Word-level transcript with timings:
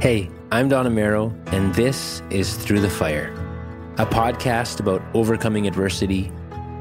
Hey, 0.00 0.30
I'm 0.50 0.70
Don 0.70 0.86
Amero, 0.86 1.30
and 1.52 1.74
this 1.74 2.22
is 2.30 2.56
Through 2.56 2.80
the 2.80 2.88
Fire, 2.88 3.34
a 3.98 4.06
podcast 4.06 4.80
about 4.80 5.02
overcoming 5.12 5.66
adversity, 5.66 6.32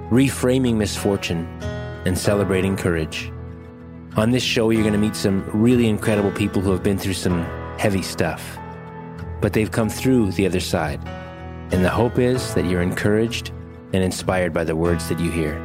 reframing 0.10 0.76
misfortune, 0.76 1.46
and 2.06 2.18
celebrating 2.18 2.78
courage. 2.78 3.30
On 4.16 4.32
this 4.32 4.42
show, 4.42 4.70
you're 4.70 4.84
going 4.84 4.94
to 4.94 5.00
meet 5.00 5.18
some 5.18 5.44
really 5.52 5.90
incredible 5.90 6.32
people 6.32 6.62
who 6.62 6.72
have 6.72 6.82
been 6.82 6.98
through 6.98 7.12
some 7.12 7.44
heavy 7.78 8.02
stuff, 8.02 8.58
but 9.42 9.52
they've 9.52 9.70
come 9.70 9.90
through 9.90 10.32
the 10.32 10.46
other 10.46 10.62
side. 10.62 11.06
And 11.74 11.84
the 11.84 11.90
hope 11.90 12.20
is 12.20 12.54
that 12.54 12.68
you're 12.68 12.82
encouraged 12.82 13.50
and 13.92 14.02
inspired 14.02 14.54
by 14.54 14.64
the 14.64 14.78
words 14.78 15.10
that 15.10 15.20
you 15.20 15.30
hear. 15.30 15.60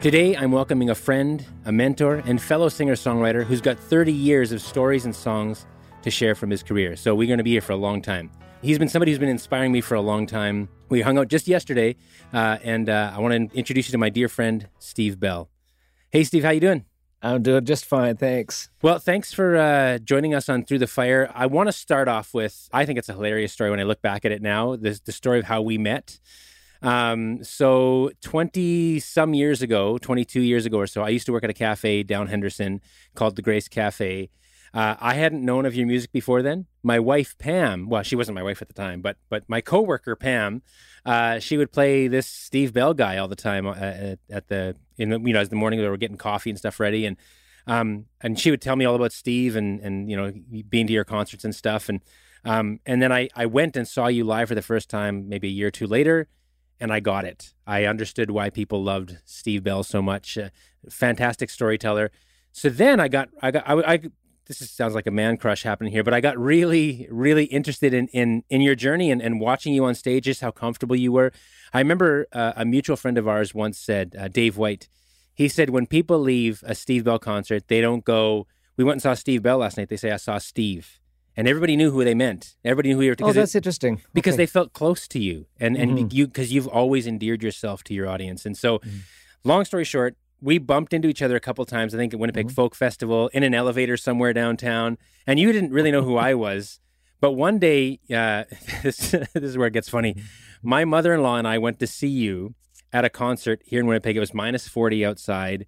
Today, 0.00 0.34
I'm 0.34 0.50
welcoming 0.50 0.88
a 0.88 0.94
friend, 0.94 1.44
a 1.66 1.72
mentor, 1.72 2.22
and 2.24 2.40
fellow 2.40 2.70
singer 2.70 2.94
songwriter 2.94 3.44
who's 3.44 3.60
got 3.60 3.78
30 3.78 4.10
years 4.10 4.50
of 4.50 4.62
stories 4.62 5.04
and 5.04 5.14
songs 5.14 5.66
to 6.00 6.10
share 6.10 6.34
from 6.34 6.48
his 6.48 6.62
career. 6.62 6.96
So, 6.96 7.14
we're 7.14 7.26
going 7.26 7.36
to 7.36 7.44
be 7.44 7.50
here 7.50 7.60
for 7.60 7.72
a 7.72 7.76
long 7.76 8.00
time. 8.00 8.30
He's 8.62 8.78
been 8.78 8.88
somebody 8.88 9.12
who's 9.12 9.18
been 9.18 9.28
inspiring 9.28 9.72
me 9.72 9.82
for 9.82 9.96
a 9.96 10.00
long 10.00 10.24
time. 10.26 10.70
We 10.88 11.02
hung 11.02 11.18
out 11.18 11.28
just 11.28 11.46
yesterday, 11.46 11.96
uh, 12.32 12.56
and 12.64 12.88
uh, 12.88 13.12
I 13.14 13.20
want 13.20 13.50
to 13.50 13.54
introduce 13.58 13.88
you 13.88 13.92
to 13.92 13.98
my 13.98 14.08
dear 14.08 14.30
friend, 14.30 14.70
Steve 14.78 15.20
Bell. 15.20 15.50
Hey, 16.08 16.24
Steve, 16.24 16.44
how 16.44 16.50
you 16.50 16.60
doing? 16.60 16.86
I'm 17.20 17.42
doing 17.42 17.66
just 17.66 17.84
fine, 17.84 18.16
thanks. 18.16 18.70
Well, 18.80 19.00
thanks 19.00 19.34
for 19.34 19.54
uh, 19.58 19.98
joining 19.98 20.32
us 20.32 20.48
on 20.48 20.64
Through 20.64 20.78
the 20.78 20.86
Fire. 20.86 21.30
I 21.34 21.44
want 21.44 21.68
to 21.68 21.72
start 21.74 22.08
off 22.08 22.32
with 22.32 22.70
I 22.72 22.86
think 22.86 22.98
it's 22.98 23.10
a 23.10 23.12
hilarious 23.12 23.52
story 23.52 23.68
when 23.68 23.80
I 23.80 23.82
look 23.82 24.00
back 24.00 24.24
at 24.24 24.32
it 24.32 24.40
now. 24.40 24.76
The, 24.76 24.98
the 25.04 25.12
story 25.12 25.38
of 25.38 25.44
how 25.44 25.60
we 25.60 25.76
met. 25.76 26.18
Um, 26.82 27.44
so 27.44 28.10
20 28.22 29.00
some 29.00 29.34
years 29.34 29.62
ago, 29.62 29.98
22 29.98 30.40
years 30.40 30.66
ago 30.66 30.78
or 30.78 30.86
so, 30.86 31.02
I 31.02 31.10
used 31.10 31.26
to 31.26 31.32
work 31.32 31.44
at 31.44 31.50
a 31.50 31.54
cafe 31.54 32.02
down 32.02 32.28
Henderson 32.28 32.80
called 33.14 33.36
the 33.36 33.42
Grace 33.42 33.68
Cafe. 33.68 34.30
Uh, 34.72 34.94
I 35.00 35.14
hadn't 35.14 35.44
known 35.44 35.66
of 35.66 35.74
your 35.74 35.86
music 35.86 36.12
before 36.12 36.42
then. 36.42 36.66
My 36.82 37.00
wife 37.00 37.36
Pam, 37.38 37.88
well, 37.88 38.02
she 38.02 38.14
wasn't 38.14 38.36
my 38.36 38.42
wife 38.42 38.62
at 38.62 38.68
the 38.68 38.74
time, 38.74 39.00
but 39.00 39.16
but 39.28 39.48
my 39.48 39.60
coworker 39.60 40.14
Pam, 40.14 40.62
uh, 41.04 41.40
she 41.40 41.56
would 41.56 41.72
play 41.72 42.06
this 42.06 42.28
Steve 42.28 42.72
Bell 42.72 42.94
guy 42.94 43.18
all 43.18 43.26
the 43.26 43.36
time 43.36 43.66
uh, 43.66 43.74
at, 43.74 44.18
at, 44.30 44.48
the 44.48 44.76
in 44.96 45.10
the, 45.10 45.18
you 45.20 45.32
know 45.32 45.40
as 45.40 45.48
the 45.48 45.56
morning 45.56 45.80
we 45.80 45.88
were 45.88 45.96
getting 45.96 46.16
coffee 46.16 46.50
and 46.50 46.58
stuff 46.58 46.78
ready, 46.78 47.04
and 47.04 47.16
um 47.66 48.06
and 48.20 48.38
she 48.38 48.50
would 48.50 48.62
tell 48.62 48.76
me 48.76 48.84
all 48.84 48.94
about 48.94 49.12
Steve 49.12 49.56
and 49.56 49.80
and 49.80 50.08
you 50.08 50.16
know 50.16 50.32
being 50.68 50.86
to 50.86 50.92
your 50.92 51.04
concerts 51.04 51.44
and 51.44 51.54
stuff, 51.54 51.88
and 51.88 52.00
um 52.44 52.78
and 52.86 53.02
then 53.02 53.10
I 53.10 53.28
I 53.34 53.46
went 53.46 53.76
and 53.76 53.88
saw 53.88 54.06
you 54.06 54.22
live 54.22 54.48
for 54.48 54.54
the 54.54 54.62
first 54.62 54.88
time 54.88 55.28
maybe 55.28 55.48
a 55.48 55.50
year 55.50 55.66
or 55.66 55.72
two 55.72 55.88
later, 55.88 56.28
and 56.80 56.92
I 56.92 57.00
got 57.00 57.24
it. 57.24 57.54
I 57.66 57.84
understood 57.84 58.30
why 58.30 58.50
people 58.50 58.82
loved 58.82 59.18
Steve 59.24 59.62
Bell 59.62 59.82
so 59.82 60.00
much. 60.00 60.38
Uh, 60.38 60.48
fantastic 60.88 61.50
storyteller. 61.50 62.10
So 62.52 62.68
then 62.68 62.98
I 62.98 63.08
got, 63.08 63.28
I 63.42 63.50
got, 63.50 63.68
I, 63.68 63.74
I 63.94 64.00
this 64.46 64.60
is, 64.60 64.70
sounds 64.70 64.94
like 64.94 65.06
a 65.06 65.12
man 65.12 65.36
crush 65.36 65.62
happening 65.62 65.92
here, 65.92 66.02
but 66.02 66.12
I 66.12 66.20
got 66.20 66.36
really, 66.36 67.06
really 67.08 67.44
interested 67.44 67.94
in 67.94 68.08
in 68.08 68.42
in 68.50 68.60
your 68.60 68.74
journey 68.74 69.12
and, 69.12 69.22
and 69.22 69.40
watching 69.40 69.72
you 69.72 69.84
on 69.84 69.94
stages, 69.94 70.40
how 70.40 70.50
comfortable 70.50 70.96
you 70.96 71.12
were. 71.12 71.32
I 71.72 71.78
remember 71.78 72.26
uh, 72.32 72.54
a 72.56 72.64
mutual 72.64 72.96
friend 72.96 73.16
of 73.16 73.28
ours 73.28 73.54
once 73.54 73.78
said, 73.78 74.16
uh, 74.18 74.26
Dave 74.26 74.56
White. 74.56 74.88
He 75.32 75.46
said 75.48 75.70
when 75.70 75.86
people 75.86 76.18
leave 76.18 76.64
a 76.66 76.74
Steve 76.74 77.04
Bell 77.04 77.20
concert, 77.20 77.68
they 77.68 77.80
don't 77.80 78.04
go. 78.04 78.48
We 78.76 78.82
went 78.82 78.96
and 78.96 79.02
saw 79.02 79.14
Steve 79.14 79.42
Bell 79.42 79.58
last 79.58 79.76
night. 79.76 79.88
They 79.88 79.96
say 79.96 80.10
I 80.10 80.16
saw 80.16 80.38
Steve 80.38 80.98
and 81.36 81.48
everybody 81.48 81.76
knew 81.76 81.90
who 81.90 82.04
they 82.04 82.14
meant. 82.14 82.56
Everybody 82.64 82.90
knew 82.90 82.96
who 82.96 83.02
you 83.02 83.10
were. 83.10 83.16
Oh, 83.22 83.32
that's 83.32 83.54
it, 83.54 83.58
interesting. 83.58 84.02
Because 84.12 84.34
okay. 84.34 84.42
they 84.42 84.46
felt 84.46 84.72
close 84.72 85.06
to 85.08 85.18
you, 85.18 85.46
and 85.58 85.76
and 85.76 85.92
mm-hmm. 85.92 86.08
you 86.10 86.26
because 86.26 86.52
you've 86.52 86.68
always 86.68 87.06
endeared 87.06 87.42
yourself 87.42 87.84
to 87.84 87.94
your 87.94 88.08
audience. 88.08 88.44
And 88.44 88.56
so, 88.56 88.78
mm-hmm. 88.78 88.98
long 89.44 89.64
story 89.64 89.84
short, 89.84 90.16
we 90.40 90.58
bumped 90.58 90.92
into 90.92 91.08
each 91.08 91.22
other 91.22 91.36
a 91.36 91.40
couple 91.40 91.64
times. 91.64 91.94
I 91.94 91.98
think 91.98 92.12
at 92.14 92.20
Winnipeg 92.20 92.46
mm-hmm. 92.46 92.54
Folk 92.54 92.74
Festival 92.74 93.28
in 93.32 93.42
an 93.42 93.54
elevator 93.54 93.96
somewhere 93.96 94.32
downtown, 94.32 94.98
and 95.26 95.38
you 95.38 95.52
didn't 95.52 95.72
really 95.72 95.90
know 95.90 96.02
who 96.02 96.16
I 96.16 96.34
was. 96.34 96.80
But 97.20 97.32
one 97.32 97.58
day, 97.58 98.00
uh, 98.12 98.44
this 98.82 99.10
this 99.10 99.28
is 99.34 99.56
where 99.56 99.68
it 99.68 99.72
gets 99.72 99.88
funny. 99.88 100.16
My 100.62 100.84
mother 100.84 101.14
in 101.14 101.22
law 101.22 101.36
and 101.36 101.46
I 101.46 101.58
went 101.58 101.78
to 101.78 101.86
see 101.86 102.08
you 102.08 102.54
at 102.92 103.04
a 103.04 103.10
concert 103.10 103.62
here 103.64 103.80
in 103.80 103.86
Winnipeg. 103.86 104.16
It 104.16 104.20
was 104.20 104.34
minus 104.34 104.68
forty 104.68 105.04
outside 105.04 105.66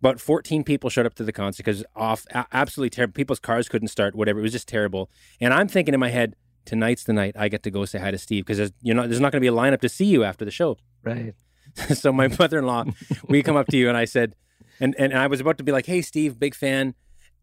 about 0.00 0.20
14 0.20 0.64
people 0.64 0.90
showed 0.90 1.06
up 1.06 1.14
to 1.14 1.24
the 1.24 1.32
concert 1.32 1.64
because 1.64 1.84
off 1.94 2.26
absolutely 2.52 2.90
terrible. 2.90 3.12
People's 3.12 3.38
cars 3.38 3.68
couldn't 3.68 3.88
start, 3.88 4.14
whatever. 4.14 4.38
It 4.38 4.42
was 4.42 4.52
just 4.52 4.68
terrible. 4.68 5.10
And 5.40 5.52
I'm 5.52 5.68
thinking 5.68 5.94
in 5.94 6.00
my 6.00 6.08
head, 6.08 6.36
tonight's 6.64 7.04
the 7.04 7.12
night 7.12 7.36
I 7.38 7.48
get 7.48 7.62
to 7.64 7.70
go 7.70 7.84
say 7.84 7.98
hi 7.98 8.10
to 8.10 8.18
Steve 8.18 8.44
because 8.44 8.58
there's, 8.58 8.72
you 8.80 8.94
know, 8.94 9.06
there's 9.06 9.20
not 9.20 9.32
going 9.32 9.42
to 9.42 9.44
be 9.44 9.54
a 9.54 9.58
lineup 9.58 9.80
to 9.82 9.88
see 9.88 10.06
you 10.06 10.24
after 10.24 10.44
the 10.44 10.50
show. 10.50 10.78
Right. 11.02 11.34
so 11.94 12.12
my 12.12 12.28
mother-in-law, 12.28 12.86
we 13.28 13.42
come 13.42 13.56
up 13.56 13.66
to 13.68 13.76
you 13.76 13.88
and 13.88 13.96
I 13.96 14.04
said, 14.04 14.34
and, 14.80 14.94
and 14.98 15.12
I 15.12 15.26
was 15.26 15.40
about 15.40 15.58
to 15.58 15.64
be 15.64 15.72
like, 15.72 15.86
hey, 15.86 16.00
Steve, 16.00 16.38
big 16.38 16.54
fan. 16.54 16.94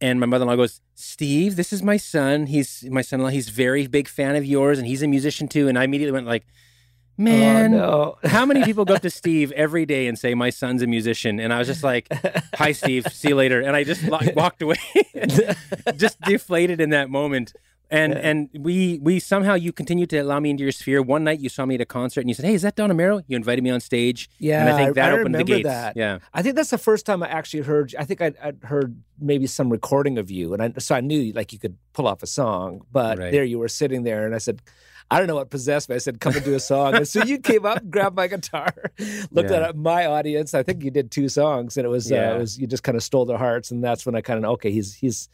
And 0.01 0.19
my 0.19 0.25
mother-in-law 0.25 0.55
goes, 0.55 0.81
Steve, 0.95 1.55
this 1.55 1.71
is 1.71 1.81
my 1.81 1.97
son. 1.97 2.47
He's 2.47 2.85
my 2.89 3.01
son-in-law. 3.01 3.31
He's 3.31 3.49
very 3.49 3.87
big 3.87 4.07
fan 4.07 4.35
of 4.35 4.45
yours 4.45 4.77
and 4.77 4.87
he's 4.87 5.03
a 5.03 5.07
musician 5.07 5.47
too. 5.47 5.67
And 5.67 5.77
I 5.77 5.83
immediately 5.83 6.13
went 6.13 6.27
like, 6.27 6.45
Oh, 7.19 7.23
man, 7.23 7.73
oh, 7.73 8.17
no. 8.23 8.29
how 8.29 8.45
many 8.45 8.63
people 8.63 8.85
go 8.85 8.95
up 8.95 9.01
to 9.01 9.09
Steve 9.09 9.51
every 9.53 9.85
day 9.85 10.07
and 10.07 10.17
say, 10.17 10.35
my 10.35 10.51
son's 10.51 10.83
a 10.83 10.87
musician? 10.87 11.39
And 11.39 11.51
I 11.51 11.57
was 11.57 11.67
just 11.67 11.83
like, 11.83 12.07
hi, 12.53 12.71
Steve, 12.73 13.07
see 13.11 13.29
you 13.29 13.35
later. 13.35 13.59
And 13.61 13.75
I 13.75 13.83
just 13.83 14.03
walked 14.35 14.61
away, 14.61 14.77
just 15.95 16.21
deflated 16.21 16.79
in 16.79 16.91
that 16.91 17.09
moment. 17.09 17.53
And 17.89 18.13
yeah. 18.13 18.19
and 18.19 18.49
we 18.53 18.99
we 19.01 19.17
somehow 19.17 19.53
you 19.53 19.71
continued 19.71 20.09
to 20.09 20.17
allow 20.17 20.41
me 20.41 20.49
into 20.49 20.61
your 20.63 20.73
sphere. 20.73 21.01
One 21.01 21.23
night 21.23 21.39
you 21.39 21.47
saw 21.47 21.65
me 21.65 21.75
at 21.75 21.79
a 21.79 21.85
concert 21.85 22.19
and 22.19 22.29
you 22.29 22.33
said, 22.33 22.43
"Hey, 22.43 22.53
is 22.53 22.63
that 22.63 22.75
Don 22.75 22.89
Amero?" 22.89 23.23
You 23.27 23.37
invited 23.37 23.63
me 23.63 23.69
on 23.69 23.79
stage. 23.79 24.29
Yeah, 24.39 24.59
and 24.59 24.69
I 24.69 24.77
think 24.77 24.95
that 24.95 25.13
I 25.13 25.17
opened 25.17 25.35
the 25.35 25.45
gates. 25.45 25.63
That. 25.63 25.95
Yeah, 25.95 26.19
I 26.33 26.41
think 26.41 26.57
that's 26.57 26.69
the 26.69 26.77
first 26.77 27.05
time 27.05 27.23
I 27.23 27.29
actually 27.29 27.63
heard. 27.63 27.95
I 27.97 28.03
think 28.03 28.21
I'd, 28.21 28.35
I'd, 28.43 28.61
heard 28.63 29.01
maybe 29.19 29.47
some 29.47 29.69
recording 29.69 30.17
of 30.17 30.29
you, 30.29 30.53
and 30.53 30.61
I, 30.61 30.73
so 30.79 30.95
I 30.95 30.99
knew 30.99 31.31
like 31.31 31.53
you 31.53 31.59
could 31.59 31.77
pull 31.93 32.09
off 32.09 32.21
a 32.23 32.27
song. 32.27 32.81
But 32.91 33.19
right. 33.19 33.31
there 33.31 33.45
you 33.45 33.57
were 33.57 33.69
sitting 33.69 34.03
there, 34.03 34.25
and 34.25 34.35
I 34.35 34.39
said, 34.39 34.61
I 35.09 35.19
don't 35.19 35.27
know 35.27 35.35
what 35.35 35.49
possessed 35.49 35.89
me. 35.89 35.95
I 35.95 35.99
said, 35.99 36.19
come 36.19 36.35
and 36.35 36.43
do 36.43 36.53
a 36.53 36.59
song. 36.59 36.95
And 36.95 37.07
so 37.07 37.23
you 37.23 37.39
came 37.39 37.65
up, 37.65 37.81
grabbed 37.89 38.15
my 38.15 38.27
guitar, 38.27 38.73
looked 39.31 39.51
yeah. 39.51 39.69
at 39.69 39.75
my 39.77 40.05
audience. 40.05 40.53
I 40.53 40.63
think 40.63 40.83
you 40.83 40.91
did 40.91 41.11
two 41.11 41.29
songs 41.29 41.77
and 41.77 41.85
it 41.85 41.89
was, 41.89 42.11
yeah. 42.11 42.31
uh, 42.31 42.35
it 42.35 42.39
was 42.39 42.59
you 42.59 42.67
just 42.67 42.83
kind 42.83 42.97
of 42.97 43.03
stole 43.03 43.25
their 43.25 43.37
hearts. 43.37 43.71
And 43.71 43.83
that's 43.83 44.05
when 44.05 44.15
I 44.15 44.21
kind 44.21 44.43
of, 44.43 44.51
okay, 44.51 44.71
he's, 44.71 44.95
he's, 44.95 45.29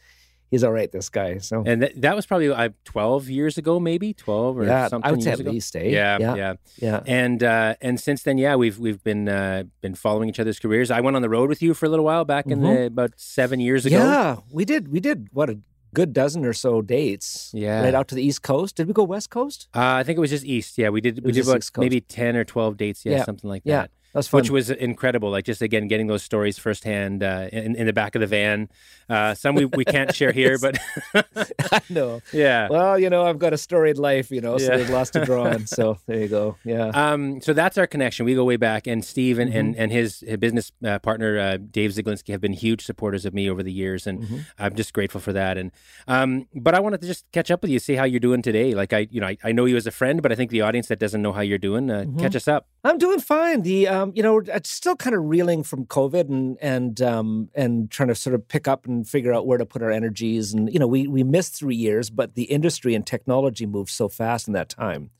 he's 0.48 0.62
all 0.62 0.70
right, 0.70 0.92
this 0.92 1.08
guy. 1.08 1.38
So, 1.38 1.64
and 1.66 1.82
th- 1.82 1.94
that 1.96 2.14
was 2.14 2.24
probably 2.24 2.50
uh, 2.50 2.68
12 2.84 3.28
years 3.30 3.58
ago, 3.58 3.80
maybe 3.80 4.14
12 4.14 4.58
or 4.58 4.64
yeah, 4.64 4.86
something. 4.86 5.08
I 5.08 5.10
would 5.10 5.24
say 5.24 5.32
at 5.32 5.40
ago. 5.40 5.50
least, 5.50 5.74
eh? 5.74 5.88
Yeah, 5.88 6.18
yeah, 6.20 6.34
yeah, 6.36 6.54
yeah. 6.76 7.00
And, 7.04 7.42
uh, 7.42 7.74
and 7.80 7.98
since 7.98 8.22
then, 8.22 8.38
yeah, 8.38 8.54
we've, 8.54 8.78
we've 8.78 9.02
been, 9.02 9.28
uh, 9.28 9.64
been 9.80 9.96
following 9.96 10.28
each 10.28 10.38
other's 10.38 10.60
careers. 10.60 10.92
I 10.92 11.00
went 11.00 11.16
on 11.16 11.22
the 11.22 11.28
road 11.28 11.48
with 11.48 11.62
you 11.62 11.74
for 11.74 11.86
a 11.86 11.88
little 11.88 12.04
while 12.04 12.24
back 12.24 12.46
in 12.46 12.60
mm-hmm. 12.60 12.74
the, 12.74 12.86
about 12.86 13.14
seven 13.16 13.58
years 13.58 13.84
ago. 13.84 13.98
Yeah, 13.98 14.36
we 14.52 14.64
did. 14.64 14.92
We 14.92 15.00
did. 15.00 15.30
What 15.32 15.50
a 15.50 15.58
good 15.94 16.12
dozen 16.12 16.44
or 16.44 16.52
so 16.52 16.82
dates. 16.82 17.50
Yeah, 17.54 17.82
right 17.82 17.94
out 17.94 18.08
to 18.08 18.14
the 18.14 18.22
East 18.22 18.42
Coast. 18.42 18.76
Did 18.76 18.86
we 18.86 18.92
go 18.92 19.04
West 19.04 19.30
Coast? 19.30 19.68
Uh, 19.74 19.80
I 19.80 20.02
think 20.02 20.16
it 20.18 20.20
was 20.20 20.30
just 20.30 20.44
East. 20.44 20.76
Yeah, 20.76 20.90
we 20.90 21.00
did. 21.00 21.24
we 21.24 21.32
did 21.32 21.46
about 21.46 21.70
maybe 21.78 22.00
ten 22.00 22.36
or 22.36 22.44
twelve 22.44 22.76
dates. 22.76 23.04
Yeah, 23.04 23.18
yeah. 23.18 23.24
something 23.24 23.48
like 23.48 23.62
yeah. 23.64 23.82
that. 23.82 23.90
Which 24.14 24.50
was 24.50 24.70
incredible. 24.70 25.30
Like 25.30 25.44
just 25.44 25.60
again 25.60 25.88
getting 25.88 26.06
those 26.06 26.22
stories 26.22 26.58
firsthand 26.58 27.22
uh, 27.22 27.48
in, 27.52 27.74
in 27.74 27.86
the 27.86 27.92
back 27.92 28.14
of 28.14 28.20
the 28.20 28.26
van. 28.26 28.68
Uh, 29.08 29.34
some 29.34 29.54
we, 29.54 29.64
we 29.64 29.84
can't 29.84 30.14
share 30.14 30.32
here, 30.32 30.56
but 30.62 30.78
I 31.72 31.80
know. 31.90 32.22
Yeah. 32.32 32.68
Well, 32.68 32.98
you 32.98 33.10
know, 33.10 33.24
I've 33.24 33.38
got 33.38 33.52
a 33.52 33.58
storied 33.58 33.98
life, 33.98 34.30
you 34.30 34.40
know, 34.40 34.56
so 34.58 34.70
yeah. 34.70 34.76
there's 34.76 34.90
lots 34.90 35.10
to 35.10 35.24
draw 35.24 35.48
on. 35.48 35.66
So 35.66 35.98
there 36.06 36.20
you 36.20 36.28
go. 36.28 36.56
Yeah. 36.64 36.90
Um. 36.94 37.40
So 37.40 37.52
that's 37.52 37.76
our 37.76 37.86
connection. 37.86 38.24
We 38.24 38.34
go 38.34 38.44
way 38.44 38.56
back, 38.56 38.86
and 38.86 39.04
Steve 39.04 39.38
and 39.38 39.50
mm-hmm. 39.50 39.58
and, 39.58 39.76
and 39.76 39.92
his, 39.92 40.20
his 40.20 40.36
business 40.36 40.72
uh, 40.84 40.98
partner 41.00 41.38
uh, 41.38 41.56
Dave 41.56 41.90
Zeglinski 41.90 42.30
have 42.30 42.40
been 42.40 42.52
huge 42.52 42.84
supporters 42.84 43.24
of 43.24 43.34
me 43.34 43.50
over 43.50 43.62
the 43.62 43.72
years, 43.72 44.06
and 44.06 44.22
mm-hmm. 44.22 44.38
I'm 44.58 44.74
just 44.74 44.92
grateful 44.92 45.20
for 45.20 45.32
that. 45.32 45.58
And 45.58 45.72
um. 46.06 46.46
But 46.54 46.74
I 46.74 46.80
wanted 46.80 47.00
to 47.00 47.06
just 47.06 47.30
catch 47.32 47.50
up 47.50 47.62
with 47.62 47.70
you, 47.70 47.78
see 47.78 47.94
how 47.94 48.04
you're 48.04 48.20
doing 48.20 48.42
today. 48.42 48.74
Like 48.74 48.92
I, 48.92 49.08
you 49.10 49.20
know, 49.20 49.26
I, 49.26 49.36
I 49.44 49.52
know 49.52 49.64
you 49.64 49.76
as 49.76 49.86
a 49.86 49.90
friend, 49.90 50.22
but 50.22 50.32
I 50.32 50.34
think 50.34 50.50
the 50.50 50.60
audience 50.62 50.88
that 50.88 50.98
doesn't 50.98 51.20
know 51.20 51.32
how 51.32 51.40
you're 51.40 51.58
doing, 51.58 51.90
uh, 51.90 52.00
mm-hmm. 52.00 52.20
catch 52.20 52.36
us 52.36 52.48
up. 52.48 52.68
I'm 52.86 52.98
doing 52.98 53.18
fine. 53.18 53.62
The 53.62 53.88
um, 53.88 54.12
you 54.14 54.22
know, 54.22 54.42
it's 54.46 54.70
still 54.70 54.94
kind 54.94 55.16
of 55.16 55.24
reeling 55.24 55.62
from 55.62 55.86
COVID 55.86 56.28
and 56.28 56.58
and 56.60 57.00
um, 57.00 57.48
and 57.54 57.90
trying 57.90 58.10
to 58.10 58.14
sort 58.14 58.34
of 58.34 58.46
pick 58.46 58.68
up 58.68 58.84
and 58.84 59.08
figure 59.08 59.32
out 59.32 59.46
where 59.46 59.56
to 59.56 59.64
put 59.64 59.82
our 59.82 59.90
energies. 59.90 60.52
And 60.52 60.70
you 60.70 60.78
know, 60.78 60.86
we 60.86 61.06
we 61.06 61.24
missed 61.24 61.54
three 61.54 61.76
years, 61.76 62.10
but 62.10 62.34
the 62.34 62.44
industry 62.44 62.94
and 62.94 63.06
technology 63.06 63.64
moved 63.64 63.88
so 63.90 64.10
fast 64.10 64.48
in 64.48 64.52
that 64.52 64.68
time. 64.68 65.10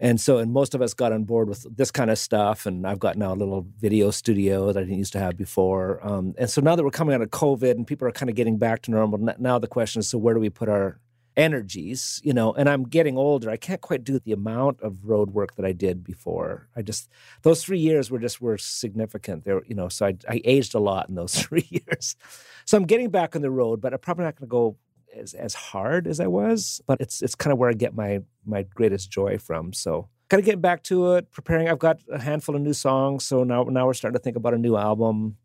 And 0.00 0.20
so, 0.20 0.38
and 0.38 0.52
most 0.52 0.74
of 0.74 0.82
us 0.82 0.94
got 0.94 1.12
on 1.12 1.22
board 1.22 1.48
with 1.48 1.64
this 1.76 1.92
kind 1.92 2.10
of 2.10 2.18
stuff. 2.18 2.66
And 2.66 2.84
I've 2.84 2.98
got 2.98 3.16
now 3.16 3.32
a 3.32 3.36
little 3.36 3.64
video 3.78 4.10
studio 4.10 4.72
that 4.72 4.80
I 4.80 4.82
didn't 4.82 4.98
used 4.98 5.12
to 5.12 5.20
have 5.20 5.36
before. 5.36 6.04
Um, 6.04 6.34
and 6.36 6.50
so 6.50 6.60
now 6.60 6.74
that 6.74 6.82
we're 6.82 6.90
coming 6.90 7.14
out 7.14 7.22
of 7.22 7.30
COVID 7.30 7.70
and 7.70 7.86
people 7.86 8.08
are 8.08 8.12
kind 8.12 8.28
of 8.28 8.34
getting 8.34 8.58
back 8.58 8.82
to 8.82 8.90
normal, 8.90 9.20
now 9.38 9.60
the 9.60 9.68
question 9.68 10.00
is, 10.00 10.08
so 10.08 10.18
where 10.18 10.34
do 10.34 10.40
we 10.40 10.50
put 10.50 10.68
our 10.68 10.98
energies? 11.36 12.20
You 12.24 12.32
know, 12.32 12.52
and 12.52 12.68
I'm 12.68 12.84
getting 12.84 13.16
older. 13.16 13.50
I 13.50 13.56
can't 13.56 13.80
quite 13.80 14.04
do 14.04 14.18
the 14.18 14.32
amount 14.32 14.80
of 14.80 15.04
road 15.04 15.30
work 15.30 15.56
that 15.56 15.64
I 15.64 15.72
did 15.72 16.04
before. 16.04 16.68
I 16.76 16.82
just 16.82 17.08
those 17.42 17.64
three 17.64 17.78
years 17.78 18.10
were 18.10 18.18
just 18.18 18.40
were 18.40 18.58
significant. 18.58 19.44
There, 19.44 19.62
you 19.66 19.74
know, 19.74 19.88
so 19.88 20.06
I, 20.06 20.16
I 20.28 20.40
aged 20.44 20.74
a 20.74 20.80
lot 20.80 21.08
in 21.08 21.14
those 21.14 21.34
three 21.42 21.68
years. 21.70 22.16
So 22.64 22.76
I'm 22.76 22.86
getting 22.86 23.10
back 23.10 23.34
on 23.36 23.42
the 23.42 23.50
road, 23.50 23.80
but 23.80 23.92
I'm 23.92 23.98
probably 23.98 24.24
not 24.24 24.36
going 24.36 24.48
to 24.48 24.50
go 24.50 24.76
as, 25.14 25.34
as 25.34 25.54
hard 25.54 26.06
as 26.06 26.20
I 26.20 26.26
was, 26.26 26.80
but 26.86 27.00
it's 27.00 27.22
it's 27.22 27.34
kind 27.34 27.52
of 27.52 27.58
where 27.58 27.70
I 27.70 27.74
get 27.74 27.94
my 27.94 28.20
my 28.44 28.62
greatest 28.62 29.10
joy 29.10 29.38
from. 29.38 29.72
So 29.72 30.08
kind 30.28 30.40
of 30.40 30.44
getting 30.44 30.60
back 30.60 30.82
to 30.84 31.14
it, 31.14 31.30
preparing. 31.30 31.68
I've 31.68 31.78
got 31.78 32.00
a 32.10 32.20
handful 32.20 32.56
of 32.56 32.62
new 32.62 32.72
songs, 32.72 33.24
so 33.24 33.44
now 33.44 33.64
now 33.64 33.86
we're 33.86 33.94
starting 33.94 34.18
to 34.18 34.22
think 34.22 34.36
about 34.36 34.54
a 34.54 34.58
new 34.58 34.76
album. 34.76 35.36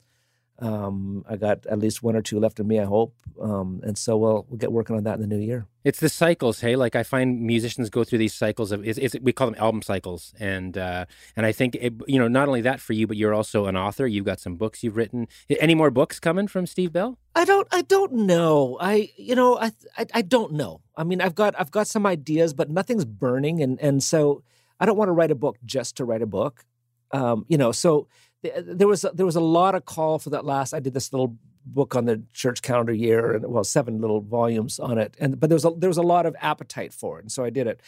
Um, 0.60 1.24
I 1.30 1.36
got 1.36 1.68
at 1.68 1.78
least 1.78 2.02
one 2.02 2.16
or 2.16 2.22
two 2.22 2.40
left 2.40 2.60
in 2.60 2.68
me, 2.68 2.80
I 2.80 2.86
hope. 2.86 3.14
Um, 3.40 3.82
and 3.84 3.96
so 3.98 4.18
we'll 4.18 4.46
we'll 4.50 4.58
get 4.58 4.72
working 4.72 4.96
on 4.96 5.04
that 5.04 5.16
in 5.16 5.22
the 5.22 5.28
new 5.28 5.38
year. 5.38 5.68
It's 5.84 6.00
the 6.00 6.10
cycles, 6.10 6.62
hey. 6.62 6.76
Like 6.76 6.96
I 6.96 7.04
find 7.04 7.42
musicians 7.42 7.92
go 7.92 8.04
through 8.04 8.18
these 8.18 8.34
cycles 8.34 8.72
of 8.72 8.86
it's, 8.86 8.98
it's 8.98 9.16
we 9.22 9.32
call 9.32 9.52
them 9.52 9.56
album 9.60 9.84
cycles, 9.84 10.34
and 10.40 10.76
uh, 10.76 11.06
and 11.36 11.46
I 11.46 11.52
think 11.52 11.76
it, 11.76 11.94
you 12.08 12.18
know 12.18 12.28
not 12.28 12.48
only 12.48 12.62
that 12.62 12.80
for 12.80 12.94
you, 12.94 13.06
but 13.06 13.18
you're 13.18 13.36
also 13.36 13.68
an 13.68 13.78
author. 13.78 14.08
You've 14.08 14.26
got 14.26 14.40
some 14.40 14.56
books 14.56 14.84
you've 14.84 14.98
written. 14.98 15.28
Any 15.50 15.76
more 15.76 15.92
books 15.92 16.20
coming 16.20 16.48
from 16.48 16.66
Steve 16.66 16.92
Bell? 16.92 17.20
I 17.36 17.46
don't 17.46 17.68
I 17.72 17.84
don't 17.84 18.14
know. 18.14 18.78
I 18.82 19.12
you 19.16 19.36
know 19.36 19.60
I 19.60 19.72
I, 19.96 20.08
I 20.16 20.22
don't 20.24 20.54
know. 20.54 20.82
I 20.96 21.04
mean 21.04 21.22
I've 21.22 21.36
got 21.36 21.54
I've 21.60 21.72
got 21.72 21.88
some 21.88 22.08
ideas, 22.08 22.56
but 22.56 22.72
nothing's 22.72 23.06
burning, 23.06 23.62
and 23.62 23.80
and 23.80 24.02
so 24.02 24.44
I 24.80 24.88
don't 24.88 24.98
want 24.98 25.10
to 25.10 25.14
write 25.14 25.32
a 25.32 25.36
book 25.36 25.58
just 25.64 25.98
to 25.98 26.06
write 26.06 26.24
a 26.24 26.28
book. 26.28 26.66
Um, 27.12 27.46
you 27.48 27.58
know, 27.58 27.72
so 27.72 28.08
there 28.44 28.88
was 28.88 29.06
there 29.14 29.26
was 29.26 29.36
a 29.36 29.42
lot 29.42 29.76
of 29.76 29.86
call 29.86 30.20
for 30.20 30.30
that 30.30 30.46
last. 30.46 30.74
I 30.74 30.80
did 30.80 30.94
this 30.94 31.12
little 31.12 31.38
book 31.66 31.96
on 31.96 32.06
the 32.06 32.24
church 32.34 32.62
calendar 32.62 32.94
year, 32.94 33.34
and 33.34 33.46
well, 33.46 33.64
seven 33.64 34.00
little 34.00 34.22
volumes 34.22 34.80
on 34.80 34.98
it. 34.98 35.16
And 35.20 35.40
but 35.40 35.50
there 35.50 35.56
was 35.56 35.66
a, 35.66 35.72
there 35.72 35.90
was 35.90 35.98
a 35.98 36.04
lot 36.04 36.26
of 36.26 36.36
appetite 36.42 36.94
for 36.94 37.20
it, 37.20 37.24
and 37.24 37.32
so 37.32 37.44
I 37.44 37.50
did 37.50 37.68
it. 37.68 37.82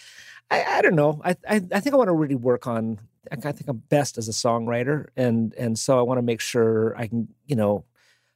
I, 0.51 0.63
I 0.63 0.81
don't 0.81 0.95
know. 0.95 1.21
I, 1.23 1.31
I, 1.47 1.61
I 1.71 1.79
think 1.79 1.93
I 1.93 1.97
want 1.97 2.07
to 2.07 2.13
really 2.13 2.35
work 2.35 2.67
on. 2.67 2.99
I 3.31 3.35
think 3.35 3.67
I'm 3.67 3.83
best 3.89 4.17
as 4.17 4.27
a 4.27 4.31
songwriter, 4.31 5.07
and 5.15 5.53
and 5.53 5.77
so 5.77 5.99
I 5.99 6.01
want 6.01 6.17
to 6.17 6.23
make 6.23 6.41
sure 6.41 6.95
I 6.97 7.07
can 7.07 7.27
you 7.45 7.55
know, 7.55 7.85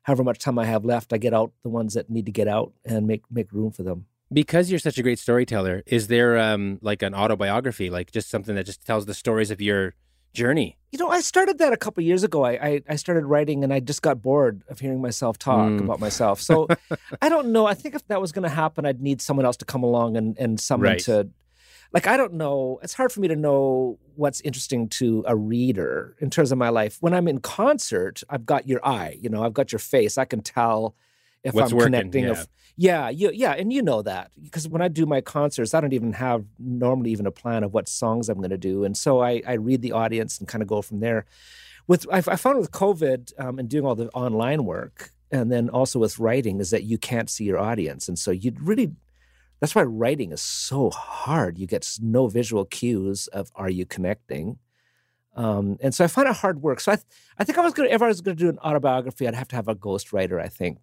however 0.03 0.23
much 0.23 0.39
time 0.39 0.59
I 0.59 0.65
have 0.65 0.85
left, 0.85 1.13
I 1.13 1.17
get 1.17 1.33
out 1.33 1.51
the 1.63 1.69
ones 1.69 1.95
that 1.95 2.09
need 2.09 2.25
to 2.27 2.31
get 2.31 2.47
out 2.47 2.73
and 2.85 3.07
make 3.07 3.23
make 3.31 3.51
room 3.51 3.71
for 3.71 3.83
them 3.83 4.05
because 4.31 4.71
you're 4.71 4.79
such 4.79 4.97
a 4.97 5.03
great 5.03 5.19
storyteller 5.19 5.83
is 5.85 6.07
there 6.07 6.39
um 6.39 6.79
like 6.81 7.03
an 7.03 7.13
autobiography 7.13 7.89
like 7.91 8.09
just 8.09 8.29
something 8.29 8.55
that 8.55 8.65
just 8.65 8.83
tells 8.83 9.05
the 9.05 9.13
stories 9.13 9.51
of 9.51 9.61
your 9.61 9.93
journey? 10.33 10.77
You 10.91 10.99
know, 10.99 11.09
I 11.09 11.21
started 11.21 11.57
that 11.57 11.73
a 11.73 11.77
couple 11.77 12.03
years 12.03 12.23
ago. 12.23 12.43
I, 12.43 12.51
I, 12.51 12.81
I 12.89 12.95
started 12.97 13.25
writing, 13.25 13.63
and 13.63 13.73
I 13.73 13.79
just 13.79 14.01
got 14.01 14.21
bored 14.21 14.63
of 14.67 14.79
hearing 14.79 15.01
myself 15.01 15.39
talk 15.39 15.69
mm. 15.69 15.83
about 15.83 15.99
myself. 15.99 16.41
So 16.41 16.67
I 17.21 17.29
don't 17.29 17.51
know. 17.51 17.65
I 17.65 17.73
think 17.73 17.95
if 17.95 18.07
that 18.07 18.21
was 18.21 18.31
going 18.31 18.43
to 18.43 18.53
happen, 18.53 18.85
I'd 18.85 19.01
need 19.01 19.21
someone 19.21 19.45
else 19.45 19.57
to 19.57 19.65
come 19.65 19.83
along 19.83 20.17
and 20.17 20.37
and 20.37 20.59
someone 20.59 20.91
right. 20.91 20.99
to. 21.01 21.29
Like 21.93 22.07
I 22.07 22.17
don't 22.17 22.33
know. 22.33 22.79
It's 22.81 22.95
hard 22.95 23.11
for 23.11 23.19
me 23.19 23.27
to 23.27 23.35
know 23.35 23.99
what's 24.15 24.41
interesting 24.41 24.89
to 24.89 25.23
a 25.27 25.35
reader 25.35 26.15
in 26.19 26.31
terms 26.31 26.51
of 26.51 26.57
my 26.57 26.69
life. 26.69 26.97
When 27.01 27.13
I'm 27.13 27.27
in 27.27 27.39
concert, 27.39 28.23
I've 28.29 28.47
got 28.47 28.67
your 28.67 28.83
eye. 28.83 29.17
You 29.21 29.29
know, 29.29 29.43
I've 29.43 29.53
got 29.53 29.71
your 29.71 29.79
face. 29.79 30.17
I 30.17 30.25
can 30.25 30.41
tell 30.41 30.95
if 31.43 31.53
What's 31.53 31.71
I'm 31.71 31.77
working, 31.77 31.93
connecting. 31.93 32.23
Yeah. 32.25 32.31
If, 32.31 32.47
yeah, 32.75 33.09
you, 33.09 33.31
yeah, 33.33 33.51
and 33.51 33.71
you 33.71 33.81
know 33.81 34.01
that 34.01 34.31
because 34.41 34.67
when 34.67 34.81
I 34.81 34.87
do 34.87 35.05
my 35.05 35.21
concerts, 35.21 35.73
I 35.73 35.81
don't 35.81 35.93
even 35.93 36.13
have 36.13 36.45
normally 36.57 37.11
even 37.11 37.27
a 37.27 37.31
plan 37.31 37.63
of 37.63 37.73
what 37.73 37.87
songs 37.87 38.29
I'm 38.29 38.39
going 38.39 38.49
to 38.49 38.57
do, 38.57 38.83
and 38.83 38.97
so 38.97 39.21
I, 39.21 39.41
I 39.47 39.53
read 39.53 39.81
the 39.81 39.91
audience 39.91 40.39
and 40.39 40.47
kind 40.47 40.61
of 40.61 40.67
go 40.67 40.81
from 40.81 40.99
there. 40.99 41.25
With 41.87 42.07
I, 42.11 42.17
I 42.17 42.35
found 42.35 42.59
with 42.59 42.71
COVID 42.71 43.33
um, 43.39 43.59
and 43.59 43.69
doing 43.69 43.85
all 43.85 43.95
the 43.95 44.09
online 44.09 44.65
work, 44.65 45.11
and 45.31 45.51
then 45.51 45.69
also 45.69 45.99
with 45.99 46.17
writing, 46.17 46.59
is 46.59 46.71
that 46.71 46.83
you 46.83 46.97
can't 46.97 47.29
see 47.29 47.43
your 47.43 47.59
audience, 47.59 48.07
and 48.07 48.17
so 48.17 48.31
you 48.31 48.53
really 48.59 48.91
that's 49.59 49.75
why 49.75 49.83
writing 49.83 50.33
is 50.33 50.41
so 50.41 50.89
hard. 50.89 51.57
You 51.57 51.67
get 51.67 51.89
no 52.01 52.27
visual 52.27 52.65
cues 52.65 53.27
of 53.27 53.49
are 53.55 53.69
you 53.69 53.85
connecting. 53.85 54.57
Um, 55.35 55.77
and 55.81 55.95
so 55.95 56.03
I 56.03 56.07
find 56.07 56.27
it 56.27 56.35
hard 56.35 56.61
work. 56.61 56.81
So 56.81 56.91
I, 56.91 56.95
th- 56.95 57.07
I 57.39 57.43
think 57.43 57.57
I 57.57 57.61
was 57.61 57.73
going 57.73 57.87
to, 57.87 57.95
if 57.95 58.01
I 58.01 58.07
was 58.07 58.19
going 58.19 58.35
to 58.35 58.43
do 58.43 58.49
an 58.49 58.59
autobiography, 58.59 59.25
I'd 59.25 59.35
have 59.35 59.47
to 59.47 59.55
have 59.55 59.69
a 59.69 59.75
ghostwriter, 59.75 60.41
I 60.41 60.49
think, 60.49 60.79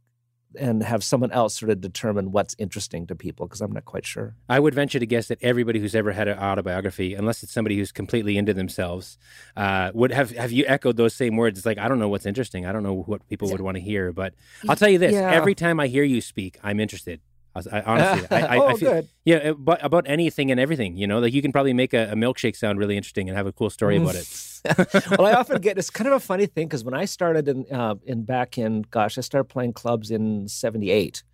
and 0.58 0.82
have 0.82 1.04
someone 1.04 1.30
else 1.30 1.58
sort 1.58 1.70
of 1.70 1.80
determine 1.80 2.32
what's 2.32 2.54
interesting 2.58 3.06
to 3.06 3.14
people 3.14 3.46
because 3.46 3.60
I'm 3.60 3.72
not 3.72 3.84
quite 3.84 4.04
sure. 4.04 4.34
I 4.48 4.58
would 4.58 4.74
venture 4.74 4.98
to 4.98 5.06
guess 5.06 5.28
that 5.28 5.38
everybody 5.42 5.78
who's 5.78 5.94
ever 5.94 6.12
had 6.12 6.28
an 6.28 6.38
autobiography, 6.38 7.14
unless 7.14 7.42
it's 7.42 7.52
somebody 7.52 7.76
who's 7.76 7.92
completely 7.92 8.36
into 8.36 8.54
themselves, 8.54 9.18
uh, 9.56 9.90
would 9.94 10.12
have 10.12 10.30
have 10.32 10.52
you 10.52 10.64
echoed 10.66 10.96
those 10.96 11.14
same 11.14 11.36
words. 11.36 11.58
It's 11.58 11.66
like 11.66 11.78
I 11.78 11.88
don't 11.88 11.98
know 11.98 12.08
what's 12.08 12.26
interesting. 12.26 12.66
I 12.66 12.72
don't 12.72 12.82
know 12.82 12.94
what 12.94 13.28
people 13.28 13.50
would 13.50 13.60
want 13.60 13.76
to 13.76 13.82
hear, 13.82 14.12
but 14.12 14.34
I'll 14.68 14.76
tell 14.76 14.90
you 14.90 14.98
this: 14.98 15.12
yeah. 15.12 15.30
every 15.30 15.54
time 15.54 15.78
I 15.80 15.86
hear 15.86 16.04
you 16.04 16.20
speak, 16.20 16.58
I'm 16.62 16.80
interested. 16.80 17.20
I, 17.54 17.80
honestly, 17.80 18.28
I, 18.30 18.40
I, 18.40 18.56
oh, 18.58 18.66
I 18.66 18.74
feel, 18.74 18.90
good. 18.92 19.08
Yeah, 19.24 19.52
but 19.52 19.84
about 19.84 20.04
anything 20.06 20.50
and 20.50 20.60
everything, 20.60 20.96
you 20.96 21.06
know, 21.06 21.18
like 21.18 21.32
you 21.32 21.42
can 21.42 21.52
probably 21.52 21.72
make 21.72 21.92
a, 21.92 22.12
a 22.12 22.14
milkshake 22.14 22.56
sound 22.56 22.78
really 22.78 22.96
interesting 22.96 23.28
and 23.28 23.36
have 23.36 23.46
a 23.46 23.52
cool 23.52 23.70
story 23.70 23.96
about 23.96 24.14
it. 24.14 25.10
well, 25.18 25.26
I 25.26 25.32
often 25.32 25.60
get 25.60 25.76
it's 25.78 25.90
kind 25.90 26.06
of 26.06 26.14
a 26.14 26.20
funny 26.20 26.46
thing 26.46 26.68
because 26.68 26.84
when 26.84 26.94
I 26.94 27.06
started 27.06 27.48
in 27.48 27.66
uh, 27.72 27.96
in 28.04 28.22
back 28.22 28.56
in 28.56 28.82
gosh, 28.90 29.18
I 29.18 29.20
started 29.22 29.44
playing 29.44 29.72
clubs 29.72 30.10
in 30.10 30.46
'78, 30.48 31.24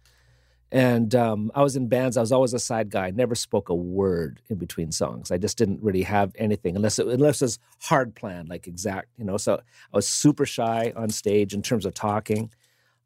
and 0.72 1.14
um, 1.14 1.52
I 1.54 1.62
was 1.62 1.76
in 1.76 1.88
bands. 1.88 2.16
I 2.16 2.20
was 2.20 2.32
always 2.32 2.54
a 2.54 2.58
side 2.58 2.88
guy. 2.88 3.10
Never 3.10 3.34
spoke 3.34 3.68
a 3.68 3.74
word 3.74 4.40
in 4.48 4.56
between 4.56 4.92
songs. 4.92 5.30
I 5.30 5.36
just 5.36 5.58
didn't 5.58 5.82
really 5.82 6.02
have 6.02 6.32
anything 6.38 6.76
unless 6.76 6.98
it, 6.98 7.06
unless 7.06 7.42
it 7.42 7.46
was 7.46 7.58
hard 7.82 8.14
planned, 8.14 8.48
like 8.48 8.66
exact, 8.66 9.08
you 9.18 9.24
know. 9.24 9.36
So 9.36 9.56
I 9.56 9.96
was 9.96 10.08
super 10.08 10.46
shy 10.46 10.92
on 10.96 11.10
stage 11.10 11.52
in 11.52 11.62
terms 11.62 11.84
of 11.84 11.92
talking. 11.92 12.50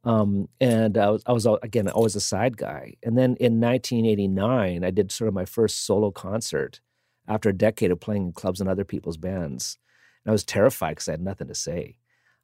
Um, 0.05 0.49
and 0.61 0.97
I 0.97 1.11
was, 1.11 1.23
I 1.27 1.33
was 1.33 1.47
again 1.63 1.89
always 1.89 2.17
a 2.17 2.21
side 2.21 2.57
guy. 2.57 2.95
And 3.03 3.19
then 3.19 3.37
in 3.37 3.61
1989, 3.61 4.85
I 4.85 4.91
did 4.91 5.13
sort 5.13 5.29
of 5.29 5.35
my 5.35 5.45
first 5.45 5.85
solo 5.85 6.11
concert 6.11 6.81
after 7.29 7.51
a 7.51 7.57
decade 7.57 7.91
of 7.91 8.01
playing 8.01 8.27
in 8.27 8.33
clubs 8.33 8.61
and 8.61 8.69
other 8.69 8.85
people's 8.85 9.19
bands. 9.19 9.79
And 10.25 10.31
I 10.31 10.33
was 10.33 10.45
terrified 10.45 10.93
because 10.93 11.09
I 11.09 11.13
had 11.13 11.23
nothing 11.23 11.49
to 11.49 11.55
say. 11.55 11.97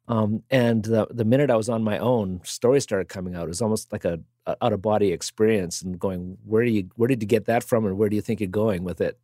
Um, 0.07 0.43
and 0.49 0.83
the 0.83 1.07
the 1.09 1.25
minute 1.25 1.51
I 1.51 1.57
was 1.57 1.67
on 1.67 1.83
my 1.83 1.97
own, 1.97 2.39
stories 2.43 2.83
started 2.83 3.09
coming 3.09 3.35
out. 3.35 3.43
It 3.43 3.49
was 3.49 3.61
almost 3.61 3.91
like 3.91 4.05
a, 4.05 4.19
a 4.45 4.55
out 4.61 4.71
of 4.71 4.81
body 4.81 5.11
experience, 5.11 5.81
and 5.81 5.99
going, 5.99 6.37
where 6.45 6.63
do 6.63 6.71
you 6.71 6.89
where 6.95 7.07
did 7.07 7.21
you 7.21 7.27
get 7.27 7.45
that 7.45 7.63
from, 7.63 7.85
and 7.85 7.97
where 7.97 8.07
do 8.07 8.15
you 8.15 8.21
think 8.21 8.39
you're 8.39 8.47
going 8.47 8.83
with 8.85 9.01
it? 9.01 9.19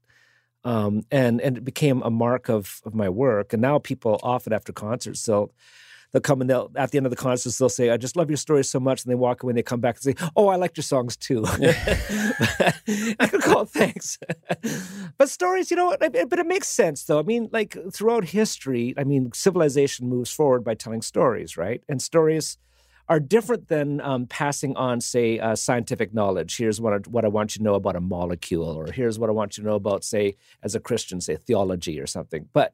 Um, 0.65 1.03
and 1.09 1.39
and 1.39 1.57
it 1.57 1.63
became 1.63 2.01
a 2.01 2.09
mark 2.09 2.49
of 2.49 2.81
of 2.85 2.93
my 2.93 3.07
work. 3.09 3.53
And 3.53 3.61
now 3.61 3.79
people 3.79 4.19
often 4.23 4.51
after 4.51 4.73
concerts, 4.73 5.23
they'll 5.23 5.53
they'll 6.13 6.21
come 6.21 6.39
and 6.39 6.49
they'll 6.49 6.71
at 6.75 6.91
the 6.91 6.97
end 6.97 7.05
of 7.05 7.09
the 7.09 7.17
concerts 7.17 7.57
they'll 7.57 7.69
say, 7.69 7.89
"I 7.89 7.97
just 7.97 8.15
love 8.15 8.29
your 8.29 8.37
story 8.37 8.63
so 8.63 8.79
much," 8.79 9.03
and 9.03 9.11
they 9.11 9.15
walk 9.15 9.43
away 9.43 9.51
and 9.51 9.57
they 9.57 9.63
come 9.63 9.81
back 9.81 9.95
and 9.95 10.03
say, 10.03 10.27
"Oh, 10.35 10.47
I 10.47 10.55
liked 10.55 10.77
your 10.77 10.83
songs 10.83 11.17
too." 11.17 11.43
I 13.19 13.27
could 13.29 13.41
call 13.41 13.65
thanks, 13.65 14.17
but 15.17 15.29
stories, 15.29 15.69
you 15.71 15.77
know, 15.77 15.95
but 15.99 16.39
it 16.39 16.47
makes 16.47 16.69
sense 16.69 17.03
though. 17.03 17.19
I 17.19 17.23
mean, 17.23 17.49
like 17.51 17.75
throughout 17.91 18.25
history, 18.25 18.93
I 18.97 19.03
mean, 19.03 19.31
civilization 19.33 20.07
moves 20.07 20.31
forward 20.31 20.63
by 20.63 20.75
telling 20.75 21.01
stories, 21.01 21.57
right? 21.57 21.83
And 21.89 22.01
stories 22.01 22.57
are 23.09 23.19
different 23.19 23.67
than 23.67 23.99
um, 24.01 24.25
passing 24.27 24.75
on, 24.77 25.01
say, 25.01 25.37
uh, 25.39 25.55
scientific 25.55 26.13
knowledge. 26.13 26.55
Here's 26.55 26.79
what 26.79 26.93
I, 26.93 26.97
what 27.09 27.25
I 27.25 27.27
want 27.27 27.55
you 27.55 27.59
to 27.59 27.63
know 27.63 27.75
about 27.75 27.95
a 27.95 28.01
molecule, 28.01 28.63
or 28.63 28.91
here's 28.91 29.19
what 29.19 29.29
I 29.29 29.33
want 29.33 29.57
you 29.57 29.63
to 29.63 29.69
know 29.69 29.75
about, 29.75 30.03
say, 30.03 30.35
as 30.61 30.73
a 30.73 30.79
Christian, 30.79 31.19
say, 31.19 31.35
theology 31.35 31.99
or 31.99 32.07
something. 32.07 32.47
But 32.53 32.73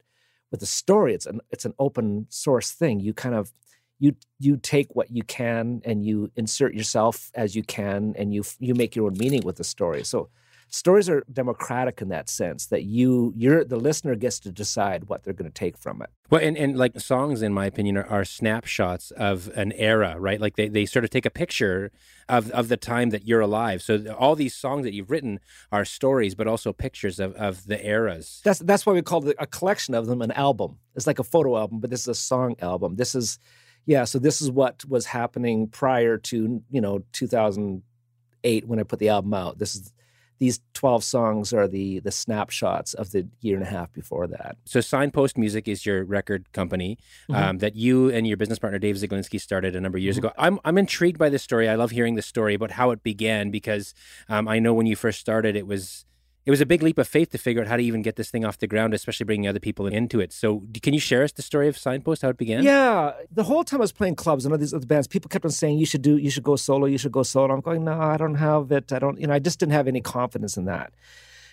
with 0.51 0.59
the 0.59 0.65
story 0.65 1.13
it's 1.13 1.25
an 1.25 1.41
it's 1.51 1.65
an 1.65 1.73
open 1.79 2.25
source 2.29 2.71
thing. 2.71 2.99
You 2.99 3.13
kind 3.13 3.35
of 3.35 3.51
you 3.99 4.15
you 4.39 4.57
take 4.57 4.95
what 4.95 5.11
you 5.11 5.23
can 5.23 5.81
and 5.85 6.05
you 6.05 6.31
insert 6.35 6.73
yourself 6.73 7.31
as 7.35 7.55
you 7.55 7.63
can 7.63 8.15
and 8.17 8.33
you 8.33 8.43
you 8.59 8.73
make 8.73 8.95
your 8.95 9.07
own 9.07 9.17
meaning 9.17 9.41
with 9.43 9.57
the 9.57 9.63
story. 9.63 10.03
So 10.03 10.29
stories 10.69 11.09
are 11.09 11.23
democratic 11.31 12.01
in 12.01 12.09
that 12.09 12.29
sense 12.29 12.67
that 12.67 12.83
you 12.83 13.33
you're 13.35 13.63
the 13.63 13.77
listener 13.77 14.15
gets 14.15 14.39
to 14.39 14.51
decide 14.51 15.05
what 15.05 15.23
they're 15.23 15.33
going 15.33 15.49
to 15.49 15.53
take 15.53 15.77
from 15.77 16.01
it. 16.01 16.09
Well 16.29 16.41
and, 16.41 16.55
and 16.57 16.77
like 16.77 16.99
songs 16.99 17.41
in 17.41 17.53
my 17.53 17.65
opinion 17.65 17.97
are, 17.97 18.05
are 18.05 18.23
snapshots 18.23 19.11
of 19.11 19.49
an 19.55 19.71
era 19.73 20.15
right? 20.19 20.39
Like 20.39 20.55
they, 20.55 20.67
they 20.67 20.85
sort 20.85 21.03
of 21.03 21.09
take 21.09 21.25
a 21.25 21.31
picture 21.31 21.91
of, 22.27 22.51
of 22.51 22.69
the 22.69 22.77
time 22.77 23.09
that 23.09 23.27
you're 23.27 23.41
alive. 23.41 23.81
So 23.81 24.15
all 24.17 24.35
these 24.35 24.53
songs 24.53 24.83
that 24.83 24.93
you've 24.93 25.09
written 25.09 25.39
are 25.71 25.83
stories 25.83 26.35
but 26.35 26.47
also 26.47 26.71
pictures 26.71 27.19
of, 27.19 27.33
of 27.33 27.65
the 27.65 27.83
eras. 27.85 28.41
That's 28.43 28.59
that's 28.59 28.85
why 28.85 28.93
we 28.93 29.01
call 29.01 29.27
it 29.27 29.35
a 29.39 29.47
collection 29.47 29.93
of 29.95 30.05
them 30.05 30.21
an 30.21 30.31
album. 30.31 30.77
It's 30.95 31.07
like 31.07 31.19
a 31.19 31.23
photo 31.23 31.57
album 31.57 31.79
but 31.79 31.89
this 31.89 32.01
is 32.01 32.07
a 32.07 32.15
song 32.15 32.55
album. 32.61 32.95
This 32.95 33.15
is 33.15 33.39
yeah 33.85 34.03
so 34.03 34.19
this 34.19 34.41
is 34.41 34.51
what 34.51 34.85
was 34.85 35.05
happening 35.05 35.67
prior 35.67 36.17
to 36.17 36.61
you 36.69 36.81
know 36.81 36.99
2008 37.13 38.67
when 38.67 38.79
i 38.79 38.83
put 38.83 38.99
the 38.99 39.09
album 39.09 39.33
out. 39.33 39.57
This 39.57 39.75
is 39.75 39.93
these 40.39 40.59
12 40.73 41.03
songs 41.03 41.53
are 41.53 41.67
the 41.67 41.99
the 41.99 42.11
snapshots 42.11 42.93
of 42.93 43.11
the 43.11 43.27
year 43.41 43.55
and 43.55 43.65
a 43.65 43.69
half 43.69 43.91
before 43.93 44.27
that. 44.27 44.57
So 44.65 44.81
Signpost 44.81 45.37
Music 45.37 45.67
is 45.67 45.85
your 45.85 46.03
record 46.05 46.51
company 46.53 46.97
mm-hmm. 47.29 47.35
um, 47.35 47.57
that 47.59 47.75
you 47.75 48.09
and 48.09 48.25
your 48.25 48.37
business 48.37 48.57
partner 48.57 48.79
Dave 48.79 48.95
Zeglinski 48.95 49.39
started 49.39 49.75
a 49.75 49.81
number 49.81 49.97
of 49.97 50.03
years 50.03 50.17
mm-hmm. 50.17 50.27
ago. 50.27 50.35
I'm 50.37 50.59
I'm 50.65 50.77
intrigued 50.77 51.19
by 51.19 51.29
this 51.29 51.43
story. 51.43 51.67
I 51.69 51.75
love 51.75 51.91
hearing 51.91 52.15
the 52.15 52.21
story 52.21 52.53
about 52.53 52.71
how 52.71 52.91
it 52.91 53.03
began 53.03 53.51
because 53.51 53.93
um, 54.29 54.47
I 54.47 54.59
know 54.59 54.73
when 54.73 54.87
you 54.87 54.95
first 54.95 55.19
started 55.19 55.55
it 55.55 55.67
was 55.67 56.05
it 56.49 56.51
was 56.51 56.61
a 56.61 56.65
big 56.65 56.81
leap 56.81 56.97
of 56.97 57.07
faith 57.07 57.29
to 57.29 57.37
figure 57.37 57.61
out 57.61 57.67
how 57.67 57.77
to 57.77 57.83
even 57.83 58.01
get 58.01 58.15
this 58.15 58.31
thing 58.31 58.43
off 58.43 58.57
the 58.57 58.65
ground, 58.65 58.95
especially 58.95 59.23
bringing 59.23 59.47
other 59.47 59.59
people 59.59 59.85
into 59.85 60.19
it. 60.19 60.33
So, 60.33 60.63
can 60.81 60.95
you 60.95 60.99
share 60.99 61.21
us 61.21 61.31
the 61.31 61.43
story 61.43 61.67
of 61.67 61.77
Signpost, 61.77 62.23
how 62.23 62.29
it 62.29 62.37
began? 62.37 62.63
Yeah, 62.63 63.11
the 63.31 63.43
whole 63.43 63.63
time 63.63 63.81
I 63.81 63.81
was 63.81 63.91
playing 63.91 64.15
clubs 64.15 64.45
and 64.45 64.51
all 64.51 64.57
these 64.57 64.73
other 64.73 64.87
bands, 64.87 65.05
people 65.05 65.29
kept 65.29 65.45
on 65.45 65.51
saying, 65.51 65.77
"You 65.77 65.85
should 65.85 66.01
do, 66.01 66.17
you 66.17 66.31
should 66.31 66.41
go 66.41 66.55
solo, 66.55 66.87
you 66.87 66.97
should 66.97 67.11
go 67.11 67.21
solo." 67.21 67.53
I'm 67.53 67.61
going, 67.61 67.83
"No, 67.83 68.01
I 68.01 68.17
don't 68.17 68.33
have 68.33 68.71
it. 68.71 68.91
I 68.91 68.97
don't, 68.97 69.21
you 69.21 69.27
know, 69.27 69.33
I 69.35 69.37
just 69.37 69.59
didn't 69.59 69.73
have 69.73 69.87
any 69.87 70.01
confidence 70.01 70.57
in 70.57 70.65
that." 70.65 70.91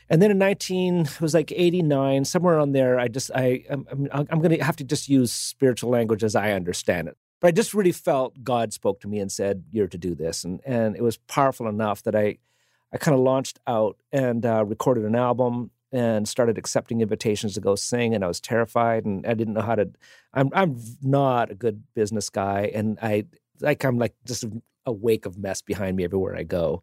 And 0.08 0.22
then 0.22 0.30
in 0.30 0.38
19, 0.38 1.00
it 1.00 1.20
was 1.20 1.34
like 1.34 1.52
89, 1.54 2.24
somewhere 2.24 2.58
on 2.58 2.72
there, 2.72 2.98
I 2.98 3.08
just, 3.08 3.30
I, 3.34 3.64
I'm, 3.68 3.86
I'm 4.10 4.40
going 4.40 4.56
to 4.56 4.64
have 4.64 4.76
to 4.76 4.84
just 4.84 5.10
use 5.10 5.30
spiritual 5.30 5.90
language 5.90 6.24
as 6.24 6.34
I 6.34 6.52
understand 6.52 7.08
it. 7.08 7.18
But 7.40 7.48
I 7.48 7.50
just 7.50 7.74
really 7.74 7.92
felt 7.92 8.42
God 8.42 8.72
spoke 8.72 9.00
to 9.00 9.08
me 9.08 9.18
and 9.18 9.30
said, 9.30 9.64
"You're 9.72 9.88
to 9.88 9.98
do 9.98 10.14
this," 10.14 10.42
and 10.42 10.62
and 10.64 10.96
it 10.96 11.02
was 11.02 11.18
powerful 11.18 11.68
enough 11.68 12.02
that 12.04 12.16
I, 12.16 12.38
I 12.92 12.98
kind 12.98 13.14
of 13.14 13.20
launched 13.20 13.58
out 13.66 13.96
and 14.12 14.44
uh, 14.46 14.64
recorded 14.64 15.04
an 15.04 15.16
album 15.16 15.70
and 15.92 16.28
started 16.28 16.58
accepting 16.58 17.00
invitations 17.00 17.54
to 17.54 17.60
go 17.60 17.74
sing. 17.74 18.14
And 18.14 18.24
I 18.24 18.28
was 18.28 18.40
terrified, 18.40 19.04
and 19.04 19.26
I 19.26 19.34
didn't 19.34 19.54
know 19.54 19.62
how 19.62 19.74
to. 19.76 19.88
I'm 20.34 20.50
I'm 20.52 20.76
not 21.02 21.50
a 21.50 21.54
good 21.54 21.82
business 21.94 22.30
guy, 22.30 22.70
and 22.74 22.98
I 23.00 23.24
like 23.60 23.84
I'm 23.84 23.98
like 23.98 24.14
just 24.24 24.44
a, 24.84 24.92
wake 24.92 25.26
of 25.26 25.36
mess 25.36 25.62
behind 25.62 25.96
me 25.96 26.04
everywhere 26.04 26.36
I 26.36 26.44
go. 26.44 26.82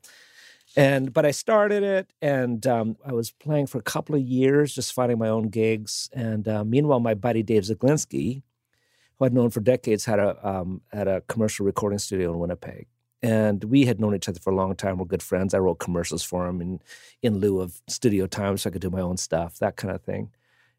And 0.76 1.14
but 1.14 1.26
I 1.26 1.32
started 1.32 1.84
it, 1.84 2.12
and 2.22 2.66
um, 2.66 2.98
I 3.06 3.14
was 3.14 3.32
playing 3.32 3.68
for 3.68 3.78
a 3.78 3.84
couple 3.84 4.16
of 4.16 4.22
years, 4.22 4.74
just 4.74 4.94
finding 4.94 5.20
my 5.20 5.30
own 5.30 5.50
gigs. 5.50 6.10
And 6.14 6.48
uh, 6.48 6.64
meanwhile, 6.64 7.00
my 7.00 7.14
buddy 7.14 7.44
Dave 7.44 7.64
Zeglinski, 7.64 8.42
who 9.18 9.26
I'd 9.26 9.34
known 9.34 9.52
for 9.52 9.60
decades, 9.62 10.06
had 10.06 10.20
a 10.20 10.36
um, 10.48 10.82
had 10.92 11.08
a 11.08 11.22
commercial 11.22 11.66
recording 11.66 12.00
studio 12.00 12.34
in 12.34 12.40
Winnipeg, 12.40 12.88
and 13.24 13.64
we 13.64 13.86
had 13.86 14.00
known 14.00 14.14
each 14.14 14.28
other 14.28 14.40
for 14.40 14.52
a 14.52 14.56
long 14.56 14.76
time. 14.76 14.98
We're 14.98 15.06
good 15.06 15.24
friends. 15.24 15.54
I 15.54 15.60
wrote 15.60 15.80
commercials 15.80 16.24
for 16.24 16.46
him 16.46 16.62
in 16.62 16.82
in 17.24 17.40
lieu 17.40 17.62
of 17.62 17.82
studio 17.88 18.28
time, 18.28 18.58
so 18.58 18.70
I 18.70 18.72
could 18.72 18.82
do 18.82 18.90
my 18.90 19.02
own 19.02 19.18
stuff, 19.18 19.58
that 19.60 19.78
kind 19.78 19.96
of 19.96 20.02
thing. 20.02 20.30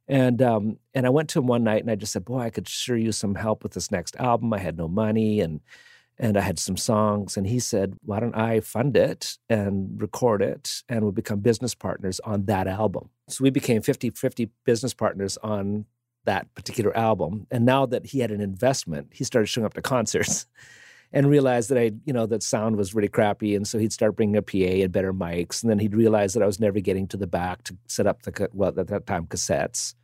And 0.07 0.43
um, 0.43 0.77
and 0.93 1.07
I 1.07 1.11
went 1.11 1.31
to 1.31 1.39
him 1.41 1.47
one 1.47 1.65
night, 1.65 1.83
and 1.83 1.91
I 1.91 1.97
just 1.97 2.13
said, 2.13 2.27
"Boy, 2.27 2.41
I 2.41 2.51
could 2.51 2.69
sure 2.69 2.97
use 2.97 3.17
some 3.17 3.35
help 3.35 3.63
with 3.63 3.73
this 3.73 3.91
next 3.91 4.15
album. 4.17 4.53
I 4.53 4.59
had 4.59 4.77
no 4.77 4.87
money, 4.87 5.41
and." 5.41 5.61
and 6.17 6.37
I 6.37 6.43
had 6.43 6.61
some 6.61 6.77
songs. 6.77 7.37
And 7.37 7.45
he 7.45 7.59
said, 7.59 7.97
Why 8.05 8.21
don't 8.21 8.37
I 8.37 8.61
fund 8.61 8.97
it 8.97 9.37
and 9.49 10.01
record 10.01 10.43
it? 10.43 10.85
And 10.89 11.03
we'll 11.03 11.11
become 11.11 11.41
business 11.41 11.75
partners 11.75 12.21
on 12.21 12.45
that 12.45 12.69
album. 12.69 13.11
So 13.27 13.43
we 13.43 13.51
became 13.51 13.83
50 13.83 14.11
50 14.11 14.51
business 14.65 14.95
partners 14.95 15.37
on 15.43 15.87
that 16.25 16.55
particular 16.55 16.97
album. 16.97 17.49
And 17.51 17.67
now 17.67 17.85
that 17.87 18.07
he 18.07 18.21
had 18.21 18.31
an 18.31 18.41
investment, 18.41 19.09
he 19.13 19.25
started 19.25 19.47
showing 19.47 19.65
up 19.65 19.75
to 19.75 19.83
concerts. 19.83 20.47
and 21.14 21.30
realized 21.30 21.71
that 21.71 21.78
I, 21.78 21.92
you 22.04 22.12
know, 22.12 22.26
that 22.26 22.42
sound 22.42 22.76
was 22.76 22.94
really 22.94 23.09
crappy, 23.09 23.54
and 23.54 23.66
so 23.66 23.78
he'd 23.78 23.92
start 23.92 24.16
bringing 24.16 24.37
a 24.37 24.42
PA 24.42 24.83
and 24.83 24.92
better 24.92 25.14
mics, 25.14 25.62
and 25.62 25.71
then 25.71 25.78
he'd 25.78 25.94
realize 25.94 26.35
that 26.35 26.42
I 26.42 26.47
was 26.47 26.61
never 26.61 26.80
getting 26.80 27.09
to 27.09 27.16
the 27.16 27.26
back 27.26 27.62
to 27.64 27.76
set 27.87 28.06
up 28.06 28.23
the 28.23 28.50
well 28.52 28.78
at 28.78 28.88
that 28.88 29.06
time 29.06 29.26
cassettes, 29.26 29.94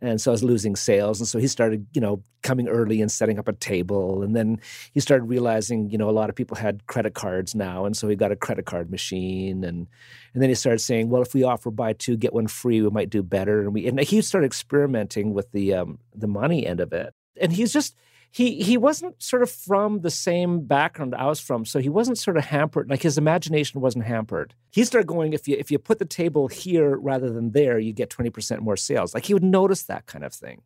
and 0.00 0.20
so 0.20 0.30
I 0.30 0.32
was 0.32 0.44
losing 0.44 0.76
sales. 0.76 1.20
And 1.20 1.28
so 1.28 1.38
he 1.38 1.48
started, 1.48 1.86
you 1.92 2.00
know, 2.00 2.22
coming 2.42 2.68
early 2.68 3.00
and 3.00 3.10
setting 3.10 3.38
up 3.38 3.48
a 3.48 3.54
table. 3.54 4.22
And 4.22 4.36
then 4.36 4.60
he 4.92 5.00
started 5.00 5.24
realizing, 5.24 5.88
you 5.90 5.96
know, 5.96 6.10
a 6.10 6.12
lot 6.12 6.28
of 6.28 6.36
people 6.36 6.56
had 6.56 6.86
credit 6.86 7.14
cards 7.14 7.54
now. 7.54 7.86
And 7.86 7.96
so 7.96 8.06
he 8.06 8.14
got 8.14 8.30
a 8.30 8.36
credit 8.36 8.66
card 8.66 8.90
machine. 8.90 9.64
And 9.64 9.86
and 10.34 10.42
then 10.42 10.50
he 10.50 10.54
started 10.54 10.80
saying, 10.80 11.08
well, 11.08 11.22
if 11.22 11.32
we 11.32 11.44
offer 11.44 11.70
buy 11.70 11.94
two, 11.94 12.16
get 12.16 12.34
one 12.34 12.46
free, 12.46 12.82
we 12.82 12.90
might 12.90 13.08
do 13.08 13.22
better. 13.22 13.62
And 13.62 13.72
we 13.72 13.86
and 13.86 13.98
he 14.00 14.20
started 14.20 14.46
experimenting 14.46 15.32
with 15.32 15.50
the 15.52 15.72
um, 15.74 15.98
the 16.14 16.28
money 16.28 16.66
end 16.66 16.80
of 16.80 16.92
it. 16.92 17.14
And 17.40 17.52
he's 17.52 17.72
just 17.72 17.96
he 18.30 18.62
he 18.62 18.76
wasn't 18.76 19.22
sort 19.22 19.42
of 19.42 19.50
from 19.50 20.00
the 20.00 20.10
same 20.10 20.66
background 20.66 21.14
I 21.14 21.26
was 21.26 21.40
from, 21.40 21.64
so 21.64 21.78
he 21.78 21.88
wasn't 21.88 22.18
sort 22.18 22.36
of 22.36 22.44
hampered. 22.44 22.90
Like 22.90 23.02
his 23.02 23.18
imagination 23.18 23.80
wasn't 23.80 24.04
hampered. 24.04 24.54
He 24.70 24.84
started 24.84 25.06
going 25.06 25.32
if 25.32 25.48
you 25.48 25.56
if 25.58 25.70
you 25.70 25.78
put 25.78 25.98
the 25.98 26.04
table 26.04 26.48
here 26.48 26.96
rather 26.96 27.30
than 27.30 27.52
there, 27.52 27.78
you 27.78 27.92
get 27.92 28.10
twenty 28.10 28.30
percent 28.30 28.62
more 28.62 28.76
sales. 28.76 29.14
Like 29.14 29.24
he 29.24 29.34
would 29.34 29.42
notice 29.42 29.84
that 29.84 30.06
kind 30.06 30.24
of 30.24 30.34
thing, 30.34 30.62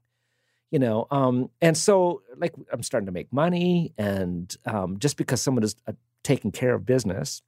you 0.71 0.79
know. 0.79 1.07
Um, 1.11 1.51
and 1.61 1.77
so 1.77 2.23
like 2.37 2.55
I'm 2.73 2.83
starting 2.83 3.07
to 3.07 3.13
make 3.13 3.33
money, 3.33 3.93
and 3.97 4.55
um, 4.67 4.99
just 4.99 5.17
because 5.17 5.41
someone 5.41 5.63
is 5.63 5.77
uh, 5.87 5.93
taking 6.25 6.51
care 6.51 6.75
of 6.75 6.85
business, 6.85 7.43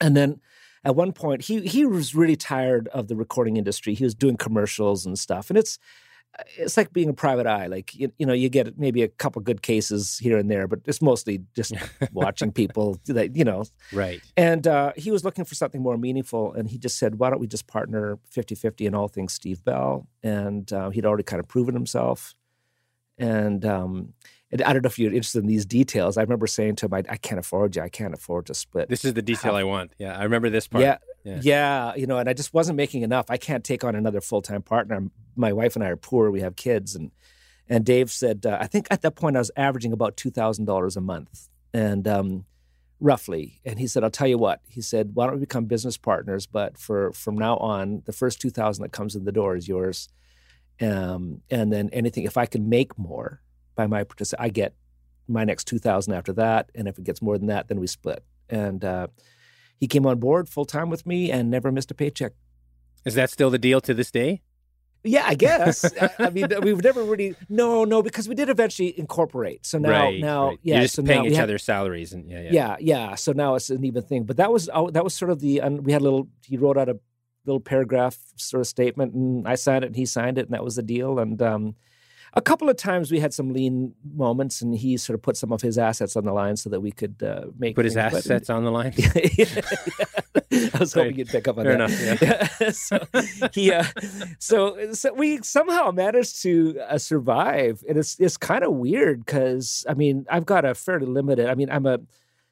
and 0.00 0.16
then 0.16 0.40
at 0.84 0.96
one 0.96 1.12
point 1.12 1.42
he 1.42 1.60
he 1.60 1.86
was 1.86 2.14
really 2.14 2.36
tired 2.36 2.88
of 2.88 3.08
the 3.08 3.16
recording 3.16 3.56
industry. 3.56 3.94
He 3.94 4.04
was 4.04 4.14
doing 4.14 4.36
commercials 4.36 5.06
and 5.06 5.18
stuff, 5.18 5.48
and 5.48 5.58
it's 5.58 5.78
it's 6.56 6.76
like 6.76 6.92
being 6.92 7.08
a 7.08 7.14
private 7.14 7.46
eye. 7.46 7.66
Like 7.66 7.94
you, 7.94 8.12
you 8.18 8.26
know, 8.26 8.32
you 8.32 8.48
get 8.48 8.78
maybe 8.78 9.02
a 9.02 9.08
couple 9.08 9.42
good 9.42 9.62
cases 9.62 10.18
here 10.18 10.38
and 10.38 10.50
there, 10.50 10.66
but 10.66 10.80
it's 10.86 11.02
mostly 11.02 11.42
just 11.54 11.74
watching 12.12 12.52
people 12.52 12.98
that 13.06 13.36
you 13.36 13.44
know. 13.44 13.64
Right. 13.92 14.20
And 14.36 14.66
uh, 14.66 14.92
he 14.96 15.10
was 15.10 15.24
looking 15.24 15.44
for 15.44 15.54
something 15.54 15.82
more 15.82 15.96
meaningful, 15.96 16.52
and 16.52 16.68
he 16.68 16.78
just 16.78 16.98
said, 16.98 17.16
"Why 17.18 17.30
don't 17.30 17.40
we 17.40 17.46
just 17.46 17.66
partner 17.66 18.18
50-50 18.34 18.86
in 18.86 18.94
all 18.94 19.08
things 19.08 19.32
Steve 19.32 19.64
Bell?" 19.64 20.06
And 20.22 20.72
uh, 20.72 20.90
he'd 20.90 21.06
already 21.06 21.24
kind 21.24 21.40
of 21.40 21.48
proven 21.48 21.74
himself. 21.74 22.34
And 23.18 23.64
um, 23.66 24.14
and 24.52 24.62
I 24.62 24.72
don't 24.72 24.82
know 24.82 24.88
if 24.88 24.98
you're 24.98 25.12
interested 25.12 25.40
in 25.40 25.46
these 25.46 25.64
details. 25.64 26.16
I 26.16 26.22
remember 26.22 26.46
saying 26.46 26.76
to 26.76 26.86
him, 26.86 26.94
I, 26.94 27.02
I, 27.08 27.16
can't 27.16 27.38
afford 27.38 27.76
you. 27.76 27.82
I 27.82 27.88
can't 27.88 28.14
afford 28.14 28.46
to 28.46 28.54
split. 28.54 28.88
This 28.88 29.04
is 29.04 29.14
the 29.14 29.22
detail 29.22 29.54
I 29.54 29.62
want. 29.62 29.92
Yeah, 29.98 30.18
I 30.18 30.24
remember 30.24 30.50
this 30.50 30.66
part. 30.66 30.82
Yeah, 30.82 30.98
yeah, 31.24 31.40
yeah, 31.42 31.94
You 31.96 32.06
know, 32.06 32.18
and 32.18 32.28
I 32.28 32.32
just 32.32 32.54
wasn't 32.54 32.76
making 32.76 33.02
enough. 33.02 33.26
I 33.28 33.36
can't 33.36 33.64
take 33.64 33.84
on 33.84 33.94
another 33.94 34.20
full 34.20 34.42
time 34.42 34.62
partner. 34.62 35.08
My 35.36 35.52
wife 35.52 35.76
and 35.76 35.84
I 35.84 35.88
are 35.88 35.96
poor. 35.96 36.30
We 36.30 36.40
have 36.40 36.56
kids, 36.56 36.94
and 36.94 37.10
and 37.68 37.84
Dave 37.84 38.10
said, 38.10 38.46
uh, 38.46 38.58
I 38.60 38.66
think 38.66 38.88
at 38.90 39.02
that 39.02 39.14
point 39.14 39.36
I 39.36 39.40
was 39.40 39.50
averaging 39.56 39.92
about 39.92 40.16
two 40.16 40.30
thousand 40.30 40.64
dollars 40.64 40.96
a 40.96 41.00
month, 41.00 41.48
and 41.72 42.06
um, 42.08 42.44
roughly. 43.00 43.60
And 43.64 43.78
he 43.78 43.86
said, 43.86 44.02
I'll 44.04 44.10
tell 44.10 44.28
you 44.28 44.38
what. 44.38 44.60
He 44.68 44.80
said, 44.80 45.10
Why 45.14 45.26
don't 45.26 45.34
we 45.34 45.40
become 45.40 45.66
business 45.66 45.96
partners? 45.96 46.46
But 46.46 46.78
for 46.78 47.12
from 47.12 47.36
now 47.36 47.56
on, 47.58 48.02
the 48.06 48.12
first 48.12 48.40
two 48.40 48.50
thousand 48.50 48.82
that 48.82 48.92
comes 48.92 49.14
in 49.14 49.24
the 49.24 49.32
door 49.32 49.56
is 49.56 49.68
yours. 49.68 50.08
Um, 50.80 51.42
and 51.50 51.70
then 51.70 51.90
anything, 51.92 52.24
if 52.24 52.38
I 52.38 52.46
can 52.46 52.70
make 52.70 52.98
more 52.98 53.42
by 53.80 53.86
my 53.86 54.04
participation. 54.04 54.44
I 54.44 54.48
get 54.48 54.74
my 55.28 55.44
next 55.44 55.64
2000 55.64 56.12
after 56.12 56.32
that. 56.34 56.70
And 56.74 56.88
if 56.88 56.98
it 56.98 57.04
gets 57.04 57.22
more 57.22 57.38
than 57.38 57.46
that, 57.46 57.68
then 57.68 57.80
we 57.80 57.86
split. 57.86 58.22
And 58.48 58.84
uh, 58.84 59.06
he 59.80 59.88
came 59.88 60.06
on 60.06 60.20
board 60.20 60.48
full 60.48 60.66
time 60.66 60.90
with 60.90 61.06
me 61.06 61.30
and 61.32 61.50
never 61.50 61.72
missed 61.72 61.90
a 61.90 61.94
paycheck. 61.94 62.32
Is 63.04 63.14
that 63.14 63.30
still 63.30 63.48
the 63.48 63.58
deal 63.58 63.80
to 63.80 63.94
this 63.94 64.10
day? 64.10 64.42
Yeah, 65.02 65.24
I 65.26 65.34
guess. 65.34 65.90
I, 66.00 66.10
I, 66.18 66.30
mean, 66.30 66.48
we've 66.62 66.84
never 66.84 67.02
really 67.02 67.34
no, 67.48 67.84
no, 67.84 68.02
because 68.02 68.28
we 68.28 68.34
did 68.34 68.50
eventually 68.50 68.98
incorporate. 68.98 69.64
So 69.64 69.78
now, 69.78 69.90
right, 69.90 70.20
now, 70.20 70.48
right. 70.48 70.58
yeah, 70.62 70.74
You're 70.74 70.82
just 70.82 70.96
so 70.96 71.02
paying 71.02 71.24
each 71.24 71.36
have, 71.36 71.44
other 71.44 71.56
salaries 71.56 72.12
and 72.12 72.30
yeah, 72.30 72.42
yeah, 72.42 72.50
yeah, 72.52 72.76
yeah. 72.80 73.14
So 73.14 73.32
now 73.32 73.54
it's 73.54 73.70
an 73.70 73.82
even 73.82 74.02
thing. 74.02 74.24
But 74.24 74.36
that 74.36 74.52
was 74.52 74.68
oh, 74.74 74.90
that 74.90 75.02
was 75.02 75.14
sort 75.14 75.30
of 75.30 75.40
the 75.40 75.62
we 75.82 75.92
had 75.92 76.02
a 76.02 76.04
little. 76.04 76.28
He 76.44 76.58
wrote 76.58 76.76
out 76.76 76.90
a 76.90 76.98
little 77.46 77.60
paragraph 77.60 78.18
sort 78.36 78.60
of 78.60 78.66
statement, 78.66 79.14
and 79.14 79.48
I 79.48 79.54
signed 79.54 79.84
it, 79.84 79.88
and 79.88 79.96
he 79.96 80.04
signed 80.04 80.36
it, 80.36 80.46
and 80.46 80.54
that 80.54 80.62
was 80.62 80.76
the 80.76 80.82
deal. 80.82 81.18
And 81.18 81.40
um, 81.40 81.74
a 82.34 82.40
couple 82.40 82.68
of 82.68 82.76
times 82.76 83.10
we 83.10 83.20
had 83.20 83.34
some 83.34 83.52
lean 83.52 83.94
moments, 84.14 84.62
and 84.62 84.74
he 84.74 84.96
sort 84.96 85.14
of 85.14 85.22
put 85.22 85.36
some 85.36 85.52
of 85.52 85.60
his 85.60 85.78
assets 85.78 86.16
on 86.16 86.24
the 86.24 86.32
line 86.32 86.56
so 86.56 86.70
that 86.70 86.80
we 86.80 86.92
could 86.92 87.22
uh, 87.22 87.46
make. 87.58 87.74
Put 87.74 87.84
his 87.84 87.96
assets 87.96 88.48
on 88.48 88.64
the 88.64 88.70
line. 88.70 88.92
yeah, 88.96 89.28
yeah. 89.36 90.68
I 90.74 90.78
was 90.78 90.92
hoping 90.92 91.18
you'd 91.18 91.28
pick 91.28 91.48
up 91.48 91.58
on 91.58 91.64
Fair 91.64 91.76
that. 91.76 92.20
Enough, 92.20 92.22
yeah. 92.60 92.70
so 92.70 92.98
he, 93.52 93.72
uh, 93.72 93.84
so, 94.38 94.92
so 94.92 95.12
we 95.12 95.38
somehow 95.42 95.90
managed 95.90 96.42
to 96.42 96.78
uh, 96.88 96.98
survive, 96.98 97.82
and 97.88 97.98
it's 97.98 98.18
it's 98.20 98.36
kind 98.36 98.64
of 98.64 98.74
weird 98.74 99.24
because 99.24 99.84
I 99.88 99.94
mean 99.94 100.26
I've 100.30 100.46
got 100.46 100.64
a 100.64 100.74
fairly 100.74 101.06
limited. 101.06 101.48
I 101.48 101.54
mean 101.54 101.70
I'm 101.70 101.86
a 101.86 101.98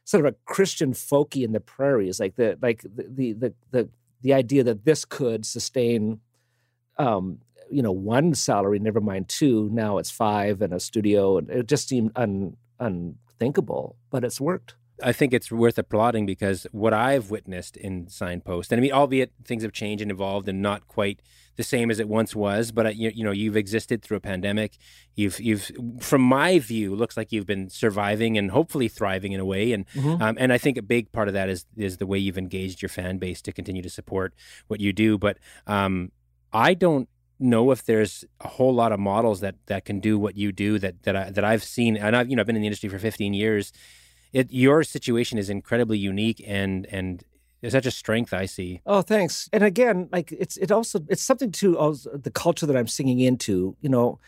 sort 0.04 0.25
of 0.25 0.32
a 0.32 0.37
Christian 0.47 0.92
folky 0.92 1.44
in 1.44 1.52
the 1.52 1.61
prairies, 1.61 2.18
like 2.18 2.37
the 2.37 2.58
like 2.61 2.82
the 2.82 3.32
the 3.35 3.54
the, 3.70 3.88
the 4.23 4.35
idea 4.35 4.64
that 4.64 4.85
this 4.85 5.04
could 5.04 5.47
sustain 5.47 6.20
um, 6.99 7.38
you 7.71 7.83
know 7.83 7.93
one 7.93 8.35
salary, 8.35 8.79
never 8.79 9.01
mind 9.01 9.29
two. 9.29 9.69
Now 9.73 9.99
it's 9.99 10.11
five 10.11 10.63
and 10.63 10.73
a 10.73 10.81
studio, 10.81 11.39
and 11.39 11.51
it 11.51 11.67
just 11.67 11.89
seemed 11.89 12.13
un, 12.17 12.57
unthinkable, 12.79 13.97
but 14.11 14.25
it's 14.25 14.41
worked. 14.41 14.75
I 15.03 15.13
think 15.13 15.33
it's 15.33 15.53
worth 15.53 15.79
applauding 15.79 16.27
because 16.27 16.67
what 16.73 16.93
I've 16.93 17.31
witnessed 17.31 17.77
in 17.77 18.09
Signpost, 18.09 18.73
and 18.73 18.81
I 18.81 18.83
mean, 18.83 18.93
albeit 18.93 19.33
things 19.45 19.63
have 19.63 19.73
changed 19.73 20.03
and 20.03 20.11
evolved 20.11 20.49
and 20.49 20.61
not 20.61 20.89
quite 20.89 21.23
the 21.57 21.63
same 21.63 21.91
as 21.91 22.01
it 22.01 22.09
once 22.09 22.35
was, 22.35 22.73
but 22.73 22.87
uh, 22.87 22.89
you, 22.91 23.11
you 23.15 23.25
know, 23.25 23.31
you've 23.31 23.57
existed 23.57 24.03
through 24.03 24.17
a 24.17 24.21
pandemic. 24.21 24.77
You've, 25.15 25.41
you've, 25.41 25.71
from 26.01 26.23
my 26.23 26.59
view, 26.59 26.95
looks 26.95 27.17
like 27.17 27.33
you've 27.33 27.47
been 27.47 27.69
surviving 27.69 28.39
and 28.39 28.51
hopefully 28.51 28.89
thriving 28.89 29.33
in 29.33 29.41
a 29.41 29.45
way. 29.45 29.73
And, 29.73 29.87
mm-hmm. 29.89 30.23
um, 30.23 30.37
and 30.39 30.53
I 30.53 30.59
think 30.59 30.79
a 30.79 30.83
big 30.83 31.11
part 31.13 31.29
of 31.29 31.35
that 31.35 31.49
is 31.49 31.67
is 31.77 31.97
the 31.97 32.07
way 32.07 32.19
you've 32.19 32.39
engaged 32.39 32.81
your 32.81 32.89
fan 32.89 33.19
base 33.19 33.43
to 33.43 33.53
continue 33.53 33.83
to 33.83 33.91
support 33.91 34.35
what 34.69 34.81
you 34.81 34.93
do. 34.93 35.19
But 35.19 35.39
um, 35.67 36.13
I 36.53 36.75
don't 36.75 37.09
know 37.38 37.71
if 37.71 37.85
there's 37.85 38.25
a 38.40 38.49
whole 38.49 38.75
lot 38.75 38.92
of 38.92 39.00
models 39.00 39.40
that 39.40 39.54
that 39.66 39.85
can 39.85 40.00
do 40.00 40.18
what 40.18 40.37
you 40.37 40.52
do 40.52 40.78
that 40.78 41.02
that 41.02 41.16
I 41.16 41.30
that 41.30 41.45
I've 41.45 41.64
seen 41.64 41.97
and 41.97 42.16
I've 42.16 42.28
you 42.28 42.37
know 42.37 42.40
I've 42.40 42.47
been 42.47 42.57
in 42.57 42.62
the 42.62 42.68
industry 42.68 42.88
for 42.88 42.99
15 42.99 43.35
years. 43.35 43.73
It 44.33 44.52
your 44.52 44.83
situation 44.85 45.38
is 45.38 45.49
incredibly 45.49 45.99
unique 45.99 46.42
and 46.47 46.87
and 46.87 47.25
it's 47.62 47.73
such 47.73 47.87
a 47.87 47.90
strength 47.90 48.33
I 48.33 48.47
see. 48.47 48.80
Oh, 48.87 49.02
thanks. 49.02 49.49
And 49.52 49.64
again, 49.64 50.09
like 50.12 50.33
it's 50.33 50.57
it 50.57 50.71
also 50.71 51.00
it's 51.09 51.23
something 51.23 51.52
to 51.52 51.78
also 51.78 52.16
the 52.16 52.30
culture 52.30 52.66
that 52.66 52.76
I'm 52.76 52.87
singing 52.87 53.21
into. 53.21 53.76
You 53.80 53.88
know, 53.88 54.18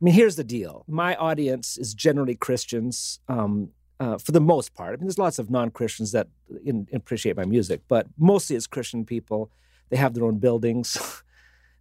I 0.00 0.04
mean, 0.04 0.14
here's 0.14 0.36
the 0.36 0.44
deal. 0.44 0.84
My 0.88 1.14
audience 1.16 1.76
is 1.76 1.94
generally 1.94 2.34
Christians. 2.34 3.20
Um, 3.28 3.70
uh, 3.98 4.16
for 4.16 4.32
the 4.32 4.40
most 4.40 4.72
part, 4.72 4.94
I 4.94 4.96
mean, 4.96 5.08
there's 5.08 5.18
lots 5.18 5.38
of 5.38 5.50
non-Christians 5.50 6.12
that 6.12 6.28
in, 6.64 6.88
appreciate 6.90 7.36
my 7.36 7.44
music, 7.44 7.82
but 7.86 8.06
mostly 8.16 8.56
it's 8.56 8.66
Christian 8.66 9.04
people 9.04 9.50
They 9.90 9.98
have 9.98 10.14
their 10.14 10.24
own 10.24 10.38
buildings. 10.38 11.22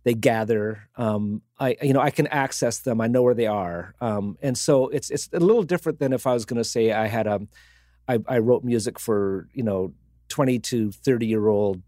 they 0.03 0.13
gather. 0.13 0.87
Um, 0.95 1.41
I 1.59 1.77
you 1.81 1.93
know 1.93 1.99
I 1.99 2.11
can 2.11 2.27
access 2.27 2.79
them. 2.79 3.01
I 3.01 3.07
know 3.07 3.21
where 3.21 3.33
they 3.33 3.47
are, 3.47 3.95
um, 4.01 4.37
and 4.41 4.57
so 4.57 4.87
it's 4.89 5.09
it's 5.09 5.29
a 5.33 5.39
little 5.39 5.63
different 5.63 5.99
than 5.99 6.13
if 6.13 6.25
I 6.25 6.33
was 6.33 6.45
going 6.45 6.57
to 6.57 6.63
say 6.63 6.91
I 6.91 7.07
had 7.07 7.27
a 7.27 7.41
I, 8.07 8.19
I 8.27 8.39
wrote 8.39 8.63
music 8.63 8.99
for 8.99 9.47
you 9.53 9.63
know 9.63 9.93
twenty 10.29 10.59
to 10.59 10.91
thirty 10.91 11.27
year 11.27 11.47
old 11.47 11.81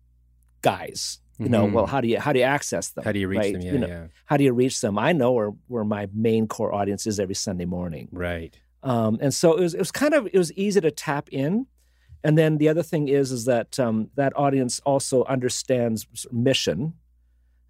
guys. 0.62 1.20
You 1.39 1.50
know, 1.50 1.65
mm-hmm. 1.65 1.74
well, 1.74 1.86
how 1.88 2.01
do 2.01 2.08
you 2.08 2.20
how 2.20 2.34
do 2.34 2.39
you 2.39 2.46
access 2.46 2.89
them? 2.89 3.03
How 3.03 3.12
do 3.12 3.18
you 3.18 3.27
reach 3.27 3.39
right? 3.39 3.53
them? 3.53 3.62
Yeah, 3.63 3.72
you 3.72 3.80
know, 3.80 3.88
yeah. 3.88 4.08
How 4.25 4.38
do 4.38 4.44
you 4.44 4.53
reach 4.53 4.80
them? 4.80 5.00
I 5.00 5.12
know 5.12 5.32
where 5.32 5.51
where 5.68 5.84
my 5.84 6.08
main 6.13 6.48
core 6.48 6.72
audience 6.72 7.08
is 7.08 7.20
every 7.20 7.34
Sunday 7.34 7.65
morning. 7.65 8.10
Right. 8.12 8.56
Um, 8.84 9.18
and 9.22 9.34
so 9.34 9.56
it 9.56 9.62
was 9.62 9.74
it 9.74 9.80
was 9.80 9.91
kind 9.91 10.13
of 10.13 10.27
it 10.27 10.38
was 10.38 10.53
easy 10.53 10.82
to 10.82 10.91
tap 10.91 11.30
in. 11.32 11.65
And 12.24 12.38
then 12.38 12.60
the 12.60 12.70
other 12.70 12.84
thing 12.84 13.08
is 13.08 13.32
is 13.32 13.46
that 13.46 13.80
um, 13.80 14.12
that 14.15 14.34
audience 14.36 14.80
also 14.86 15.24
understands 15.24 16.06
mission 16.32 16.94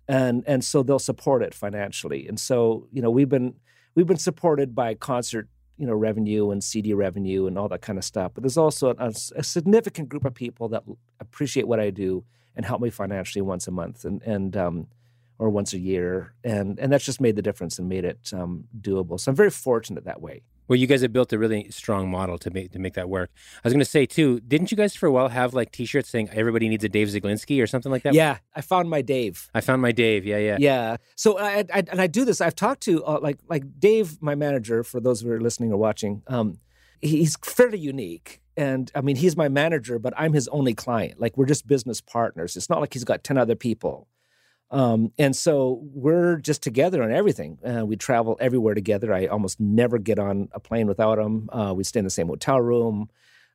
and 0.07 0.43
and 0.47 0.63
so 0.63 0.83
they'll 0.83 0.99
support 0.99 1.43
it 1.43 1.53
financially. 1.53 2.27
And 2.27 2.39
so 2.39 2.87
you 2.91 3.01
know 3.01 3.09
we've 3.09 3.29
been 3.29 3.55
we've 3.95 4.07
been 4.07 4.17
supported 4.17 4.73
by 4.75 4.95
concert 4.95 5.47
you 5.77 5.87
know 5.87 5.93
revenue 5.93 6.51
and 6.51 6.63
CD 6.63 6.93
revenue 6.93 7.47
and 7.47 7.57
all 7.57 7.67
that 7.69 7.81
kind 7.81 7.97
of 7.97 8.05
stuff. 8.05 8.31
But 8.33 8.43
there's 8.43 8.57
also 8.57 8.93
a, 8.97 9.13
a 9.35 9.43
significant 9.43 10.09
group 10.09 10.25
of 10.25 10.33
people 10.33 10.69
that 10.69 10.83
appreciate 11.19 11.67
what 11.67 11.79
I 11.79 11.89
do 11.89 12.23
and 12.55 12.65
help 12.65 12.81
me 12.81 12.89
financially 12.89 13.41
once 13.41 13.67
a 13.67 13.71
month 13.71 14.05
and 14.05 14.21
and 14.23 14.55
um, 14.57 14.87
or 15.39 15.49
once 15.49 15.73
a 15.73 15.79
year, 15.79 16.35
and 16.43 16.77
and 16.79 16.91
that's 16.91 17.03
just 17.03 17.19
made 17.19 17.35
the 17.35 17.41
difference 17.41 17.79
and 17.79 17.89
made 17.89 18.05
it 18.05 18.31
um, 18.31 18.65
doable. 18.79 19.19
So 19.19 19.31
I'm 19.31 19.35
very 19.35 19.49
fortunate 19.49 20.05
that 20.05 20.21
way. 20.21 20.43
Well, 20.71 20.79
you 20.79 20.87
guys 20.87 21.01
have 21.01 21.11
built 21.11 21.33
a 21.33 21.37
really 21.37 21.69
strong 21.69 22.09
model 22.09 22.37
to 22.37 22.49
make 22.49 22.71
to 22.71 22.79
make 22.79 22.93
that 22.93 23.09
work. 23.09 23.29
I 23.57 23.59
was 23.65 23.73
going 23.73 23.79
to 23.79 23.85
say 23.85 24.05
too, 24.05 24.39
didn't 24.39 24.71
you 24.71 24.77
guys 24.77 24.95
for 24.95 25.05
a 25.05 25.11
while 25.11 25.27
have 25.27 25.53
like 25.53 25.73
T-shirts 25.73 26.07
saying 26.07 26.29
"Everybody 26.31 26.69
needs 26.69 26.81
a 26.85 26.87
Dave 26.87 27.09
Zeglinski" 27.09 27.61
or 27.61 27.67
something 27.67 27.91
like 27.91 28.03
that? 28.03 28.13
Yeah, 28.13 28.37
I 28.55 28.61
found 28.61 28.89
my 28.89 29.01
Dave. 29.01 29.49
I 29.53 29.59
found 29.59 29.81
my 29.81 29.91
Dave. 29.91 30.23
Yeah, 30.23 30.37
yeah, 30.37 30.55
yeah. 30.61 30.95
So 31.17 31.37
I, 31.37 31.65
I 31.73 31.83
and 31.91 31.99
I 31.99 32.07
do 32.07 32.23
this. 32.23 32.39
I've 32.39 32.55
talked 32.55 32.83
to 32.83 33.03
uh, 33.03 33.19
like 33.21 33.39
like 33.49 33.81
Dave, 33.81 34.21
my 34.21 34.33
manager. 34.33 34.81
For 34.85 35.01
those 35.01 35.19
who 35.19 35.29
are 35.31 35.41
listening 35.41 35.73
or 35.73 35.77
watching, 35.77 36.23
um, 36.27 36.57
he's 37.01 37.35
fairly 37.43 37.77
unique. 37.77 38.39
And 38.55 38.89
I 38.95 39.01
mean, 39.01 39.17
he's 39.17 39.35
my 39.35 39.49
manager, 39.49 39.99
but 39.99 40.13
I'm 40.15 40.31
his 40.31 40.47
only 40.47 40.73
client. 40.73 41.19
Like 41.19 41.35
we're 41.35 41.47
just 41.47 41.67
business 41.67 41.99
partners. 41.99 42.55
It's 42.55 42.69
not 42.69 42.79
like 42.79 42.93
he's 42.93 43.03
got 43.03 43.25
ten 43.25 43.37
other 43.37 43.55
people. 43.57 44.07
Um, 44.71 45.11
and 45.19 45.35
so 45.35 45.81
we're 45.93 46.37
just 46.37 46.63
together 46.63 47.03
on 47.03 47.11
everything. 47.11 47.59
Uh, 47.63 47.85
we 47.85 47.97
travel 47.97 48.37
everywhere 48.39 48.73
together. 48.73 49.13
I 49.13 49.27
almost 49.27 49.59
never 49.59 49.97
get 49.97 50.17
on 50.17 50.47
a 50.53 50.61
plane 50.61 50.87
without 50.87 51.19
him. 51.19 51.49
Uh, 51.51 51.73
we 51.75 51.83
stay 51.83 51.99
in 51.99 52.05
the 52.05 52.09
same 52.09 52.27
hotel 52.27 52.59
room, 52.61 53.09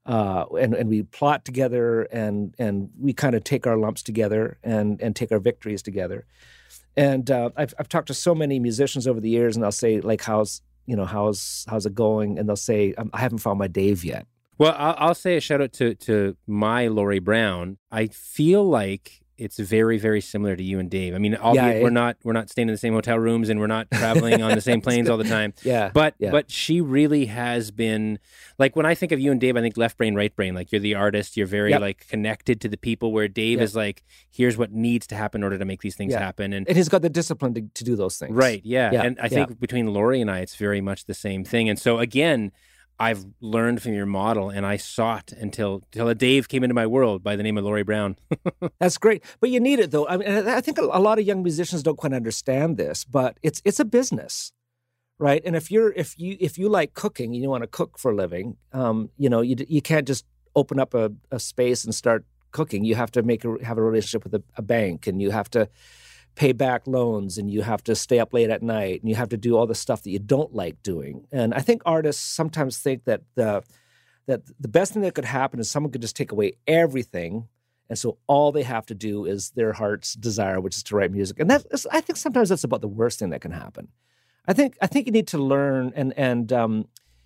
uh, 0.05 0.45
and 0.61 0.75
and 0.75 0.91
we 0.91 1.03
plot 1.03 1.45
together, 1.45 2.03
and 2.03 2.55
and 2.59 2.91
we 3.01 3.15
kind 3.15 3.35
of 3.35 3.45
take 3.45 3.67
our 3.67 3.79
lumps 3.79 4.03
together, 4.03 4.59
and 4.63 5.01
and 5.01 5.17
take 5.17 5.33
our 5.33 5.39
victories 5.39 5.83
together. 5.83 6.27
And 6.97 7.31
uh, 7.31 7.51
I've 7.57 7.73
I've 7.79 7.89
talked 7.89 8.09
to 8.09 8.15
so 8.15 8.35
many 8.35 8.59
musicians 8.59 9.07
over 9.07 9.21
the 9.21 9.31
years, 9.31 9.57
and 9.57 9.65
I'll 9.65 9.73
say 9.73 10.01
like, 10.01 10.23
"How's 10.23 10.61
you 10.85 10.97
know 10.97 11.07
how's 11.07 11.65
how's 11.67 11.87
it 11.87 11.95
going?" 11.95 12.39
And 12.39 12.47
they'll 12.47 12.57
say, 12.57 12.93
um, 12.95 13.09
"I 13.15 13.21
haven't 13.21 13.39
found 13.39 13.59
my 13.59 13.69
Dave 13.69 14.05
yet." 14.05 14.27
Well, 14.59 14.75
I'll, 14.77 14.95
I'll 14.99 15.15
say 15.15 15.37
a 15.37 15.41
shout 15.41 15.63
out 15.63 15.73
to 15.75 15.95
to 15.95 16.37
my 16.47 16.89
Lori 16.89 17.21
Brown. 17.21 17.79
I 17.91 18.09
feel 18.09 18.65
like 18.69 19.23
it's 19.39 19.59
very 19.59 19.99
very 19.99 20.21
similar 20.21 20.57
to 20.57 20.63
you 20.63 20.79
and 20.79 20.91
Dave. 20.91 21.15
I 21.15 21.19
mean, 21.19 21.33
yeah, 21.33 21.81
we're 21.83 21.91
not 21.91 22.17
we're 22.25 22.33
not 22.33 22.51
staying 22.51 22.69
in 22.69 22.75
the 22.75 22.79
same 22.79 22.93
hotel 22.93 23.19
rooms 23.19 23.49
and 23.49 23.61
we're 23.61 23.67
not 23.67 23.91
traveling 23.91 24.43
on 24.43 24.55
the 24.55 24.61
same 24.61 24.81
planes 24.83 25.09
all 25.09 25.17
the 25.17 25.25
time. 25.25 25.55
Yeah, 25.67 25.91
but 25.93 26.15
yeah. 26.19 26.31
but 26.31 26.51
she 26.51 26.81
really 26.81 27.27
has 27.27 27.71
been 27.73 28.21
like 28.59 28.77
when 28.77 28.87
I 28.87 28.95
think 28.95 29.11
of 29.11 29.19
you 29.19 29.33
and 29.33 29.41
Dave, 29.41 29.57
I 29.57 29.61
think 29.63 29.77
left 29.77 29.97
brain, 29.97 30.15
right 30.15 30.35
brain. 30.35 30.55
Like 30.55 30.71
you're 30.71 30.81
the 30.81 30.95
artist, 30.95 31.37
you're 31.37 31.47
very 31.47 31.71
yep. 31.71 31.81
like 31.81 32.07
connected 32.09 32.61
to 32.61 32.69
the 32.69 32.77
people. 32.77 33.11
Where 33.11 33.27
Dave 33.27 33.59
yep. 33.59 33.65
is 33.65 33.75
like, 33.75 34.05
here's 34.31 34.57
what 34.57 34.71
needs 34.71 35.07
to 35.09 35.17
happen 35.17 35.41
in 35.41 35.45
order 35.45 35.59
to 35.59 35.65
make 35.65 35.81
these 35.81 35.97
things 35.97 36.13
yeah. 36.13 36.21
happen, 36.21 36.53
and 36.53 36.69
and 36.69 36.77
he's 36.77 36.89
got 36.89 37.03
the 37.03 37.09
discipline 37.09 37.55
to, 37.55 37.63
to 37.63 37.85
do 37.85 37.97
those 37.97 38.17
things. 38.17 38.33
Right. 38.33 38.61
Yeah. 38.65 38.91
And 38.93 39.19
I 39.19 39.29
think 39.29 39.59
between 39.59 39.93
Laurie 39.93 40.21
and 40.21 40.31
I, 40.31 40.41
it's 40.41 40.55
very 40.55 40.81
much 40.81 41.07
the 41.07 41.15
same 41.15 41.45
thing. 41.45 41.69
And 41.69 41.79
so 41.79 41.99
again 41.99 42.53
I've 42.99 43.27
learned 43.41 43.83
from 43.83 43.93
your 43.93 44.07
model 44.07 44.49
and 44.49 44.65
I 44.65 44.77
sought 44.77 45.33
until 45.33 45.83
until 45.93 46.09
a 46.09 46.15
Dave 46.15 46.49
came 46.49 46.65
into 46.65 46.75
my 46.75 46.87
world 46.87 47.23
by 47.23 47.37
the 47.37 47.43
name 47.43 47.59
of 47.59 47.65
Laurie 47.65 47.83
Brown. 47.83 48.17
That's 48.81 48.99
great. 48.99 49.23
But 49.41 49.51
you 49.51 49.61
need 49.61 49.79
it 49.79 49.91
though. 49.91 50.07
I 50.09 50.17
mean 50.17 50.29
I 50.29 50.61
think 50.61 50.79
a 50.79 50.83
lot 50.83 51.19
of 51.19 51.27
young 51.27 51.43
musicians 51.43 51.83
don't 51.83 51.99
quite 51.99 52.13
understand 52.13 52.77
this, 52.77 53.05
but 53.05 53.39
it's 53.43 53.61
it's 53.65 53.81
a 53.81 53.85
business. 53.85 54.53
Right? 55.19 55.43
And 55.45 55.57
if 55.57 55.71
you're 55.71 55.93
if 55.93 56.19
you 56.19 56.37
if 56.41 56.59
you 56.59 56.69
like 56.69 56.95
cooking 56.95 57.35
and 57.35 57.43
you 57.43 57.49
want 57.49 57.63
to 57.63 57.69
cook 57.69 57.99
for 57.99 58.11
a 58.11 58.15
living, 58.15 58.57
um, 58.73 59.11
you 59.17 59.29
know, 59.29 59.41
you 59.41 59.57
you 59.69 59.83
can't 59.83 60.07
just 60.07 60.25
open 60.55 60.79
up 60.79 60.95
a, 60.95 61.13
a 61.31 61.39
space 61.39 61.85
and 61.85 61.95
start 61.95 62.25
cooking. 62.51 62.85
You 62.85 62.95
have 62.95 63.11
to 63.13 63.23
make 63.23 63.45
a, 63.45 63.63
have 63.63 63.77
a 63.77 63.83
relationship 63.83 64.25
with 64.25 64.35
a, 64.35 64.43
a 64.57 64.63
bank 64.63 65.07
and 65.07 65.21
you 65.21 65.31
have 65.31 65.51
to 65.51 65.69
pay 66.37 66.53
back 66.53 66.87
loans 66.87 67.39
and 67.39 67.51
you 67.51 67.63
have 67.63 67.83
to 67.83 67.97
stay 67.97 68.19
up 68.21 68.33
late 68.33 68.51
at 68.51 68.63
night 68.63 69.01
and 69.01 69.09
you 69.09 69.17
have 69.17 69.31
to 69.31 69.39
do 69.39 69.57
all 69.57 69.67
the 69.67 69.75
stuff 69.75 70.03
that 70.03 70.11
you 70.11 70.19
don't 70.19 70.55
like 70.55 70.81
doing. 70.83 71.27
And 71.33 71.55
I 71.55 71.61
think 71.61 71.83
artists 71.85 72.23
sometimes 72.23 72.79
think 72.79 73.05
that 73.05 73.23
the 73.35 73.65
that 74.27 74.43
the 74.61 74.69
best 74.69 74.93
thing 74.93 75.03
that 75.03 75.15
could 75.15 75.25
happen 75.25 75.59
is 75.59 75.71
someone 75.71 75.91
could 75.91 76.03
just 76.03 76.17
take 76.17 76.33
away 76.33 76.53
everything. 76.67 77.49
And 77.89 77.99
so 77.99 78.19
all 78.27 78.53
they 78.53 78.65
have 78.65 78.85
to 78.87 78.95
do 78.95 79.25
is 79.25 79.51
their 79.51 79.73
heart's 79.73 80.15
desire 80.15 80.61
which 80.61 80.77
is 80.77 80.83
to 80.85 80.97
write 80.97 81.11
music. 81.11 81.41
And 81.41 81.51
that's 81.51 81.87
i 81.91 82.01
think 82.01 82.19
sometimes 82.19 82.51
that's 82.51 82.65
about 82.65 82.83
the 82.83 82.89
worst 82.89 83.19
thing 83.19 83.31
that 83.31 83.41
can 83.41 83.53
happen. 83.53 83.89
I 84.47 84.53
think 84.53 84.77
i 84.83 84.87
think 84.87 85.07
you 85.07 85.13
need 85.13 85.29
to 85.29 85.39
learn 85.39 85.93
and 85.97 86.13
and 86.19 86.53
um, 86.53 86.77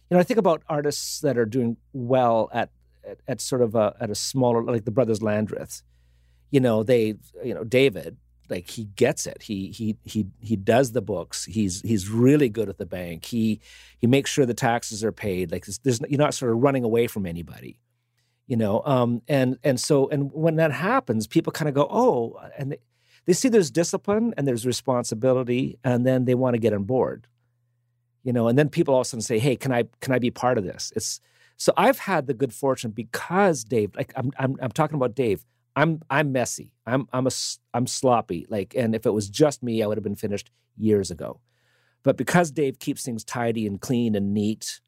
you 0.08 0.14
know 0.14 0.20
i 0.20 0.22
think 0.22 0.38
about 0.38 0.62
artists 0.68 1.20
that 1.20 1.36
are 1.36 1.46
doing 1.46 1.76
well 1.92 2.48
at 2.52 2.70
at, 3.04 3.18
at 3.26 3.40
sort 3.40 3.62
of 3.62 3.74
a, 3.74 3.96
at 4.00 4.08
a 4.08 4.14
smaller 4.14 4.62
like 4.62 4.84
the 4.84 4.92
brothers 4.92 5.20
landreth. 5.20 5.82
You 6.52 6.60
know 6.60 6.84
they 6.84 7.14
you 7.42 7.54
know 7.54 7.64
david 7.64 8.16
like 8.50 8.68
he 8.68 8.84
gets 8.96 9.26
it. 9.26 9.42
He 9.42 9.70
he 9.70 9.96
he 10.04 10.26
he 10.40 10.56
does 10.56 10.92
the 10.92 11.02
books. 11.02 11.44
He's 11.44 11.80
he's 11.82 12.08
really 12.08 12.48
good 12.48 12.68
at 12.68 12.78
the 12.78 12.86
bank. 12.86 13.24
He 13.24 13.60
he 13.98 14.06
makes 14.06 14.30
sure 14.30 14.46
the 14.46 14.54
taxes 14.54 15.04
are 15.04 15.12
paid. 15.12 15.50
Like 15.50 15.66
there's 15.66 16.00
you're 16.08 16.18
not 16.18 16.34
sort 16.34 16.52
of 16.52 16.58
running 16.58 16.84
away 16.84 17.06
from 17.06 17.26
anybody, 17.26 17.80
you 18.46 18.56
know. 18.56 18.82
Um 18.84 19.22
and 19.28 19.58
and 19.62 19.78
so 19.78 20.08
and 20.08 20.32
when 20.32 20.56
that 20.56 20.72
happens, 20.72 21.26
people 21.26 21.52
kind 21.52 21.68
of 21.68 21.74
go 21.74 21.86
oh, 21.90 22.40
and 22.58 22.72
they, 22.72 22.78
they 23.26 23.32
see 23.32 23.48
there's 23.48 23.70
discipline 23.70 24.34
and 24.36 24.46
there's 24.46 24.66
responsibility, 24.66 25.78
and 25.84 26.06
then 26.06 26.24
they 26.24 26.34
want 26.34 26.54
to 26.54 26.58
get 26.58 26.72
on 26.72 26.84
board, 26.84 27.26
you 28.22 28.32
know. 28.32 28.48
And 28.48 28.58
then 28.58 28.68
people 28.68 28.94
all 28.94 29.00
of 29.00 29.06
a 29.06 29.08
sudden 29.08 29.22
say, 29.22 29.38
hey, 29.38 29.56
can 29.56 29.72
I 29.72 29.84
can 30.00 30.12
I 30.12 30.18
be 30.18 30.30
part 30.30 30.58
of 30.58 30.64
this? 30.64 30.92
It's 30.96 31.20
so 31.56 31.72
I've 31.76 31.98
had 31.98 32.26
the 32.26 32.34
good 32.34 32.54
fortune 32.54 32.90
because 32.90 33.64
Dave, 33.64 33.94
like 33.94 34.12
I'm 34.16 34.32
I'm, 34.38 34.56
I'm 34.60 34.70
talking 34.70 34.96
about 34.96 35.14
Dave. 35.14 35.44
I'm 35.76 36.02
I'm 36.10 36.32
messy. 36.32 36.72
I'm 36.86 37.08
I'm 37.12 37.26
a 37.26 37.30
I'm 37.74 37.86
sloppy. 37.86 38.46
Like, 38.48 38.74
and 38.76 38.94
if 38.94 39.06
it 39.06 39.10
was 39.10 39.28
just 39.28 39.62
me, 39.62 39.82
I 39.82 39.86
would 39.86 39.96
have 39.96 40.04
been 40.04 40.16
finished 40.16 40.50
years 40.76 41.10
ago. 41.10 41.40
But 42.02 42.16
because 42.16 42.50
Dave 42.50 42.78
keeps 42.78 43.04
things 43.04 43.24
tidy 43.24 43.66
and 43.66 43.80
clean 43.80 44.14
and 44.14 44.32
neat, 44.32 44.80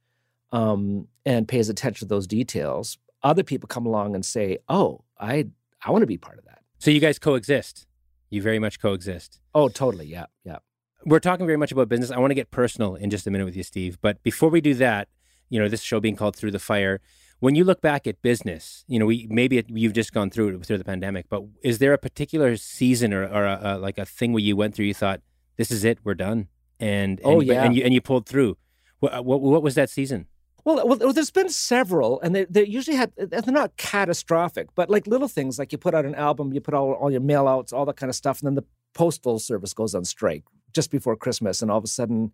um, 0.51 1.09
and 1.25 1.47
pays 1.47 1.69
attention 1.69 2.09
to 2.09 2.15
those 2.15 2.27
details, 2.27 2.99
other 3.23 3.43
people 3.43 3.67
come 3.67 3.87
along 3.87 4.15
and 4.15 4.25
say, 4.25 4.59
"Oh, 4.69 5.05
I 5.19 5.49
I 5.85 5.91
want 5.91 6.03
to 6.03 6.07
be 6.07 6.19
part 6.19 6.39
of 6.39 6.45
that." 6.47 6.63
So 6.79 6.91
you 6.91 7.01
guys 7.01 7.19
coexist. 7.19 7.87
You 8.31 8.41
very 8.41 8.59
much 8.59 8.81
coexist. 8.81 9.41
Oh, 9.55 9.69
totally. 9.69 10.07
Yeah, 10.07 10.27
yeah. 10.45 10.59
We're 11.05 11.21
talking 11.21 11.47
very 11.47 11.59
much 11.59 11.73
about 11.73 11.89
business. 11.89 12.11
I 12.11 12.19
want 12.19 12.31
to 12.31 12.35
get 12.35 12.51
personal 12.51 12.95
in 12.95 13.11
just 13.11 13.27
a 13.27 13.31
minute 13.31 13.45
with 13.45 13.57
you, 13.57 13.63
Steve. 13.63 13.99
But 14.01 14.23
before 14.23 14.49
we 14.49 14.61
do 14.61 14.75
that, 14.75 15.09
you 15.51 15.61
know, 15.61 15.69
this 15.69 15.83
show 15.83 16.01
being 16.01 16.17
called 16.17 16.35
Through 16.35 16.53
the 16.53 16.59
Fire, 16.59 17.01
when 17.43 17.57
you 17.57 17.65
look 17.65 17.81
back 17.81 18.07
at 18.07 18.23
business, 18.23 18.85
you 18.87 19.01
know, 19.01 19.07
we 19.07 19.27
maybe 19.29 19.59
it, 19.59 19.67
you've 19.69 19.95
just 19.95 20.13
gone 20.13 20.31
through 20.31 20.63
through 20.63 20.79
the 20.79 20.85
pandemic, 20.85 21.27
but 21.29 21.43
is 21.65 21.81
there 21.81 21.93
a 21.93 21.99
particular 21.99 22.57
season 22.57 23.13
or, 23.13 23.25
or 23.25 23.45
a, 23.45 23.61
a, 23.65 23.79
like 23.79 23.99
a 23.99 24.07
thing 24.07 24.33
where 24.33 24.45
you 24.45 24.55
went 24.55 24.77
through, 24.77 24.85
you 24.85 24.95
thought, 24.95 25.21
"This 25.57 25.73
is 25.73 25.83
it, 25.83 25.99
we're 26.05 26.15
done," 26.15 26.47
and, 26.79 27.21
oh, 27.25 27.33
and 27.33 27.37
oh 27.39 27.41
yeah, 27.41 27.65
and 27.65 27.75
you 27.75 27.83
and 27.83 27.93
you 27.93 28.01
pulled 28.01 28.27
through. 28.27 28.57
What, 29.01 29.25
what, 29.25 29.41
what 29.41 29.61
was 29.61 29.75
that 29.75 29.91
season? 29.91 30.29
Well, 30.65 30.87
well, 30.87 31.13
there's 31.13 31.33
been 31.33 31.49
several, 31.49 32.21
and 32.21 32.33
they, 32.33 32.45
they 32.45 32.65
usually 32.65 32.97
had 32.97 33.11
uh, 33.21 33.27
they're 33.27 33.53
not 33.53 33.77
catastrophic, 33.77 34.69
but 34.77 34.89
like 34.89 35.09
little 35.09 35.27
things, 35.27 35.59
like 35.59 35.73
you 35.73 35.79
put 35.79 35.97
out 35.97 36.05
an 36.05 36.15
album, 36.15 36.53
you 36.53 36.61
put 36.61 36.75
all 36.75 36.93
all 36.93 37.11
your 37.11 37.21
mail 37.21 37.49
outs, 37.49 37.73
all 37.73 37.85
that 37.87 37.97
kind 37.97 38.09
of 38.09 38.15
stuff, 38.15 38.39
and 38.39 38.47
then 38.47 38.55
the 38.55 38.65
postal 38.95 39.41
service 39.41 39.75
goes 39.75 39.97
on 39.97 40.05
strike 40.05 40.45
just 40.73 40.93
before 40.93 41.17
Christmas, 41.17 41.61
and 41.61 41.73
all 41.73 41.79
of 41.79 41.85
a 41.85 41.89
sudden 41.89 42.31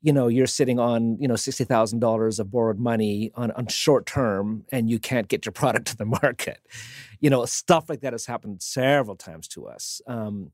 you 0.00 0.12
know 0.12 0.28
you're 0.28 0.46
sitting 0.46 0.78
on 0.78 1.16
you 1.20 1.28
know 1.28 1.36
sixty 1.36 1.64
thousand 1.64 2.00
dollars 2.00 2.38
of 2.38 2.50
borrowed 2.50 2.78
money 2.78 3.30
on, 3.34 3.50
on 3.52 3.66
short 3.66 4.06
term 4.06 4.64
and 4.70 4.88
you 4.88 4.98
can't 4.98 5.28
get 5.28 5.44
your 5.44 5.52
product 5.62 5.88
to 5.88 5.96
the 5.96 6.04
market. 6.04 6.60
You 7.20 7.30
know 7.30 7.44
stuff 7.44 7.88
like 7.88 8.00
that 8.00 8.12
has 8.12 8.26
happened 8.26 8.62
several 8.62 9.16
times 9.16 9.48
to 9.48 9.66
us. 9.66 10.00
Um, 10.06 10.52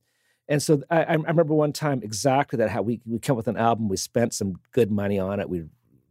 and 0.49 0.63
so 0.63 0.83
I, 0.91 1.05
I, 1.05 1.15
remember 1.15 1.55
one 1.55 1.73
time 1.73 2.03
exactly 2.03 2.59
that 2.59 2.71
how 2.71 2.83
we 2.83 3.01
we 3.07 3.19
came 3.19 3.37
with 3.37 3.49
an 3.49 3.57
album 3.57 3.89
we 3.89 3.97
spent 3.97 4.35
some 4.35 4.57
good 4.73 4.91
money 4.91 5.19
on 5.19 5.41
it 5.41 5.49
we 5.49 5.65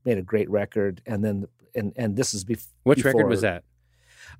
made 0.05 0.17
a 0.17 0.23
great 0.23 0.49
record 0.49 1.01
and 1.05 1.23
then 1.23 1.45
and 1.75 1.93
and 1.95 2.15
this 2.15 2.33
is 2.33 2.45
bef- 2.45 2.67
which 2.83 2.97
before, 2.97 3.11
record 3.11 3.29
was 3.29 3.41
that? 3.41 3.63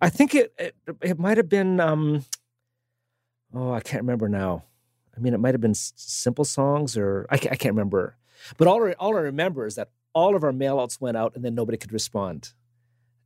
I 0.02 0.10
think 0.10 0.36
it 0.36 0.54
it, 0.58 0.76
it 1.02 1.20
might 1.20 1.38
have 1.38 1.50
been 1.50 1.80
um, 1.80 2.26
oh 3.54 3.72
i 3.72 3.80
can't 3.80 4.04
remember 4.04 4.30
now. 4.30 4.64
I 5.16 5.20
mean 5.20 5.34
it 5.34 5.40
might 5.40 5.54
have 5.54 5.62
been 5.62 5.76
simple 5.76 6.46
songs 6.46 6.98
or 6.98 7.28
i 7.30 7.38
can't, 7.38 7.54
I 7.54 7.56
can't 7.56 7.74
remember 7.74 8.18
but 8.58 8.68
all, 8.68 8.84
I, 8.86 8.94
all 8.94 9.16
I 9.18 9.22
remember 9.22 9.66
is 9.66 9.76
that 9.76 9.90
all 10.14 10.36
of 10.36 10.44
our 10.44 10.52
mailouts 10.52 11.02
went 11.02 11.18
out 11.18 11.36
and 11.36 11.44
then 11.44 11.56
nobody 11.56 11.78
could 11.78 11.94
respond. 11.94 12.54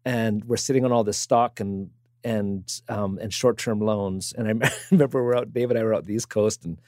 And 0.06 0.46
we're 0.46 0.58
sitting 0.58 0.86
on 0.86 0.92
all 0.92 1.04
this 1.04 1.18
stock 1.18 1.60
and 1.60 1.90
and 2.24 2.82
um, 2.90 3.20
and 3.22 3.34
short 3.34 3.58
term 3.58 3.80
loans. 3.80 4.34
And 4.38 4.64
I 4.64 4.72
remember 4.92 5.24
we're 5.24 5.36
out, 5.36 5.54
Dave 5.54 5.70
and 5.70 5.80
I 5.80 5.84
were 5.84 5.94
out 5.94 6.06
the 6.06 6.14
East 6.14 6.30
Coast, 6.30 6.66
and 6.66 6.80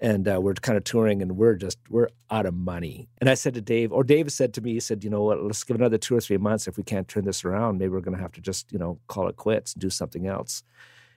and 0.00 0.28
uh, 0.28 0.40
we're 0.40 0.54
kind 0.54 0.76
of 0.78 0.84
touring, 0.84 1.22
and 1.22 1.36
we're 1.36 1.54
just 1.54 1.78
we're 1.88 2.08
out 2.30 2.46
of 2.46 2.54
money. 2.54 3.08
And 3.18 3.28
I 3.28 3.34
said 3.34 3.54
to 3.54 3.60
Dave, 3.60 3.92
or 3.92 4.04
Dave 4.04 4.30
said 4.32 4.54
to 4.54 4.60
me, 4.60 4.74
he 4.74 4.80
said, 4.80 5.02
you 5.02 5.10
know 5.10 5.22
what, 5.22 5.42
let's 5.42 5.64
give 5.64 5.76
another 5.76 5.98
two 5.98 6.16
or 6.16 6.20
three 6.20 6.36
months. 6.36 6.68
If 6.68 6.76
we 6.76 6.84
can't 6.84 7.08
turn 7.08 7.24
this 7.24 7.44
around, 7.44 7.78
maybe 7.78 7.90
we're 7.90 8.00
going 8.00 8.16
to 8.16 8.22
have 8.22 8.32
to 8.32 8.40
just 8.40 8.72
you 8.72 8.78
know 8.78 8.98
call 9.08 9.28
it 9.28 9.36
quits 9.36 9.74
and 9.74 9.80
do 9.80 9.90
something 9.90 10.26
else. 10.26 10.62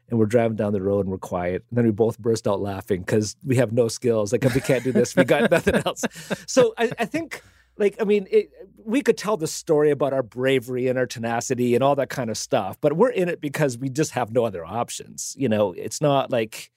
And 0.10 0.20
we're 0.20 0.26
driving 0.26 0.58
down 0.58 0.74
the 0.74 0.82
road 0.82 1.02
and 1.02 1.10
we're 1.10 1.18
quiet. 1.18 1.64
And 1.70 1.78
then 1.78 1.86
we 1.86 1.92
both 1.92 2.20
burst 2.20 2.48
out 2.48 2.60
laughing 2.60 3.02
because 3.02 3.38
we 3.46 3.56
have 3.56 3.72
no 3.72 3.88
skills. 3.88 4.34
Like 4.34 4.44
if 4.44 4.54
we 4.54 4.62
can't 4.62 4.84
do 4.84 4.92
this, 4.92 5.16
we 5.16 5.24
got 5.24 5.50
nothing 5.52 5.76
else. 5.76 6.04
So 6.48 6.74
I, 6.78 6.92
I 7.00 7.06
think 7.06 7.42
like 7.78 7.96
i 8.00 8.04
mean 8.04 8.28
it, 8.32 8.52
we 8.84 9.02
could 9.02 9.18
tell 9.18 9.38
the 9.38 9.48
story 9.48 9.92
about 9.92 10.14
our 10.14 10.24
bravery 10.24 10.88
and 10.88 10.98
our 10.98 11.06
tenacity 11.06 11.76
and 11.76 11.84
all 11.84 11.96
that 11.96 12.10
kind 12.10 12.30
of 12.30 12.38
stuff 12.38 12.78
but 12.82 12.94
we're 12.94 13.10
in 13.10 13.30
it 13.30 13.42
because 13.42 13.78
we 13.78 13.90
just 13.90 14.12
have 14.12 14.32
no 14.32 14.46
other 14.46 14.66
options 14.66 15.36
you 15.38 15.50
know 15.50 15.74
it's 15.74 16.02
not 16.02 16.32
like 16.32 16.72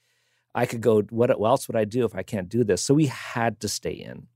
i 0.53 0.65
could 0.65 0.81
go 0.81 1.01
what 1.03 1.29
else 1.29 1.67
would 1.67 1.75
i 1.75 1.85
do 1.85 2.05
if 2.05 2.15
i 2.15 2.23
can't 2.23 2.49
do 2.49 2.63
this 2.63 2.81
so 2.81 2.93
we 2.93 3.07
had 3.07 3.59
to 3.59 3.67
stay 3.67 3.91
in 3.91 4.27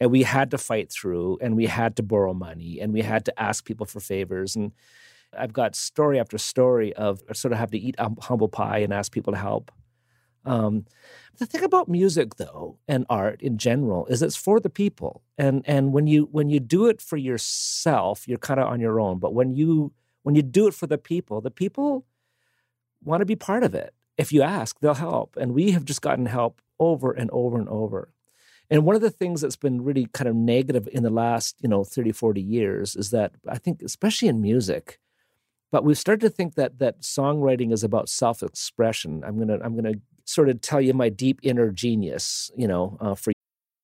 and 0.00 0.10
we 0.10 0.22
had 0.22 0.50
to 0.50 0.58
fight 0.58 0.90
through 0.90 1.38
and 1.40 1.56
we 1.56 1.66
had 1.66 1.94
to 1.96 2.02
borrow 2.02 2.32
money 2.32 2.80
and 2.80 2.92
we 2.92 3.02
had 3.02 3.24
to 3.24 3.40
ask 3.40 3.64
people 3.64 3.86
for 3.86 4.00
favors 4.00 4.56
and 4.56 4.72
i've 5.36 5.52
got 5.52 5.74
story 5.74 6.18
after 6.18 6.38
story 6.38 6.92
of 6.94 7.22
sort 7.32 7.52
of 7.52 7.58
have 7.58 7.70
to 7.70 7.78
eat 7.78 7.96
humble 8.20 8.48
pie 8.48 8.78
and 8.78 8.92
ask 8.92 9.12
people 9.12 9.32
to 9.32 9.38
help 9.38 9.70
um, 10.44 10.86
the 11.38 11.46
thing 11.46 11.64
about 11.64 11.88
music, 11.88 12.36
though, 12.36 12.78
and 12.88 13.06
art 13.08 13.42
in 13.42 13.58
general, 13.58 14.06
is 14.06 14.22
it's 14.22 14.36
for 14.36 14.60
the 14.60 14.70
people. 14.70 15.22
And 15.38 15.62
and 15.66 15.92
when 15.92 16.06
you 16.06 16.28
when 16.32 16.50
you 16.50 16.60
do 16.60 16.86
it 16.86 17.00
for 17.00 17.16
yourself, 17.16 18.26
you're 18.26 18.38
kind 18.38 18.60
of 18.60 18.68
on 18.68 18.80
your 18.80 19.00
own. 19.00 19.18
But 19.18 19.34
when 19.34 19.54
you 19.54 19.92
when 20.22 20.34
you 20.34 20.42
do 20.42 20.66
it 20.66 20.74
for 20.74 20.86
the 20.86 20.98
people, 20.98 21.40
the 21.40 21.50
people 21.50 22.06
want 23.02 23.20
to 23.20 23.26
be 23.26 23.36
part 23.36 23.62
of 23.62 23.74
it. 23.74 23.94
If 24.18 24.32
you 24.32 24.42
ask, 24.42 24.78
they'll 24.80 24.94
help. 24.94 25.36
And 25.36 25.52
we 25.52 25.70
have 25.72 25.84
just 25.84 26.02
gotten 26.02 26.26
help 26.26 26.60
over 26.78 27.12
and 27.12 27.30
over 27.30 27.58
and 27.58 27.68
over. 27.68 28.12
And 28.68 28.84
one 28.84 28.94
of 28.94 29.02
the 29.02 29.10
things 29.10 29.40
that's 29.40 29.56
been 29.56 29.82
really 29.82 30.06
kind 30.12 30.28
of 30.28 30.36
negative 30.36 30.88
in 30.92 31.02
the 31.02 31.10
last, 31.10 31.56
you 31.60 31.68
know, 31.68 31.82
30, 31.82 32.12
40 32.12 32.40
years 32.40 32.94
is 32.94 33.10
that 33.10 33.32
I 33.48 33.58
think, 33.58 33.82
especially 33.82 34.28
in 34.28 34.40
music, 34.40 35.00
but 35.70 35.84
we've 35.84 35.98
started 35.98 36.20
to 36.20 36.30
think 36.30 36.54
that 36.54 36.78
that 36.78 37.00
songwriting 37.00 37.72
is 37.72 37.84
about 37.84 38.08
self-expression. 38.08 39.22
I'm 39.24 39.38
gonna 39.38 39.58
I'm 39.62 39.76
gonna 39.76 39.94
sort 40.24 40.48
of 40.48 40.60
tell 40.60 40.80
you 40.80 40.94
my 40.94 41.08
deep 41.08 41.40
inner 41.42 41.70
genius, 41.70 42.50
you 42.56 42.68
know, 42.68 42.96
uh, 43.00 43.14
for 43.14 43.32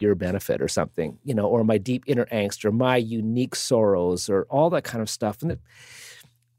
your 0.00 0.14
benefit 0.14 0.60
or 0.60 0.68
something, 0.68 1.18
you 1.24 1.34
know, 1.34 1.46
or 1.46 1.64
my 1.64 1.78
deep 1.78 2.04
inner 2.06 2.26
angst 2.26 2.64
or 2.64 2.72
my 2.72 2.96
unique 2.96 3.54
sorrows 3.54 4.28
or 4.28 4.46
all 4.50 4.70
that 4.70 4.84
kind 4.84 5.02
of 5.02 5.10
stuff. 5.10 5.42
And 5.42 5.52
it, 5.52 5.60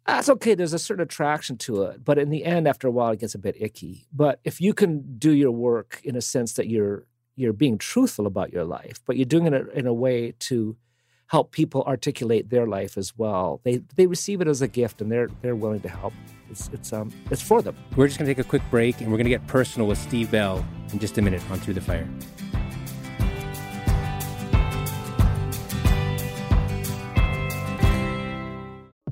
that's 0.06 0.30
okay. 0.30 0.56
There's 0.56 0.74
a 0.74 0.80
certain 0.80 1.04
attraction 1.04 1.58
to 1.60 1.84
it. 1.84 2.04
But 2.04 2.18
in 2.18 2.30
the 2.30 2.44
end, 2.46 2.68
after 2.68 2.88
a 2.88 2.92
while, 2.92 3.12
it 3.12 3.20
gets 3.20 3.36
a 3.36 3.40
bit 3.40 3.56
icky. 3.60 4.08
But 4.12 4.40
if 4.44 4.60
you 4.60 4.74
can 4.74 5.18
do 5.18 5.32
your 5.32 5.52
work 5.52 6.02
in 6.04 6.16
a 6.16 6.22
sense 6.22 6.54
that 6.54 6.68
you're 6.68 7.06
you're 7.36 7.54
being 7.54 7.78
truthful 7.78 8.28
about 8.28 8.52
your 8.52 8.66
life, 8.66 9.00
but 9.06 9.16
you're 9.16 9.26
doing 9.26 9.48
it 9.48 9.70
in 9.74 9.88
a 9.88 9.94
way 9.94 10.34
to 10.40 10.76
help 11.28 11.52
people 11.52 11.84
articulate 11.84 12.50
their 12.50 12.66
life 12.66 12.98
as 12.98 13.18
well. 13.18 13.62
They 13.64 13.78
they 13.96 14.08
receive 14.08 14.42
it 14.42 14.48
as 14.48 14.62
a 14.62 14.68
gift 14.68 15.00
and 15.02 15.12
they're 15.12 15.30
they're 15.42 15.56
willing 15.56 15.80
to 15.82 15.90
help. 15.90 16.14
It's 16.50 16.70
it's 16.74 16.92
um 16.92 17.12
it's 17.30 17.42
for 17.42 17.62
them. 17.62 17.76
We're 17.96 18.08
just 18.08 18.20
gonna 18.20 18.30
take 18.30 18.40
a 18.40 18.50
quick 18.50 18.64
break 18.70 19.00
and 19.00 19.12
we're 19.12 19.18
gonna 19.18 19.30
get 19.30 19.46
personal 19.48 19.88
with 19.88 20.00
Steve 20.00 20.32
Bell 20.32 20.66
in 20.92 21.00
just 21.00 21.18
a 21.18 21.22
minute 21.22 21.42
on 21.52 21.60
Through 21.60 21.76
the 21.76 21.82
Fire. 21.82 22.08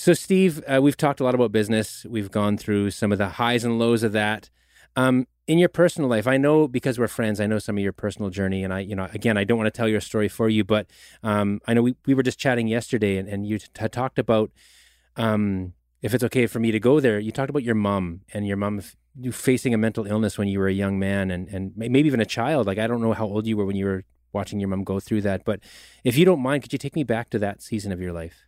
So, 0.00 0.12
Steve, 0.12 0.62
uh, 0.68 0.80
we've 0.80 0.96
talked 0.96 1.18
a 1.18 1.24
lot 1.24 1.34
about 1.34 1.50
business. 1.50 2.06
We've 2.08 2.30
gone 2.30 2.56
through 2.56 2.92
some 2.92 3.10
of 3.10 3.18
the 3.18 3.30
highs 3.30 3.64
and 3.64 3.80
lows 3.80 4.04
of 4.04 4.12
that. 4.12 4.48
Um, 4.94 5.26
in 5.48 5.58
your 5.58 5.68
personal 5.68 6.08
life, 6.08 6.28
I 6.28 6.36
know 6.36 6.68
because 6.68 7.00
we're 7.00 7.08
friends, 7.08 7.40
I 7.40 7.46
know 7.46 7.58
some 7.58 7.76
of 7.76 7.82
your 7.82 7.92
personal 7.92 8.30
journey, 8.30 8.62
and 8.62 8.72
I, 8.72 8.78
you 8.78 8.94
know, 8.94 9.08
again, 9.12 9.36
I 9.36 9.42
don't 9.42 9.58
want 9.58 9.66
to 9.66 9.76
tell 9.76 9.88
your 9.88 10.00
story 10.00 10.28
for 10.28 10.48
you, 10.48 10.62
but 10.62 10.86
um, 11.24 11.60
I 11.66 11.74
know 11.74 11.82
we, 11.82 11.96
we 12.06 12.14
were 12.14 12.22
just 12.22 12.38
chatting 12.38 12.68
yesterday, 12.68 13.16
and, 13.16 13.28
and 13.28 13.44
you 13.44 13.58
had 13.76 13.90
talked 13.90 14.20
about, 14.20 14.52
um, 15.16 15.72
if 16.00 16.14
it's 16.14 16.22
okay 16.22 16.46
for 16.46 16.60
me 16.60 16.70
to 16.70 16.78
go 16.78 17.00
there, 17.00 17.18
you 17.18 17.32
talked 17.32 17.50
about 17.50 17.64
your 17.64 17.74
mom 17.74 18.20
and 18.32 18.46
your 18.46 18.56
mom 18.56 18.80
facing 19.32 19.74
a 19.74 19.78
mental 19.78 20.06
illness 20.06 20.38
when 20.38 20.46
you 20.46 20.60
were 20.60 20.68
a 20.68 20.72
young 20.72 21.00
man, 21.00 21.32
and 21.32 21.48
and 21.48 21.72
maybe 21.76 22.06
even 22.06 22.20
a 22.20 22.24
child. 22.24 22.68
Like 22.68 22.78
I 22.78 22.86
don't 22.86 23.02
know 23.02 23.14
how 23.14 23.26
old 23.26 23.48
you 23.48 23.56
were 23.56 23.66
when 23.66 23.74
you 23.74 23.86
were 23.86 24.04
watching 24.32 24.60
your 24.60 24.68
mom 24.68 24.84
go 24.84 25.00
through 25.00 25.22
that, 25.22 25.44
but 25.44 25.58
if 26.04 26.16
you 26.16 26.24
don't 26.24 26.40
mind, 26.40 26.62
could 26.62 26.72
you 26.72 26.78
take 26.78 26.94
me 26.94 27.02
back 27.02 27.30
to 27.30 27.38
that 27.40 27.62
season 27.62 27.90
of 27.90 28.00
your 28.00 28.12
life? 28.12 28.47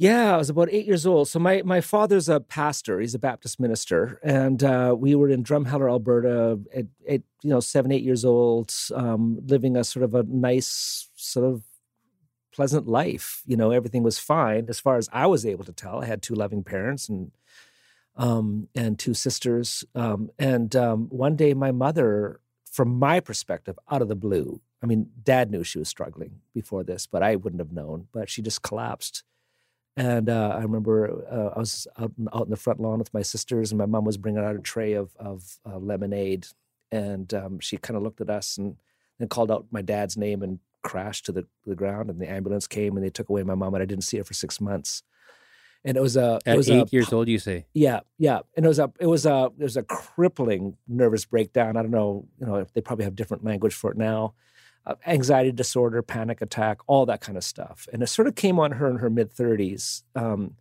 Yeah, 0.00 0.32
I 0.32 0.38
was 0.38 0.48
about 0.48 0.70
eight 0.72 0.86
years 0.86 1.04
old. 1.04 1.28
So 1.28 1.38
my 1.38 1.60
my 1.62 1.82
father's 1.82 2.30
a 2.30 2.40
pastor; 2.40 3.00
he's 3.00 3.14
a 3.14 3.18
Baptist 3.18 3.60
minister, 3.60 4.18
and 4.22 4.64
uh, 4.64 4.96
we 4.98 5.14
were 5.14 5.28
in 5.28 5.44
Drumheller, 5.44 5.90
Alberta, 5.90 6.58
at, 6.74 6.86
at, 7.06 7.20
you 7.42 7.50
know 7.50 7.60
seven, 7.60 7.92
eight 7.92 8.02
years 8.02 8.24
old, 8.24 8.72
um, 8.94 9.40
living 9.46 9.76
a 9.76 9.84
sort 9.84 10.04
of 10.04 10.14
a 10.14 10.22
nice, 10.22 11.10
sort 11.16 11.44
of 11.44 11.64
pleasant 12.50 12.88
life. 12.88 13.42
You 13.44 13.58
know, 13.58 13.72
everything 13.72 14.02
was 14.02 14.18
fine 14.18 14.70
as 14.70 14.80
far 14.80 14.96
as 14.96 15.10
I 15.12 15.26
was 15.26 15.44
able 15.44 15.64
to 15.64 15.72
tell. 15.72 16.00
I 16.02 16.06
had 16.06 16.22
two 16.22 16.34
loving 16.34 16.64
parents 16.64 17.10
and 17.10 17.30
um, 18.16 18.68
and 18.74 18.98
two 18.98 19.12
sisters. 19.12 19.84
Um, 19.94 20.30
and 20.38 20.74
um, 20.76 21.08
one 21.10 21.36
day, 21.36 21.52
my 21.52 21.72
mother, 21.72 22.40
from 22.64 22.98
my 22.98 23.20
perspective, 23.20 23.78
out 23.90 24.00
of 24.00 24.08
the 24.08 24.16
blue. 24.16 24.62
I 24.82 24.86
mean, 24.86 25.10
Dad 25.22 25.50
knew 25.50 25.62
she 25.62 25.78
was 25.78 25.90
struggling 25.90 26.40
before 26.54 26.84
this, 26.84 27.06
but 27.06 27.22
I 27.22 27.36
wouldn't 27.36 27.60
have 27.60 27.72
known. 27.72 28.08
But 28.14 28.30
she 28.30 28.40
just 28.40 28.62
collapsed 28.62 29.24
and 29.96 30.28
uh, 30.28 30.56
I 30.56 30.62
remember 30.62 31.24
uh, 31.30 31.56
I 31.56 31.58
was 31.58 31.86
out, 31.98 32.12
out 32.32 32.44
in 32.44 32.50
the 32.50 32.56
front 32.56 32.80
lawn 32.80 32.98
with 32.98 33.12
my 33.12 33.22
sisters, 33.22 33.70
and 33.70 33.78
my 33.78 33.86
mom 33.86 34.04
was 34.04 34.16
bringing 34.16 34.42
out 34.42 34.56
a 34.56 34.60
tray 34.60 34.92
of, 34.92 35.10
of 35.16 35.58
uh, 35.66 35.78
lemonade. 35.78 36.46
And 36.92 37.32
um, 37.34 37.60
she 37.60 37.76
kind 37.76 37.96
of 37.96 38.02
looked 38.02 38.20
at 38.20 38.30
us 38.30 38.56
and 38.56 38.76
then 39.18 39.28
called 39.28 39.50
out 39.50 39.66
my 39.70 39.82
dad's 39.82 40.16
name 40.16 40.42
and 40.42 40.58
crashed 40.82 41.26
to 41.26 41.32
the, 41.32 41.46
the 41.66 41.74
ground. 41.74 42.10
And 42.10 42.20
the 42.20 42.30
ambulance 42.30 42.66
came 42.66 42.96
and 42.96 43.04
they 43.04 43.10
took 43.10 43.28
away 43.28 43.42
my 43.42 43.54
mom, 43.54 43.74
and 43.74 43.82
I 43.82 43.86
didn't 43.86 44.04
see 44.04 44.18
her 44.18 44.24
for 44.24 44.34
six 44.34 44.60
months. 44.60 45.02
And 45.84 45.96
it 45.96 46.00
was 46.00 46.16
a 46.16 46.38
at 46.44 46.54
it 46.54 46.56
was 46.58 46.68
eight 46.70 46.88
a, 46.88 46.92
years 46.92 47.12
old. 47.12 47.26
You 47.26 47.38
say, 47.38 47.66
yeah, 47.72 48.00
yeah. 48.18 48.40
And 48.54 48.66
it 48.66 48.68
was 48.68 48.78
a 48.78 48.92
it 49.00 49.06
was 49.06 49.24
a 49.24 49.50
it 49.58 49.62
was 49.62 49.78
a 49.78 49.82
crippling 49.82 50.76
nervous 50.86 51.24
breakdown. 51.24 51.76
I 51.76 51.82
don't 51.82 51.90
know, 51.90 52.26
you 52.38 52.46
know, 52.46 52.66
they 52.74 52.82
probably 52.82 53.06
have 53.06 53.16
different 53.16 53.44
language 53.44 53.74
for 53.74 53.90
it 53.90 53.96
now 53.96 54.34
uh, 54.86 54.94
anxiety 55.06 55.52
disorder, 55.52 56.02
panic 56.02 56.40
attack, 56.40 56.78
all 56.86 57.06
that 57.06 57.20
kind 57.20 57.36
of 57.36 57.44
stuff. 57.44 57.88
And 57.92 58.02
it 58.02 58.06
sort 58.08 58.28
of 58.28 58.34
came 58.34 58.58
on 58.58 58.72
her 58.72 58.88
in 58.88 58.96
her 58.96 59.10
mid 59.10 59.34
30s 59.34 60.02
um, 60.14 60.56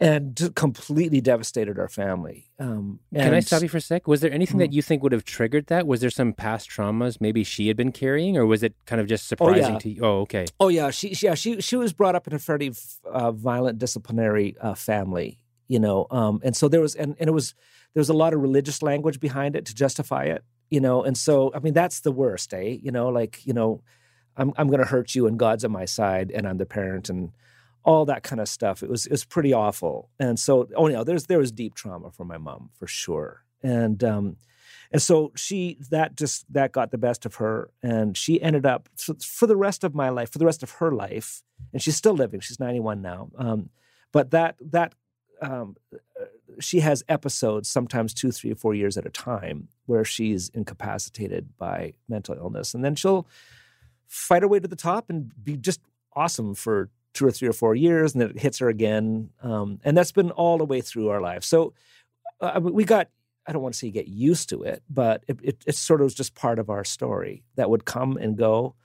and 0.00 0.50
completely 0.54 1.20
devastated 1.20 1.78
our 1.78 1.88
family. 1.88 2.50
Um, 2.58 3.00
Can 3.14 3.34
I 3.34 3.40
stop 3.40 3.62
you 3.62 3.68
for 3.68 3.76
a 3.76 3.80
sec? 3.80 4.06
Was 4.06 4.20
there 4.20 4.32
anything 4.32 4.54
mm-hmm. 4.54 4.70
that 4.70 4.72
you 4.72 4.82
think 4.82 5.02
would 5.02 5.12
have 5.12 5.24
triggered 5.24 5.66
that? 5.66 5.86
Was 5.86 6.00
there 6.00 6.10
some 6.10 6.32
past 6.32 6.70
traumas 6.70 7.20
maybe 7.20 7.44
she 7.44 7.68
had 7.68 7.76
been 7.76 7.92
carrying, 7.92 8.36
or 8.36 8.46
was 8.46 8.62
it 8.62 8.74
kind 8.86 9.00
of 9.00 9.06
just 9.06 9.28
surprising 9.28 9.64
oh, 9.64 9.68
yeah. 9.72 9.78
to 9.78 9.88
you? 9.88 10.00
Oh, 10.02 10.20
okay. 10.22 10.46
Oh, 10.58 10.68
yeah. 10.68 10.90
She, 10.90 11.14
yeah, 11.20 11.34
she, 11.34 11.60
she 11.60 11.76
was 11.76 11.92
brought 11.92 12.14
up 12.14 12.26
in 12.26 12.34
a 12.34 12.38
fairly 12.38 12.72
uh, 13.10 13.32
violent 13.32 13.78
disciplinary 13.78 14.56
uh, 14.60 14.74
family, 14.74 15.38
you 15.68 15.78
know. 15.78 16.06
Um, 16.10 16.40
and 16.42 16.56
so 16.56 16.68
there 16.68 16.80
was, 16.80 16.94
and, 16.94 17.14
and 17.20 17.28
it 17.28 17.32
was, 17.32 17.54
there 17.94 18.00
was 18.00 18.08
a 18.08 18.14
lot 18.14 18.34
of 18.34 18.40
religious 18.40 18.82
language 18.82 19.20
behind 19.20 19.54
it 19.54 19.66
to 19.66 19.74
justify 19.74 20.24
it 20.24 20.44
you 20.72 20.80
know 20.80 21.02
and 21.04 21.16
so 21.16 21.52
i 21.54 21.58
mean 21.58 21.74
that's 21.74 22.00
the 22.00 22.12
worst 22.12 22.52
eh 22.54 22.76
you 22.82 22.90
know 22.90 23.08
like 23.08 23.44
you 23.46 23.52
know 23.52 23.80
i'm 24.36 24.52
i'm 24.56 24.68
going 24.68 24.80
to 24.80 24.92
hurt 24.94 25.14
you 25.14 25.26
and 25.26 25.38
god's 25.38 25.64
on 25.64 25.72
my 25.72 25.84
side 25.84 26.32
and 26.34 26.48
i'm 26.48 26.58
the 26.58 26.66
parent 26.66 27.08
and 27.08 27.32
all 27.84 28.04
that 28.04 28.22
kind 28.22 28.40
of 28.40 28.48
stuff. 28.48 28.82
It 28.82 28.88
was 28.88 29.06
it 29.06 29.12
was 29.12 29.24
pretty 29.24 29.52
awful. 29.52 30.08
And 30.18 30.38
so, 30.38 30.68
oh 30.76 30.86
no, 30.86 31.04
there's 31.04 31.26
there 31.26 31.38
was 31.38 31.52
deep 31.52 31.74
trauma 31.74 32.10
for 32.10 32.24
my 32.24 32.38
mom 32.38 32.70
for 32.74 32.86
sure. 32.86 33.44
And 33.62 34.02
um, 34.04 34.36
and 34.92 35.00
so 35.00 35.32
she 35.34 35.78
that 35.90 36.16
just 36.16 36.44
that 36.52 36.72
got 36.72 36.90
the 36.90 36.98
best 36.98 37.26
of 37.26 37.36
her, 37.36 37.70
and 37.82 38.16
she 38.16 38.40
ended 38.40 38.66
up 38.66 38.88
for 38.96 39.46
the 39.46 39.56
rest 39.56 39.84
of 39.84 39.94
my 39.94 40.10
life, 40.10 40.30
for 40.30 40.38
the 40.38 40.46
rest 40.46 40.62
of 40.62 40.70
her 40.72 40.92
life, 40.92 41.42
and 41.72 41.82
she's 41.82 41.96
still 41.96 42.14
living. 42.14 42.40
She's 42.40 42.60
91 42.60 43.02
now. 43.02 43.30
Um, 43.36 43.70
but 44.12 44.30
that 44.30 44.56
that 44.60 44.94
um, 45.40 45.76
she 46.60 46.80
has 46.80 47.02
episodes, 47.08 47.68
sometimes 47.68 48.14
two, 48.14 48.30
three, 48.30 48.54
four 48.54 48.74
years 48.74 48.96
at 48.96 49.06
a 49.06 49.10
time, 49.10 49.68
where 49.92 50.04
she's 50.04 50.48
incapacitated 50.48 51.56
by 51.58 51.92
mental 52.08 52.34
illness, 52.34 52.72
and 52.72 52.82
then 52.82 52.94
she'll 52.94 53.26
fight 54.08 54.42
her 54.42 54.48
way 54.48 54.58
to 54.58 54.66
the 54.66 54.74
top 54.74 55.10
and 55.10 55.30
be 55.44 55.56
just 55.56 55.80
awesome 56.14 56.54
for 56.54 56.88
two 57.12 57.26
or 57.26 57.30
three 57.30 57.48
or 57.48 57.52
four 57.52 57.74
years, 57.74 58.14
and 58.14 58.22
then 58.22 58.30
it 58.30 58.38
hits 58.40 58.58
her 58.58 58.68
again, 58.70 59.28
um, 59.42 59.78
and 59.84 59.94
that's 59.94 60.12
been 60.12 60.30
all 60.30 60.56
the 60.56 60.64
way 60.64 60.80
through 60.80 61.10
our 61.10 61.20
life. 61.20 61.44
So 61.44 61.74
uh, 62.40 62.58
we 62.62 62.84
got 62.84 63.08
I 63.46 63.52
don't 63.52 63.62
want 63.62 63.74
to 63.74 63.78
say 63.78 63.90
get 63.90 64.08
used 64.08 64.48
to 64.50 64.62
it, 64.62 64.82
but 64.88 65.24
it, 65.28 65.38
it, 65.42 65.64
it, 65.66 65.74
sort 65.74 66.00
of 66.00 66.04
was 66.04 66.14
just 66.14 66.34
part 66.34 66.58
of 66.58 66.70
our 66.70 66.84
story 66.84 67.42
that 67.56 67.68
would 67.68 67.84
come 67.84 68.16
and 68.16 68.38
go. 68.38 68.76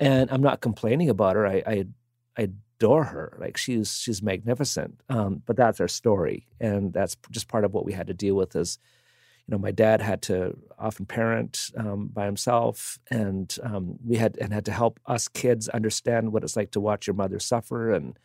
And 0.00 0.30
I'm 0.32 0.42
not 0.42 0.60
complaining 0.60 1.08
about 1.08 1.36
her. 1.36 1.46
I, 1.46 1.62
I, 1.64 1.84
I 2.36 2.48
adore 2.80 3.04
her. 3.04 3.36
Like 3.38 3.56
she's 3.56 3.96
she's 3.98 4.22
magnificent. 4.22 5.00
Um, 5.08 5.42
but 5.46 5.56
that's 5.56 5.80
our 5.80 5.88
story, 5.88 6.48
and 6.60 6.92
that's 6.92 7.16
just 7.30 7.48
part 7.48 7.64
of 7.64 7.72
what 7.72 7.84
we 7.84 7.92
had 7.92 8.08
to 8.08 8.14
deal 8.14 8.34
with. 8.34 8.54
You 8.54 8.64
know, 9.50 9.58
my 9.58 9.72
dad 9.72 10.00
had 10.00 10.22
to 10.22 10.56
often 10.78 11.06
parent 11.06 11.70
um, 11.76 12.08
by 12.08 12.24
himself, 12.26 12.98
and 13.10 13.54
um, 13.62 13.98
we 14.04 14.16
had 14.16 14.38
and 14.38 14.52
had 14.52 14.64
to 14.66 14.72
help 14.72 15.00
us 15.06 15.28
kids 15.28 15.68
understand 15.68 16.32
what 16.32 16.44
it's 16.44 16.56
like 16.56 16.70
to 16.72 16.80
watch 16.80 17.06
your 17.06 17.14
mother 17.14 17.38
suffer 17.38 17.92
and 17.92 18.18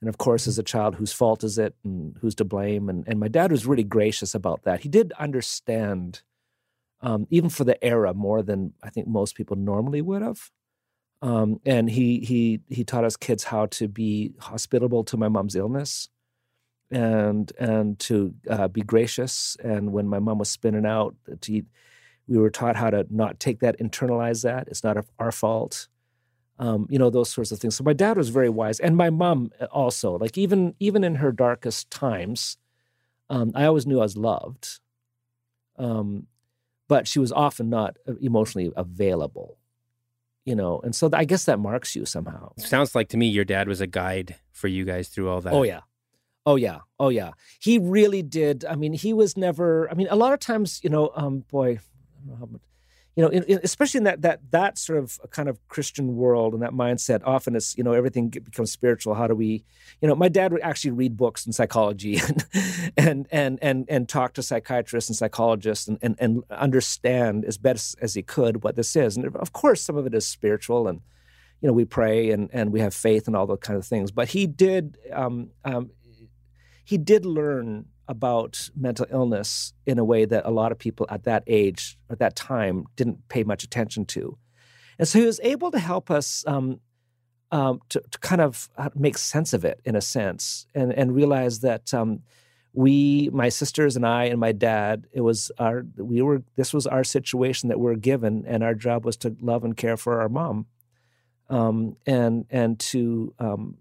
and 0.00 0.08
of 0.08 0.18
course, 0.18 0.46
as 0.46 0.58
a 0.58 0.62
child, 0.62 0.94
whose 0.94 1.12
fault 1.12 1.42
is 1.42 1.58
it 1.58 1.74
and 1.84 2.16
who's 2.20 2.34
to 2.36 2.44
blame? 2.44 2.88
And, 2.88 3.04
and 3.08 3.18
my 3.18 3.28
dad 3.28 3.50
was 3.50 3.66
really 3.66 3.84
gracious 3.84 4.34
about 4.34 4.62
that. 4.62 4.80
He 4.80 4.88
did 4.88 5.12
understand, 5.18 6.22
um, 7.00 7.26
even 7.30 7.50
for 7.50 7.64
the 7.64 7.82
era, 7.84 8.14
more 8.14 8.42
than 8.42 8.74
I 8.82 8.90
think 8.90 9.08
most 9.08 9.34
people 9.34 9.56
normally 9.56 10.00
would 10.00 10.22
have. 10.22 10.50
Um, 11.20 11.60
and 11.66 11.90
he 11.90 12.20
he 12.20 12.60
he 12.68 12.84
taught 12.84 13.02
us 13.02 13.16
kids 13.16 13.42
how 13.42 13.66
to 13.66 13.88
be 13.88 14.34
hospitable 14.38 15.02
to 15.04 15.16
my 15.16 15.28
mom's 15.28 15.56
illness, 15.56 16.08
and 16.90 17.52
and 17.58 17.98
to 18.00 18.34
uh, 18.48 18.68
be 18.68 18.82
gracious. 18.82 19.56
And 19.62 19.92
when 19.92 20.06
my 20.08 20.18
mom 20.18 20.38
was 20.38 20.50
spinning 20.50 20.86
out, 20.86 21.14
to, 21.42 21.62
we 22.26 22.38
were 22.38 22.50
taught 22.50 22.76
how 22.76 22.90
to 22.90 23.06
not 23.10 23.40
take 23.40 23.60
that, 23.60 23.78
internalize 23.78 24.42
that. 24.42 24.68
It's 24.68 24.84
not 24.84 25.04
our 25.18 25.32
fault 25.32 25.88
um, 26.58 26.86
you 26.90 26.98
know 26.98 27.10
those 27.10 27.30
sorts 27.30 27.52
of 27.52 27.60
things. 27.60 27.76
So 27.76 27.84
my 27.84 27.92
dad 27.92 28.16
was 28.16 28.30
very 28.30 28.48
wise, 28.48 28.80
and 28.80 28.96
my 28.96 29.10
mom 29.10 29.52
uh, 29.60 29.66
also. 29.66 30.18
Like 30.18 30.36
even 30.36 30.74
even 30.80 31.04
in 31.04 31.16
her 31.16 31.32
darkest 31.32 31.90
times, 31.90 32.56
um, 33.30 33.52
I 33.54 33.64
always 33.64 33.86
knew 33.86 34.00
I 34.00 34.02
was 34.02 34.16
loved, 34.16 34.80
um, 35.76 36.26
but 36.88 37.06
she 37.06 37.18
was 37.18 37.32
often 37.32 37.70
not 37.70 37.96
uh, 38.08 38.14
emotionally 38.20 38.72
available. 38.76 39.58
You 40.44 40.56
know, 40.56 40.80
and 40.82 40.96
so 40.96 41.10
I 41.12 41.24
guess 41.24 41.44
that 41.44 41.58
marks 41.58 41.94
you 41.94 42.06
somehow. 42.06 42.52
Sounds 42.56 42.94
like 42.94 43.08
to 43.10 43.16
me 43.16 43.26
your 43.26 43.44
dad 43.44 43.68
was 43.68 43.80
a 43.80 43.86
guide 43.86 44.36
for 44.50 44.66
you 44.66 44.84
guys 44.84 45.08
through 45.08 45.28
all 45.28 45.40
that. 45.42 45.52
Oh 45.52 45.62
yeah, 45.62 45.80
oh 46.48 46.56
yeah, 46.56 46.78
oh 46.98 47.10
yeah. 47.10 47.32
He 47.60 47.78
really 47.78 48.22
did. 48.22 48.64
I 48.64 48.74
mean, 48.74 48.94
he 48.94 49.12
was 49.12 49.36
never. 49.36 49.90
I 49.90 49.94
mean, 49.94 50.08
a 50.10 50.16
lot 50.16 50.32
of 50.32 50.40
times, 50.40 50.80
you 50.82 50.90
know, 50.90 51.10
um, 51.14 51.44
boy, 51.50 51.80
know 52.26 52.48
you 53.16 53.22
know, 53.22 53.30
in, 53.30 53.42
in, 53.44 53.60
especially 53.64 53.98
in 53.98 54.04
that 54.04 54.22
that 54.22 54.40
that 54.52 54.78
sort 54.78 54.96
of 55.00 55.18
kind 55.30 55.48
of 55.48 55.58
Christian 55.66 56.14
world 56.14 56.54
and 56.54 56.62
that 56.62 56.70
mindset, 56.70 57.20
often 57.24 57.56
is 57.56 57.74
you 57.76 57.82
know 57.82 57.92
everything 57.92 58.28
becomes 58.28 58.70
spiritual. 58.70 59.14
How 59.14 59.26
do 59.26 59.34
we, 59.34 59.64
you 60.00 60.06
know, 60.06 60.14
my 60.14 60.28
dad 60.28 60.52
would 60.52 60.62
actually 60.62 60.92
read 60.92 61.16
books 61.16 61.44
in 61.44 61.52
psychology 61.52 62.20
and 62.96 62.96
and 62.96 63.26
and 63.32 63.58
and, 63.60 63.86
and 63.88 64.08
talk 64.08 64.34
to 64.34 64.42
psychiatrists 64.42 65.10
and 65.10 65.16
psychologists 65.16 65.88
and, 65.88 65.98
and 66.00 66.14
and 66.20 66.44
understand 66.48 67.44
as 67.44 67.58
best 67.58 67.96
as 68.00 68.14
he 68.14 68.22
could 68.22 68.62
what 68.62 68.76
this 68.76 68.94
is. 68.94 69.16
And 69.16 69.26
of 69.26 69.52
course, 69.52 69.82
some 69.82 69.96
of 69.96 70.06
it 70.06 70.14
is 70.14 70.24
spiritual 70.24 70.86
and 70.86 71.00
you 71.60 71.66
know 71.66 71.72
we 71.72 71.84
pray 71.84 72.30
and 72.30 72.48
and 72.52 72.72
we 72.72 72.78
have 72.78 72.94
faith 72.94 73.26
and 73.26 73.34
all 73.34 73.48
those 73.48 73.58
kind 73.60 73.76
of 73.76 73.84
things. 73.84 74.12
But 74.12 74.28
he 74.28 74.46
did 74.46 74.96
um, 75.12 75.50
um, 75.64 75.90
he 76.88 76.96
did 76.96 77.26
learn 77.26 77.84
about 78.08 78.70
mental 78.74 79.04
illness 79.10 79.74
in 79.84 79.98
a 79.98 80.04
way 80.06 80.24
that 80.24 80.46
a 80.46 80.50
lot 80.50 80.72
of 80.72 80.78
people 80.78 81.04
at 81.10 81.24
that 81.24 81.42
age, 81.46 81.98
at 82.08 82.18
that 82.18 82.34
time, 82.34 82.86
didn't 82.96 83.28
pay 83.28 83.44
much 83.44 83.62
attention 83.62 84.06
to. 84.06 84.38
And 84.98 85.06
so 85.06 85.18
he 85.18 85.26
was 85.26 85.38
able 85.42 85.70
to 85.70 85.78
help 85.78 86.10
us 86.10 86.44
um, 86.46 86.80
um, 87.52 87.82
to, 87.90 88.00
to, 88.10 88.18
kind 88.20 88.40
of 88.40 88.70
uh, 88.78 88.88
make 88.94 89.18
sense 89.18 89.52
of 89.52 89.66
it 89.66 89.82
in 89.84 89.96
a 89.96 90.00
sense 90.00 90.66
and, 90.74 90.90
and 90.90 91.14
realize 91.14 91.60
that 91.60 91.92
um, 91.92 92.22
we, 92.72 93.28
my 93.34 93.50
sisters 93.50 93.94
and 93.94 94.06
I 94.06 94.24
and 94.24 94.40
my 94.40 94.52
dad, 94.52 95.08
it 95.12 95.20
was 95.20 95.52
our, 95.58 95.84
we 95.98 96.22
were, 96.22 96.42
this 96.56 96.72
was 96.72 96.86
our 96.86 97.04
situation 97.04 97.68
that 97.68 97.78
we 97.78 97.92
are 97.92 97.96
given 97.96 98.46
and 98.46 98.62
our 98.62 98.74
job 98.74 99.04
was 99.04 99.18
to 99.18 99.36
love 99.42 99.62
and 99.62 99.76
care 99.76 99.98
for 99.98 100.22
our 100.22 100.30
mom. 100.30 100.64
Um, 101.50 101.96
and, 102.06 102.46
and 102.48 102.78
to, 102.78 103.34
um, 103.38 103.76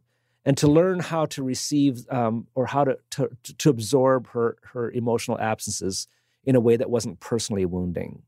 and 0.48 0.56
to 0.58 0.68
learn 0.68 1.02
how 1.02 1.26
to 1.26 1.44
receive 1.44 2.10
um, 2.10 2.48
or 2.56 2.66
how 2.68 2.86
to, 2.86 2.98
to, 3.12 3.30
to 3.58 3.70
absorb 3.70 4.30
her 4.30 4.56
her 4.64 4.90
emotional 4.90 5.38
absences 5.40 6.08
in 6.46 6.56
a 6.56 6.62
way 6.62 6.78
that 6.78 6.90
wasn't 6.90 7.20
personally 7.20 7.66
wounding. 7.66 8.24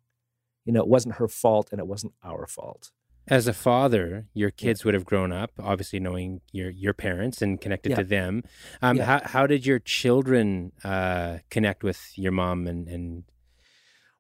You 0.66 0.74
know, 0.74 0.82
it 0.82 0.90
wasn't 0.90 1.16
her 1.16 1.30
fault 1.30 1.70
and 1.72 1.80
it 1.80 1.88
wasn't 1.88 2.14
our 2.22 2.46
fault. 2.46 2.92
As 3.30 3.48
a 3.48 3.54
father, 3.54 4.26
your 4.34 4.52
kids 4.52 4.82
yeah. 4.82 4.86
would 4.86 4.94
have 4.96 5.06
grown 5.06 5.32
up 5.32 5.52
obviously 5.64 6.02
knowing 6.02 6.42
your 6.52 6.70
your 6.70 6.94
parents 6.94 7.42
and 7.42 7.62
connected 7.62 7.92
yeah. 7.92 7.96
to 7.96 8.04
them. 8.04 8.44
Um, 8.82 8.98
yeah. 8.98 9.06
how 9.06 9.22
how 9.24 9.48
did 9.48 9.66
your 9.66 9.80
children 9.80 10.74
uh, 10.84 11.38
connect 11.50 11.86
with 11.86 12.12
your 12.16 12.34
mom 12.34 12.68
and 12.68 12.90
and 12.90 13.24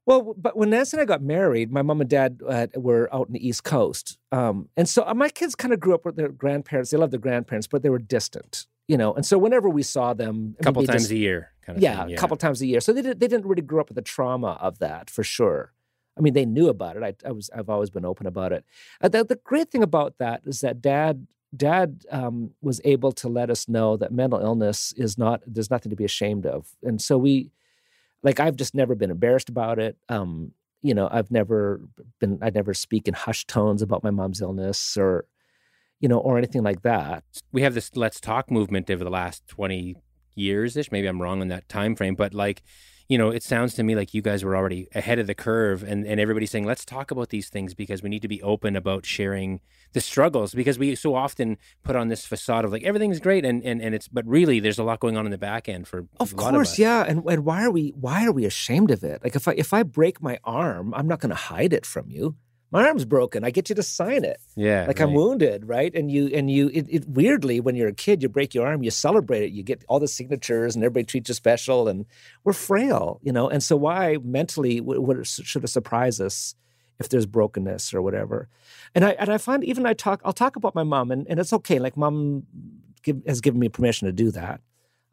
well, 0.10 0.34
but 0.36 0.58
when 0.58 0.72
Nancy 0.72 0.98
and 0.98 1.02
I 1.04 1.06
got 1.06 1.22
married, 1.22 1.72
my 1.72 1.84
mom 1.84 2.02
and 2.02 2.10
dad 2.10 2.42
uh, 2.48 2.66
were 2.74 3.08
out 3.14 3.28
in 3.28 3.34
the 3.34 3.48
East 3.48 3.64
Coast, 3.64 4.18
um, 4.32 4.68
and 4.76 4.90
so 4.90 5.04
uh, 5.06 5.14
my 5.14 5.30
kids 5.30 5.54
kind 5.54 5.72
of 5.72 5.80
grew 5.80 5.94
up 5.94 6.04
with 6.04 6.16
their 6.16 6.30
grandparents. 6.30 6.90
They 6.90 6.98
loved 6.98 7.14
their 7.14 7.20
grandparents, 7.20 7.68
but 7.68 7.84
they 7.84 7.92
were 7.92 8.00
distant, 8.00 8.66
you 8.88 8.98
know. 8.98 9.14
And 9.14 9.24
so 9.24 9.38
whenever 9.38 9.70
we 9.70 9.84
saw 9.84 10.16
them, 10.16 10.56
a 10.60 10.64
couple 10.64 10.84
times 10.84 11.04
just, 11.04 11.12
a 11.12 11.16
year, 11.16 11.52
kind 11.62 11.78
of 11.78 11.84
yeah, 11.84 12.06
thing, 12.06 12.16
a 12.16 12.18
couple 12.18 12.36
times 12.38 12.60
a 12.60 12.66
year. 12.66 12.80
So 12.80 12.92
they 12.92 13.04
did, 13.04 13.20
they 13.20 13.28
didn't 13.28 13.46
really 13.46 13.62
grow 13.62 13.82
up 13.82 13.90
with 13.90 13.98
the 13.98 14.02
trauma 14.02 14.58
of 14.60 14.80
that 14.80 15.12
for 15.12 15.24
sure. 15.24 15.74
I 16.18 16.22
mean, 16.22 16.34
they 16.34 16.46
knew 16.46 16.70
about 16.70 16.98
it. 16.98 17.04
I, 17.04 17.14
I 17.28 17.32
was 17.32 17.52
I've 17.56 17.70
always 17.70 17.92
been 17.92 18.04
open 18.04 18.26
about 18.26 18.52
it. 18.52 18.66
Uh, 19.02 19.10
the, 19.10 19.24
the, 19.24 19.36
great 19.36 19.70
thing 19.70 19.84
about 19.84 20.18
that 20.18 20.42
is 20.44 20.62
that 20.62 20.82
dad 20.82 21.28
dad 21.56 22.04
um, 22.10 22.50
was 22.64 22.82
able 22.84 23.12
to 23.12 23.30
let 23.30 23.52
us 23.52 23.70
know 23.70 23.96
that 23.98 24.12
mental 24.12 24.40
illness 24.40 24.92
is 24.98 25.20
not 25.20 25.44
there's 25.46 25.70
nothing 25.70 25.92
to 25.92 25.96
be 25.96 26.04
ashamed 26.04 26.48
of, 26.48 26.68
and 26.82 27.00
so 27.00 27.16
we 27.16 27.52
like 28.24 28.40
I've 28.40 28.56
just 28.56 28.76
never 28.76 28.96
been 28.96 29.12
embarrassed 29.12 29.50
about 29.50 29.80
it. 29.80 29.98
Um, 30.10 30.52
you 30.82 30.94
know, 30.94 31.10
I've 31.12 31.32
never 31.32 31.82
been, 32.20 32.40
I 32.42 32.50
never 32.50 32.74
speak 32.74 33.08
in 33.08 33.14
hushed 33.14 33.48
tones 33.48 33.82
about 33.82 34.04
my 34.04 34.12
mom's 34.12 34.42
illness 34.42 34.96
or, 34.98 35.26
you 36.00 36.08
know, 36.08 36.20
or 36.20 36.38
anything 36.38 36.64
like 36.64 36.84
that. 36.84 37.24
We 37.52 37.62
have 37.64 37.74
this 37.74 37.92
let's 37.96 38.20
talk 38.20 38.50
movement 38.50 38.90
over 38.90 39.04
the 39.04 39.10
last 39.10 39.48
20 39.48 39.96
years 40.36 40.78
ish. 40.78 40.92
Maybe 40.92 41.08
I'm 41.08 41.22
wrong 41.22 41.42
on 41.42 41.50
that 41.50 41.68
time 41.68 41.96
frame, 41.96 42.16
but 42.16 42.34
like, 42.34 42.62
you 43.10 43.18
know, 43.18 43.32
it 43.32 43.42
sounds 43.42 43.74
to 43.74 43.84
me 43.84 43.96
like 43.96 44.14
you 44.14 44.22
guys 44.22 44.46
were 44.46 44.56
already 44.56 44.88
ahead 44.94 45.18
of 45.18 45.26
the 45.26 45.34
curve 45.34 45.82
and, 45.82 46.06
and 46.06 46.20
everybody's 46.20 46.52
saying, 46.52 46.66
let's 46.66 46.86
talk 46.86 47.10
about 47.10 47.30
these 47.30 47.50
things 47.50 47.74
because 47.74 48.04
we 48.04 48.10
need 48.10 48.22
to 48.22 48.28
be 48.28 48.40
open 48.44 48.76
about 48.76 49.04
sharing 49.04 49.62
the 49.94 50.00
struggles. 50.00 50.54
Because 50.54 50.78
we 50.78 50.94
so 50.94 51.16
often 51.16 51.58
put 51.84 51.96
on 51.96 52.10
this 52.10 52.28
facade 52.28 52.66
of 52.66 52.72
like 52.72 52.84
everything's 52.84 53.20
great 53.20 53.44
and, 53.46 53.64
and, 53.64 53.82
and 53.82 53.96
it's 53.96 54.08
but 54.08 54.28
really 54.28 54.60
there's 54.60 54.78
a 54.78 54.84
lot 54.84 55.00
going 55.00 55.18
on 55.18 55.26
in 55.26 55.32
the 55.32 55.40
back 55.40 55.68
end 55.68 55.88
for 55.88 56.06
of 56.20 56.36
course 56.36 56.74
of 56.74 56.80
yeah 56.80 57.04
and, 57.08 57.24
and 57.28 57.44
why 57.44 57.66
are 57.66 57.72
we 57.72 57.90
why 58.00 58.28
are 58.28 58.32
we 58.32 58.46
ashamed 58.46 58.92
of 58.92 59.04
it? 59.04 59.24
Like 59.24 59.36
if 59.36 59.48
I 59.48 59.54
if 59.54 59.74
I 59.74 59.82
break 59.82 60.22
my 60.22 60.38
arm 60.44 60.94
I'm 60.94 61.08
not 61.08 61.20
going 61.20 61.32
to 61.32 61.36
hide 61.36 61.74
it 61.74 61.88
from 61.88 62.12
you 62.12 62.36
my 62.72 62.88
arm's 62.88 63.06
broken. 63.06 63.44
I 63.44 63.50
get 63.50 63.70
you 63.70 63.76
to 63.76 63.84
sign 63.84 64.24
it. 64.24 64.40
Yeah. 64.56 64.86
Like 64.88 65.00
right. 65.00 65.08
I'm 65.08 65.14
wounded, 65.14 65.68
right? 65.68 65.94
And 65.94 66.12
you 66.12 66.28
and 66.28 66.50
you 66.52 66.70
it, 66.74 66.86
it, 66.90 67.08
weirdly 67.08 67.60
when 67.60 67.76
you're 67.76 67.88
a 67.88 67.94
kid, 67.94 68.22
you 68.22 68.30
break 68.30 68.54
your 68.54 68.68
arm, 68.68 68.84
you 68.84 68.92
celebrate 68.92 69.44
it, 69.44 69.52
you 69.52 69.64
get 69.64 69.84
all 69.88 70.00
the 70.00 70.08
signatures, 70.08 70.76
and 70.76 70.84
everybody 70.84 71.06
treats 71.06 71.30
you 71.30 71.36
special. 71.36 71.88
And 71.88 72.06
we're 72.44 72.54
frail, 72.54 73.20
you 73.24 73.32
know. 73.32 73.50
And 73.50 73.64
so 73.64 73.76
why 73.76 74.18
mentally 74.24 74.82
would, 74.82 75.00
would 75.00 75.28
should 75.28 75.64
it 75.64 75.68
surprise 75.68 76.20
us 76.22 76.56
if 77.00 77.10
there's 77.10 77.26
brokenness 77.26 77.94
or 77.94 78.02
whatever? 78.02 78.50
And 78.94 79.04
I 79.04 79.12
and 79.12 79.30
I 79.30 79.38
find 79.38 79.64
even 79.64 79.86
I 79.86 79.94
talk 79.94 80.22
I'll 80.24 80.34
talk 80.34 80.56
about 80.56 80.76
my 80.76 80.84
mom, 80.84 81.12
and, 81.12 81.28
and 81.28 81.40
it's 81.40 81.54
okay. 81.54 81.80
Like 81.80 81.98
mom 81.98 82.44
give, 83.02 83.22
has 83.26 83.42
given 83.42 83.60
me 83.60 83.70
permission 83.70 84.06
to 84.06 84.12
do 84.12 84.32
that 84.32 84.62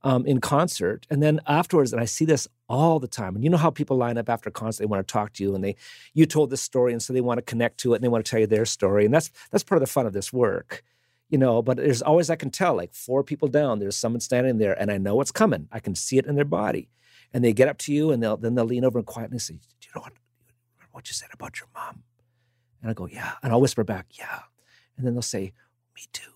um, 0.02 0.26
in 0.26 0.40
concert. 0.40 1.06
And 1.11 1.22
then 1.22 1.40
afterwards, 1.46 1.92
and 1.92 2.00
I 2.00 2.04
see 2.04 2.24
this 2.24 2.48
all 2.68 3.00
the 3.00 3.09
time. 3.09 3.35
And 3.35 3.44
you 3.44 3.50
know 3.50 3.56
how 3.56 3.70
people 3.70 3.96
line 3.96 4.18
up 4.18 4.28
after 4.28 4.50
concert, 4.50 4.82
they 4.82 4.87
want 4.87 5.06
to 5.06 5.12
talk 5.12 5.32
to 5.35 5.42
you 5.42 5.54
and 5.54 5.64
they 5.64 5.76
you 6.14 6.26
told 6.26 6.50
this 6.50 6.62
story, 6.62 6.92
and 6.92 7.02
so 7.02 7.12
they 7.12 7.20
want 7.20 7.38
to 7.38 7.42
connect 7.42 7.78
to 7.78 7.92
it 7.92 7.96
and 7.96 8.04
they 8.04 8.09
want 8.09 8.24
to 8.24 8.30
tell 8.30 8.40
you 8.40 8.46
their 8.46 8.66
story. 8.66 9.04
And 9.04 9.14
that's 9.14 9.30
that's 9.50 9.64
part 9.64 9.80
of 9.80 9.87
the 9.87 9.92
fun 9.92 10.06
of 10.06 10.12
this 10.12 10.32
work. 10.32 10.82
You 11.28 11.38
know, 11.38 11.61
but 11.61 11.76
there's 11.78 12.02
always 12.02 12.30
I 12.30 12.37
can 12.37 12.50
tell, 12.50 12.76
like 12.76 12.94
four 12.94 13.24
people 13.24 13.48
down, 13.48 13.80
there's 13.80 13.96
someone 13.96 14.20
standing 14.20 14.59
there, 14.59 14.80
and 14.80 14.92
I 14.92 14.98
know 14.98 15.16
what's 15.16 15.32
coming. 15.32 15.68
I 15.72 15.80
can 15.80 15.94
see 15.94 16.18
it 16.18 16.26
in 16.26 16.37
their 16.37 16.44
body. 16.44 16.88
And 17.35 17.44
they 17.44 17.52
get 17.52 17.68
up 17.68 17.78
to 17.78 17.92
you 17.92 18.12
and 18.12 18.22
they'll 18.22 18.37
then 18.37 18.54
they'll 18.54 18.64
lean 18.64 18.85
over 18.85 18.98
and 18.98 19.06
quietly 19.06 19.38
say, 19.38 19.54
Do 19.54 19.88
you 19.88 19.90
know 19.94 20.02
what 20.02 20.12
what 20.92 21.09
you 21.09 21.14
said 21.14 21.30
about 21.32 21.59
your 21.59 21.68
mom? 21.74 22.04
And 22.80 22.90
I 22.90 22.94
go, 22.94 23.06
Yeah. 23.06 23.32
And 23.42 23.52
I'll 23.52 23.61
whisper 23.61 23.82
back, 23.82 24.06
Yeah. 24.12 24.42
And 24.96 25.06
then 25.06 25.14
they'll 25.14 25.22
say, 25.22 25.52
Me 25.96 26.02
too. 26.12 26.30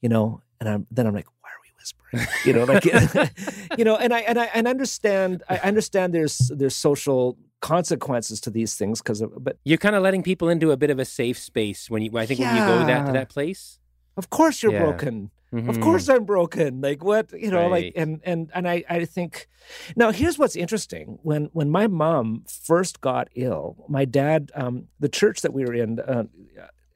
You 0.00 0.08
know, 0.08 0.42
and 0.60 0.68
I'm 0.68 0.86
then 0.90 1.06
I'm 1.06 1.14
like, 1.14 1.26
why 1.40 1.50
are 1.50 1.60
we 1.62 1.70
whispering? 1.78 2.03
You 2.44 2.52
know, 2.52 2.64
like 2.64 2.84
you 3.78 3.84
know, 3.84 3.96
and 3.96 4.12
I 4.12 4.20
and 4.20 4.38
I 4.38 4.46
and 4.54 4.66
understand 4.66 5.42
I 5.48 5.58
understand 5.58 6.14
there's 6.14 6.50
there's 6.54 6.76
social 6.76 7.36
consequences 7.60 8.40
to 8.42 8.50
these 8.50 8.74
things 8.74 9.00
because 9.00 9.22
but 9.38 9.56
you're 9.64 9.78
kind 9.78 9.96
of 9.96 10.02
letting 10.02 10.22
people 10.22 10.48
into 10.50 10.70
a 10.70 10.76
bit 10.76 10.90
of 10.90 10.98
a 10.98 11.04
safe 11.04 11.38
space 11.38 11.88
when 11.88 12.02
you 12.02 12.16
I 12.18 12.26
think 12.26 12.40
yeah. 12.40 12.52
when 12.52 12.62
you 12.62 12.68
go 12.68 12.86
that 12.86 13.06
to 13.06 13.12
that 13.12 13.28
place. 13.28 13.78
Of 14.16 14.30
course 14.30 14.62
you're 14.62 14.72
yeah. 14.72 14.84
broken. 14.84 15.30
Mm-hmm. 15.52 15.70
Of 15.70 15.80
course 15.80 16.08
I'm 16.08 16.24
broken. 16.24 16.80
Like 16.80 17.04
what, 17.04 17.32
you 17.32 17.50
know, 17.50 17.62
right. 17.62 17.84
like 17.84 17.92
and 17.96 18.20
and 18.24 18.50
and 18.54 18.68
I 18.68 18.84
I 18.88 19.04
think 19.04 19.48
now 19.94 20.10
here's 20.10 20.38
what's 20.38 20.56
interesting. 20.56 21.18
When 21.22 21.44
when 21.52 21.70
my 21.70 21.86
mom 21.86 22.44
first 22.48 23.00
got 23.00 23.28
ill, 23.34 23.84
my 23.88 24.04
dad 24.04 24.50
um 24.54 24.88
the 24.98 25.08
church 25.08 25.42
that 25.42 25.52
we 25.52 25.64
were 25.64 25.74
in 25.74 26.00
uh, 26.00 26.24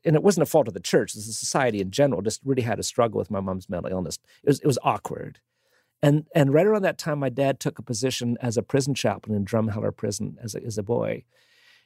and 0.08 0.16
it 0.16 0.22
wasn't 0.22 0.42
a 0.42 0.46
fault 0.46 0.66
of 0.66 0.74
the 0.74 0.80
church, 0.80 1.12
the 1.12 1.20
society 1.20 1.80
in 1.82 1.90
general 1.90 2.22
just 2.22 2.40
really 2.42 2.62
had 2.62 2.78
a 2.78 2.82
struggle 2.82 3.18
with 3.18 3.30
my 3.30 3.40
mom's 3.40 3.68
mental 3.68 3.92
illness. 3.92 4.18
It 4.42 4.48
was 4.48 4.60
it 4.60 4.66
was 4.66 4.78
awkward. 4.82 5.38
And 6.02 6.24
and 6.34 6.52
right 6.52 6.66
around 6.66 6.82
that 6.82 6.96
time 6.96 7.18
my 7.18 7.28
dad 7.28 7.60
took 7.60 7.78
a 7.78 7.82
position 7.82 8.38
as 8.40 8.56
a 8.56 8.62
prison 8.62 8.94
chaplain 8.94 9.36
in 9.36 9.44
Drumheller 9.44 9.94
prison 9.94 10.38
as 10.42 10.54
a, 10.54 10.64
as 10.64 10.78
a 10.78 10.82
boy. 10.82 11.24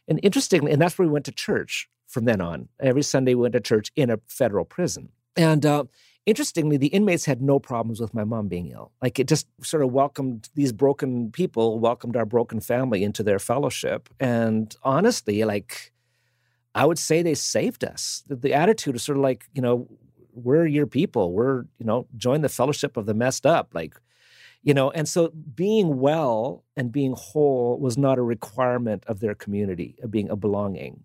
And 0.06 0.20
interestingly, 0.22 0.70
and 0.70 0.80
that's 0.80 0.96
where 0.96 1.06
we 1.06 1.12
went 1.12 1.24
to 1.26 1.32
church 1.32 1.88
from 2.06 2.24
then 2.24 2.40
on. 2.40 2.68
Every 2.78 3.02
Sunday 3.02 3.34
we 3.34 3.42
went 3.42 3.54
to 3.54 3.60
church 3.60 3.90
in 3.96 4.08
a 4.08 4.20
federal 4.28 4.64
prison. 4.64 5.08
And 5.36 5.66
uh, 5.66 5.84
interestingly, 6.24 6.76
the 6.76 6.88
inmates 6.88 7.24
had 7.24 7.42
no 7.42 7.58
problems 7.58 8.00
with 8.00 8.14
my 8.14 8.22
mom 8.22 8.46
being 8.46 8.68
ill. 8.68 8.92
Like 9.02 9.18
it 9.18 9.26
just 9.26 9.48
sort 9.62 9.82
of 9.82 9.92
welcomed 9.92 10.48
these 10.54 10.72
broken 10.72 11.32
people, 11.32 11.80
welcomed 11.80 12.16
our 12.16 12.26
broken 12.26 12.60
family 12.60 13.02
into 13.02 13.22
their 13.22 13.40
fellowship. 13.40 14.08
And 14.20 14.76
honestly, 14.82 15.44
like 15.44 15.91
I 16.74 16.86
would 16.86 16.98
say 16.98 17.22
they 17.22 17.34
saved 17.34 17.84
us. 17.84 18.24
The, 18.26 18.36
the 18.36 18.54
attitude 18.54 18.96
is 18.96 19.02
sort 19.02 19.18
of 19.18 19.22
like, 19.22 19.46
you 19.54 19.62
know, 19.62 19.88
we're 20.32 20.66
your 20.66 20.86
people. 20.86 21.32
We're, 21.32 21.64
you 21.78 21.84
know, 21.84 22.06
join 22.16 22.40
the 22.40 22.48
fellowship 22.48 22.96
of 22.96 23.06
the 23.06 23.14
messed 23.14 23.44
up. 23.44 23.74
Like, 23.74 23.94
you 24.62 24.74
know, 24.74 24.90
and 24.90 25.08
so 25.08 25.30
being 25.30 25.98
well 26.00 26.64
and 26.76 26.90
being 26.90 27.14
whole 27.16 27.78
was 27.78 27.98
not 27.98 28.18
a 28.18 28.22
requirement 28.22 29.04
of 29.06 29.20
their 29.20 29.34
community, 29.34 29.96
of 30.02 30.10
being 30.10 30.30
a 30.30 30.36
belonging. 30.36 31.04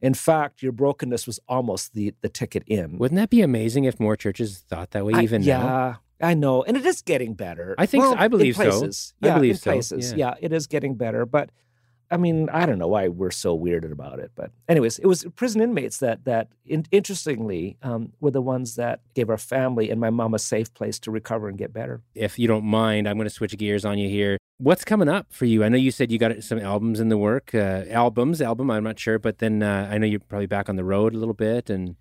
In 0.00 0.14
fact, 0.14 0.62
your 0.62 0.72
brokenness 0.72 1.26
was 1.26 1.40
almost 1.48 1.94
the 1.94 2.14
the 2.20 2.28
ticket 2.28 2.62
in. 2.66 2.98
Wouldn't 2.98 3.16
that 3.18 3.30
be 3.30 3.40
amazing 3.40 3.84
if 3.84 3.98
more 4.00 4.16
churches 4.16 4.64
thought 4.68 4.90
that 4.90 5.04
way? 5.06 5.22
Even 5.22 5.42
I, 5.42 5.44
yeah, 5.46 5.58
now? 5.58 6.00
I 6.20 6.34
know, 6.34 6.62
and 6.62 6.76
it 6.76 6.84
is 6.84 7.00
getting 7.00 7.34
better. 7.34 7.74
I 7.78 7.86
think 7.86 8.02
well, 8.02 8.12
so. 8.12 8.18
I 8.18 8.28
believe 8.28 8.54
places. 8.54 9.14
so. 9.20 9.26
Yeah, 9.26 9.32
I 9.32 9.34
believe 9.36 9.54
in 9.54 9.60
places. 9.60 10.10
So. 10.10 10.16
Yeah. 10.16 10.28
yeah, 10.28 10.34
it 10.40 10.52
is 10.52 10.66
getting 10.66 10.96
better, 10.96 11.24
but 11.24 11.50
I 12.10 12.16
mean, 12.16 12.48
I 12.50 12.66
don't 12.66 12.78
know 12.78 12.88
why 12.88 13.08
we're 13.08 13.30
so 13.30 13.58
weirded 13.58 13.90
about 13.90 14.18
it, 14.18 14.30
but 14.34 14.50
anyways, 14.68 14.98
it 14.98 15.06
was 15.06 15.24
prison 15.36 15.60
inmates 15.60 15.98
that 15.98 16.24
that 16.24 16.48
in, 16.66 16.84
interestingly 16.90 17.76
um, 17.82 18.12
were 18.20 18.30
the 18.30 18.42
ones 18.42 18.76
that 18.76 19.00
gave 19.14 19.30
our 19.30 19.38
family 19.38 19.90
and 19.90 20.00
my 20.00 20.10
mom 20.10 20.34
a 20.34 20.38
safe 20.38 20.72
place 20.74 20.98
to 21.00 21.10
recover 21.10 21.48
and 21.48 21.58
get 21.58 21.72
better. 21.72 22.02
If 22.14 22.38
you 22.38 22.46
don't 22.46 22.64
mind, 22.64 23.08
I'm 23.08 23.16
going 23.16 23.28
to 23.28 23.34
switch 23.34 23.56
gears 23.56 23.84
on 23.84 23.98
you 23.98 24.08
here. 24.08 24.38
What's 24.58 24.84
coming 24.84 25.08
up 25.08 25.26
for 25.30 25.46
you? 25.46 25.64
I 25.64 25.68
know 25.68 25.76
you 25.76 25.90
said 25.90 26.12
you 26.12 26.18
got 26.18 26.42
some 26.44 26.60
albums 26.60 27.00
in 27.00 27.08
the 27.08 27.18
work, 27.18 27.54
uh, 27.54 27.84
albums, 27.90 28.40
album. 28.40 28.70
I'm 28.70 28.84
not 28.84 28.98
sure, 28.98 29.18
but 29.18 29.38
then 29.38 29.62
uh, 29.62 29.88
I 29.90 29.98
know 29.98 30.06
you're 30.06 30.20
probably 30.20 30.46
back 30.46 30.68
on 30.68 30.76
the 30.76 30.84
road 30.84 31.14
a 31.14 31.18
little 31.18 31.34
bit 31.34 31.70
and. 31.70 31.96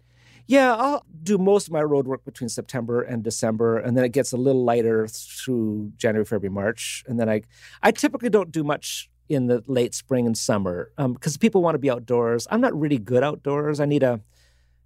Yeah, 0.45 0.75
I'll 0.75 1.05
do 1.23 1.37
most 1.37 1.67
of 1.67 1.73
my 1.73 1.81
road 1.81 2.05
work 2.05 2.25
between 2.25 2.49
September 2.49 3.01
and 3.01 3.23
December, 3.23 3.77
and 3.77 3.95
then 3.95 4.03
it 4.03 4.09
gets 4.09 4.33
a 4.33 4.37
little 4.37 4.65
lighter 4.65 5.07
through 5.07 5.93
January, 5.95 6.25
February, 6.25 6.53
March, 6.53 7.05
and 7.07 7.17
then 7.17 7.29
I, 7.29 7.43
I 7.81 7.91
typically 7.91 8.29
don't 8.29 8.51
do 8.51 8.61
much 8.61 9.09
in 9.29 9.47
the 9.47 9.63
late 9.67 9.93
spring 9.95 10.25
and 10.25 10.37
summer 10.37 10.91
because 10.97 11.35
um, 11.35 11.39
people 11.39 11.61
want 11.61 11.75
to 11.75 11.79
be 11.79 11.89
outdoors. 11.89 12.47
I'm 12.51 12.61
not 12.61 12.77
really 12.79 12.97
good 12.97 13.23
outdoors. 13.23 13.79
I 13.79 13.85
need 13.85 14.03
a 14.03 14.21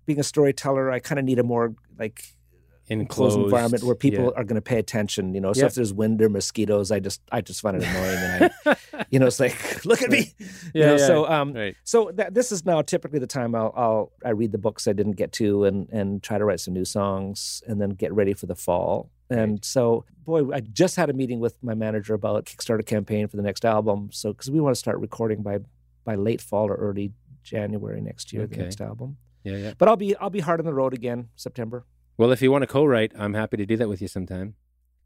being 0.05 0.19
a 0.19 0.23
storyteller. 0.23 0.91
I 0.91 0.99
kind 0.99 1.19
of 1.19 1.25
need 1.25 1.39
a 1.39 1.43
more 1.43 1.75
like 1.97 2.36
enclosed 2.87 3.37
environment 3.37 3.83
where 3.83 3.95
people 3.95 4.25
yeah. 4.25 4.31
are 4.37 4.43
going 4.43 4.55
to 4.55 4.61
pay 4.61 4.79
attention. 4.79 5.33
You 5.33 5.41
know, 5.41 5.53
so 5.53 5.65
if 5.65 5.75
there's 5.75 5.93
wind 5.93 6.21
or 6.21 6.29
mosquitoes, 6.29 6.91
I 6.91 6.99
just 6.99 7.21
I 7.31 7.41
just 7.41 7.61
find 7.61 7.77
it 7.77 7.83
annoying, 7.83 8.17
and 8.17 8.51
I, 8.65 9.05
you 9.09 9.19
know, 9.19 9.27
it's 9.27 9.39
like 9.39 9.85
look 9.85 10.01
at 10.01 10.09
me. 10.09 10.33
Yeah, 10.39 10.47
you 10.73 10.81
know, 10.81 10.91
yeah. 10.95 11.07
so 11.07 11.29
um, 11.29 11.53
right. 11.53 11.75
so 11.83 12.11
that, 12.15 12.33
this 12.33 12.51
is 12.51 12.65
now 12.65 12.81
typically 12.81 13.19
the 13.19 13.27
time 13.27 13.55
I'll, 13.55 13.73
I'll 13.75 14.11
I 14.25 14.29
read 14.29 14.51
the 14.51 14.57
books 14.57 14.87
I 14.87 14.93
didn't 14.93 15.13
get 15.13 15.31
to 15.33 15.65
and 15.65 15.89
and 15.89 16.23
try 16.23 16.37
to 16.37 16.45
write 16.45 16.59
some 16.59 16.73
new 16.73 16.85
songs 16.85 17.61
and 17.67 17.81
then 17.81 17.91
get 17.91 18.13
ready 18.13 18.33
for 18.33 18.45
the 18.45 18.55
fall. 18.55 19.09
And 19.29 19.53
right. 19.53 19.65
so, 19.65 20.05
boy, 20.25 20.53
I 20.53 20.61
just 20.61 20.95
had 20.95 21.09
a 21.09 21.13
meeting 21.13 21.41
with 21.41 21.61
my 21.61 21.73
manager 21.73 22.13
about 22.13 22.45
Kickstarter 22.45 22.85
campaign 22.85 23.27
for 23.27 23.35
the 23.35 23.43
next 23.43 23.65
album. 23.65 24.09
So, 24.13 24.31
because 24.31 24.49
we 24.49 24.61
want 24.61 24.73
to 24.73 24.79
start 24.79 24.99
recording 24.99 25.41
by 25.41 25.59
by 26.05 26.15
late 26.15 26.41
fall 26.41 26.69
or 26.69 26.75
early 26.75 27.11
January 27.43 27.99
next 27.99 28.31
year, 28.31 28.43
okay. 28.43 28.55
the 28.55 28.63
next 28.63 28.79
album. 28.79 29.17
Yeah, 29.43 29.57
yeah. 29.57 29.73
But 29.77 29.89
I'll 29.89 29.97
be 29.97 30.15
I'll 30.15 30.29
be 30.29 30.39
hard 30.39 30.59
on 30.59 30.65
the 30.65 30.73
road 30.73 30.93
again 30.93 31.29
September. 31.35 31.85
Well, 32.17 32.31
if 32.31 32.41
you 32.41 32.51
want 32.51 32.63
to 32.63 32.67
co-write, 32.67 33.13
I'm 33.17 33.33
happy 33.33 33.57
to 33.57 33.65
do 33.65 33.77
that 33.77 33.87
with 33.87 34.01
you 34.01 34.07
sometime. 34.07 34.55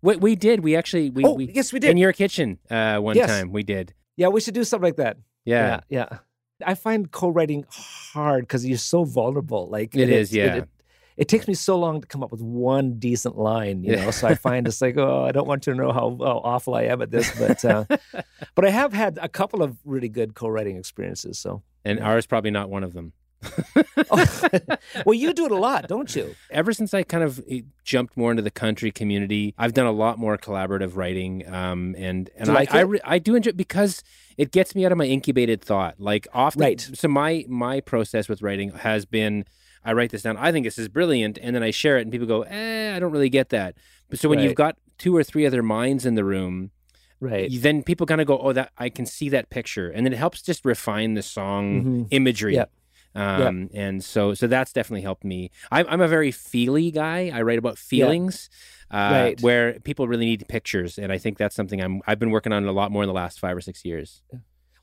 We, 0.02 0.16
we 0.16 0.36
did. 0.36 0.62
We 0.62 0.76
actually 0.76 1.10
we, 1.10 1.24
oh, 1.24 1.34
we 1.34 1.52
yes 1.52 1.72
we 1.72 1.80
did 1.80 1.92
in 1.92 1.98
your 1.98 2.14
kitchen 2.14 2.58
uh, 2.70 2.98
one 2.98 3.16
yes. 3.16 3.30
time. 3.30 3.52
We 3.52 3.64
did. 3.64 3.94
Yeah, 4.18 4.30
we 4.30 4.42
should 4.42 4.54
do 4.54 4.64
something 4.64 4.88
like 4.88 4.96
that. 4.96 5.18
Yeah, 5.46 5.82
yeah. 5.90 6.06
yeah. 6.12 6.18
I 6.66 6.76
find 6.76 7.12
co-writing 7.12 7.66
hard 7.70 8.44
because 8.44 8.66
you're 8.66 8.78
so 8.78 9.04
vulnerable. 9.04 9.68
Like 9.70 9.96
it 9.96 10.10
is. 10.10 10.34
yeah. 10.34 10.56
It, 10.56 10.70
it 11.18 11.28
takes 11.28 11.48
me 11.48 11.54
so 11.54 11.78
long 11.78 12.02
to 12.02 12.08
come 12.08 12.24
up 12.24 12.32
with 12.32 12.42
one 12.42 12.98
decent 12.98 13.38
line, 13.38 13.84
you 13.84 13.96
know. 13.96 14.12
so 14.12 14.28
I 14.28 14.34
find 14.50 14.68
it's 14.68 14.82
like, 14.82 14.98
oh, 14.98 15.26
I 15.26 15.32
don't 15.32 15.48
want 15.48 15.68
you 15.68 15.74
to 15.74 15.78
know 15.78 15.92
how, 15.92 16.18
how 16.20 16.42
awful 16.44 16.74
I 16.74 16.84
am 16.84 17.02
at 17.02 17.12
this, 17.12 17.38
but 17.38 17.64
uh, 17.66 17.86
but 18.56 18.66
I 18.66 18.70
have 18.70 18.94
had 18.94 19.20
a 19.22 19.30
couple 19.30 19.62
of 19.62 19.78
really 19.86 20.10
good 20.10 20.34
co-writing 20.34 20.78
experiences. 20.78 21.38
So, 21.38 21.62
and 21.86 22.00
ours 22.00 22.26
probably 22.26 22.52
not 22.52 22.70
one 22.70 22.84
of 22.84 22.94
them. 22.94 23.14
well, 25.06 25.14
you 25.14 25.34
do 25.34 25.46
it 25.46 25.52
a 25.52 25.58
lot, 25.58 25.88
don't 25.88 26.16
you? 26.16 26.36
Ever 26.50 26.74
since 26.74 26.94
I 26.94 27.04
kind 27.04 27.24
of 27.24 27.44
eh, 27.50 27.62
jumped 27.84 28.16
more 28.16 28.32
into 28.32 28.44
the 28.44 28.52
country 28.52 28.92
community, 28.92 29.54
I've 29.58 29.74
done 29.74 29.88
a 29.88 29.92
lot 29.92 30.20
more 30.20 30.38
collaborative 30.38 30.96
writing, 30.96 31.48
um, 31.52 31.96
and 31.98 32.30
and 32.36 32.50
I 32.50 32.54
like 32.54 32.74
I, 32.74 32.82
I, 32.82 33.00
I, 33.04 33.20
do 33.20 33.36
enjoy 33.36 33.52
because 33.54 34.04
it 34.38 34.52
gets 34.52 34.76
me 34.76 34.86
out 34.86 34.92
of 34.92 34.98
my 34.98 35.06
incubated 35.06 35.62
thought. 35.62 35.96
Like 36.00 36.28
often, 36.34 36.62
right. 36.62 36.82
so 36.82 37.08
my 37.08 37.46
my 37.48 37.80
process 37.80 38.30
with 38.30 38.42
writing 38.42 38.72
has 38.72 39.06
been 39.06 39.46
I 39.84 39.94
write 39.94 40.12
this 40.12 40.22
down. 40.22 40.38
I 40.38 40.52
think 40.52 40.66
this 40.66 40.78
is 40.78 40.88
brilliant, 40.88 41.38
and 41.42 41.56
then 41.56 41.64
I 41.64 41.72
share 41.72 41.98
it, 41.98 42.02
and 42.02 42.12
people 42.12 42.28
go, 42.28 42.44
"Eh, 42.44 42.96
I 42.96 43.00
don't 43.00 43.12
really 43.12 43.30
get 43.30 43.50
that." 43.50 43.76
But 44.10 44.20
so 44.20 44.30
when 44.30 44.38
right. 44.38 44.46
you've 44.46 44.56
got 44.56 44.78
two 44.98 45.16
or 45.16 45.24
three 45.24 45.46
other 45.46 45.64
minds 45.64 46.06
in 46.06 46.16
the 46.16 46.24
room, 46.24 46.72
right? 47.20 47.50
Then 47.52 47.82
people 47.82 48.06
kind 48.06 48.22
of 48.22 48.28
go, 48.28 48.38
"Oh, 48.38 48.54
that 48.54 48.72
I 48.78 48.90
can 48.90 49.06
see 49.06 49.30
that 49.30 49.50
picture," 49.50 49.90
and 49.90 50.06
then 50.06 50.14
it 50.14 50.18
helps 50.18 50.42
just 50.42 50.64
refine 50.66 51.16
the 51.16 51.24
song 51.24 51.82
mm-hmm. 51.82 52.04
imagery. 52.12 52.56
Yep. 52.56 52.72
Um, 53.14 53.64
yep. 53.64 53.70
and 53.74 54.04
so 54.04 54.34
so 54.34 54.48
that's 54.48 54.72
definitely 54.72 55.02
helped 55.02 55.24
me. 55.24 55.52
I'm, 55.72 55.86
I'm 55.90 56.02
a 56.02 56.08
very 56.08 56.32
feely 56.32 56.92
guy. 56.92 57.32
I 57.34 57.42
write 57.42 57.60
about 57.60 57.78
feelings, 57.78 58.50
uh, 58.90 58.98
right. 58.98 59.42
where 59.42 59.80
people 59.82 60.08
really 60.08 60.26
need 60.26 60.48
pictures, 60.48 60.98
and 60.98 61.12
I 61.12 61.18
think 61.18 61.38
that's 61.38 61.56
something 61.56 61.82
I'm 61.82 62.02
I've 62.08 62.20
been 62.20 62.32
working 62.32 62.54
on 62.54 62.66
a 62.66 62.72
lot 62.72 62.92
more 62.92 63.04
in 63.04 63.08
the 63.08 63.14
last 63.14 63.40
five 63.40 63.58
or 63.58 63.62
six 63.62 63.84
years. 63.84 64.22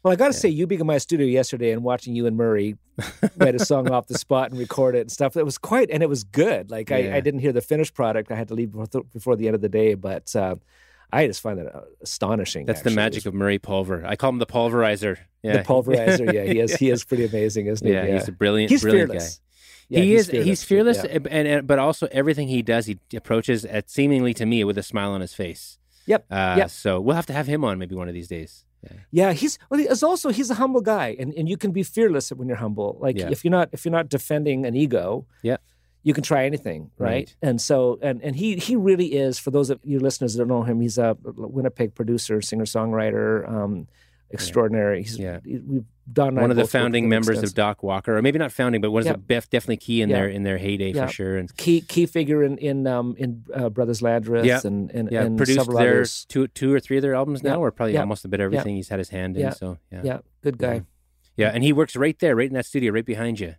Well, 0.03 0.13
I 0.13 0.17
got 0.17 0.29
to 0.29 0.37
yeah. 0.37 0.41
say, 0.41 0.49
you 0.51 0.67
being 0.67 0.81
in 0.81 0.87
my 0.87 0.99
studio 0.99 1.27
yesterday 1.27 1.73
and 1.73 1.83
watching 1.83 2.15
you 2.15 2.27
and 2.27 2.37
Murray 2.37 2.77
write 3.37 3.57
a 3.57 3.65
song 3.65 3.91
off 3.91 4.07
the 4.07 4.17
spot 4.17 4.51
and 4.51 4.59
record 4.59 4.95
it 4.95 5.01
and 5.01 5.11
stuff, 5.11 5.37
it 5.37 5.45
was 5.45 5.59
quite, 5.59 5.91
and 5.91 6.05
it 6.05 6.09
was 6.09 6.23
good. 6.23 6.71
Like, 6.71 6.91
yeah. 6.91 6.97
I, 6.97 7.17
I, 7.17 7.21
didn't 7.21 7.41
hear 7.41 7.53
the 7.53 7.61
finished 7.61 7.95
product. 7.95 8.31
I 8.31 8.37
had 8.37 8.49
to 8.49 8.55
leave 8.55 8.71
before, 8.71 9.03
before 9.13 9.37
the 9.37 9.49
end 9.49 9.57
of 9.57 9.61
the 9.61 9.69
day, 9.69 9.95
but 9.95 10.35
uh, 10.37 10.55
I 11.13 11.27
just 11.27 11.41
find 11.41 11.59
that 11.59 11.75
uh, 11.75 11.81
astonishing. 12.03 12.67
That's 12.67 12.81
actually. 12.81 12.93
the 12.93 12.97
magic 12.97 13.27
of 13.27 13.35
Murray 13.35 13.59
Pulver. 13.59 14.05
I 14.07 14.17
call 14.17 14.31
him 14.31 14.39
the 14.39 14.47
pulverizer. 14.47 15.19
Yeah. 15.43 15.59
The 15.59 15.63
pulverizer, 15.63 16.33
yeah. 16.33 16.45
He 16.45 16.61
is, 16.61 16.75
he 16.77 16.91
is 16.91 17.05
pretty 17.05 17.25
amazing, 17.25 17.67
isn't 17.67 17.87
he? 17.87 17.93
Yeah, 17.93 18.05
yeah. 18.05 18.15
he's 18.15 18.29
a 18.29 18.33
brilliant, 18.33 18.71
he's 18.71 18.83
brilliant 18.83 19.11
fearless. 19.11 19.37
guy. 19.37 19.43
Yeah, 19.89 20.01
he 20.01 20.11
he's 20.11 20.21
is. 20.21 20.27
Fearless. 20.31 20.47
He's 20.47 20.65
fearless, 20.65 20.97
yeah. 21.05 21.19
and, 21.31 21.49
and, 21.49 21.67
but 21.67 21.79
also 21.79 22.09
everything 22.13 22.49
he 22.49 22.61
does, 22.61 22.87
he 22.87 22.99
approaches 23.15 23.65
at 23.65 23.89
seemingly 23.89 24.35
to 24.35 24.45
me 24.45 24.65
with 24.65 24.77
a 24.77 24.83
smile 24.83 25.13
on 25.13 25.23
his 25.23 25.33
face. 25.33 25.79
Yep. 26.07 26.27
Uh, 26.31 26.55
yep. 26.59 26.71
So 26.71 27.01
we'll 27.01 27.17
have 27.17 27.27
to 27.27 27.33
have 27.33 27.47
him 27.47 27.65
on 27.65 27.79
maybe 27.79 27.95
one 27.95 28.09
of 28.09 28.15
these 28.15 28.29
days. 28.29 28.65
Yeah. 28.83 28.93
yeah, 29.11 29.33
he's 29.33 29.59
well. 29.71 29.81
He's 29.81 30.03
also 30.05 30.31
he's 30.31 30.51
a 30.51 30.55
humble 30.55 30.81
guy, 30.81 31.17
and, 31.19 31.35
and 31.35 31.49
you 31.49 31.57
can 31.57 31.73
be 31.73 31.83
fearless 31.83 32.31
when 32.31 32.47
you're 32.47 32.59
humble. 32.59 32.97
Like 33.01 33.19
if 33.19 33.45
you're 33.45 33.51
not 33.51 33.71
if 33.73 33.85
you're 33.85 33.93
not 33.93 34.09
defending 34.09 34.65
an 34.67 34.77
ego, 34.77 35.27
yeah, 35.43 35.57
you 36.03 36.15
can 36.15 36.23
try 36.23 36.45
anything, 36.47 36.91
right? 36.99 37.09
right? 37.09 37.37
And 37.43 37.61
so 37.61 37.99
and 38.03 38.23
and 38.23 38.37
he 38.37 38.57
he 38.57 38.77
really 38.77 39.15
is. 39.15 39.39
For 39.39 39.51
those 39.51 39.71
of 39.71 39.81
you 39.85 39.99
listeners 40.01 40.35
that 40.35 40.41
don't 40.41 40.49
know 40.49 40.63
him, 40.63 40.81
he's 40.81 40.99
a 40.99 41.17
Winnipeg 41.23 41.95
producer, 41.95 42.41
singer 42.41 42.65
songwriter. 42.65 43.49
Um, 43.49 43.89
extraordinary. 44.31 45.03
He's, 45.03 45.19
yeah. 45.19 45.39
we've 45.45 45.85
done 46.11 46.35
one 46.35 46.51
of 46.51 46.57
the 46.57 46.67
founding 46.67 47.09
members 47.09 47.43
of 47.43 47.55
Doc 47.55 47.83
Walker, 47.83 48.17
or 48.17 48.23
maybe 48.23 48.39
not 48.39 48.53
founding, 48.53 48.81
but 48.81 48.91
was 48.91 49.07
yeah. 49.07 49.17
definitely 49.29 49.77
key 49.79 50.03
in 50.03 50.09
yeah. 50.09 50.17
their 50.17 50.29
in 50.29 50.43
their 50.43 50.59
heyday 50.59 50.93
yeah. 50.93 51.07
for 51.07 51.13
sure. 51.13 51.37
And 51.37 51.55
key 51.57 51.81
key 51.81 52.07
figure 52.07 52.43
in 52.43 52.59
in 52.59 52.87
um, 52.87 53.15
in 53.19 53.45
uh, 53.55 53.69
Brothers 53.69 54.03
Landreth 54.03 54.45
yeah. 54.45 54.61
and 54.65 54.91
and, 54.91 55.11
yeah. 55.11 55.23
and 55.23 55.37
produced 55.37 55.59
several 55.59 55.79
their 55.79 55.93
others. 55.93 56.27
two 56.29 56.47
two 56.49 56.73
or 56.73 56.81
three 56.81 56.97
of 56.97 57.03
their 57.03 57.15
albums 57.15 57.43
now, 57.43 57.63
or 57.63 57.71
probably 57.71 57.97
almost 57.97 58.25
a 58.25 58.29
bit 58.29 58.41
everything 58.41 58.77
he's 58.77 58.89
had 58.89 58.99
his 58.99 59.09
hand 59.09 59.37
in. 59.37 59.53
So 59.53 59.79
yeah, 59.91 60.01
yeah, 60.05 60.19
good 60.43 60.59
guy. 60.59 60.83
Yeah, 61.37 61.51
and 61.55 61.63
he 61.63 61.73
works 61.73 61.95
right 61.95 62.19
there, 62.19 62.35
right 62.35 62.49
in 62.49 62.55
that 62.55 62.67
studio, 62.67 62.93
right 62.93 63.07
behind 63.07 63.39
you. 63.39 63.55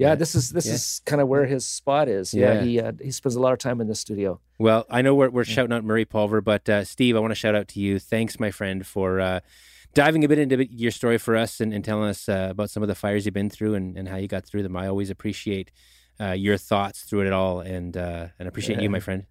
Yeah, 0.00 0.14
this 0.14 0.34
is 0.34 0.48
this 0.48 0.64
is 0.66 1.02
kind 1.04 1.20
of 1.20 1.28
where 1.28 1.44
his 1.44 1.66
spot 1.66 2.08
is. 2.08 2.32
Yeah, 2.32 2.62
he 2.62 2.80
uh, 2.80 2.92
he 2.98 3.10
spends 3.10 3.34
a 3.34 3.40
lot 3.40 3.52
of 3.52 3.58
time 3.58 3.82
in 3.82 3.86
the 3.86 3.94
studio. 3.94 4.40
Well, 4.58 4.86
I 4.88 5.02
know 5.02 5.14
we're 5.14 5.28
we're 5.28 5.44
shouting 5.44 5.74
out 5.74 5.84
Murray 5.84 6.06
Pulver, 6.06 6.40
but 6.40 6.66
uh, 6.70 6.84
Steve, 6.84 7.16
I 7.16 7.20
want 7.20 7.32
to 7.32 7.34
shout 7.34 7.54
out 7.54 7.68
to 7.68 7.80
you. 7.80 7.98
Thanks, 7.98 8.40
my 8.40 8.50
friend, 8.50 8.86
for 8.86 9.20
uh, 9.20 9.40
diving 9.92 10.24
a 10.24 10.28
bit 10.28 10.38
into 10.38 10.66
your 10.72 10.90
story 10.90 11.18
for 11.18 11.36
us 11.36 11.60
and, 11.60 11.74
and 11.74 11.84
telling 11.84 12.08
us 12.08 12.30
uh, 12.30 12.48
about 12.50 12.70
some 12.70 12.82
of 12.82 12.88
the 12.88 12.94
fires 12.94 13.26
you've 13.26 13.34
been 13.34 13.50
through 13.50 13.74
and, 13.74 13.94
and 13.98 14.08
how 14.08 14.16
you 14.16 14.26
got 14.26 14.46
through 14.46 14.62
them. 14.62 14.74
I 14.74 14.86
always 14.86 15.10
appreciate 15.10 15.70
uh, 16.18 16.32
your 16.32 16.56
thoughts 16.56 17.02
through 17.02 17.26
it 17.26 17.32
all, 17.34 17.60
and 17.60 17.94
uh, 17.94 18.28
and 18.38 18.48
appreciate 18.48 18.76
yeah. 18.76 18.84
you, 18.84 18.90
my 18.90 19.00
friend. 19.00 19.26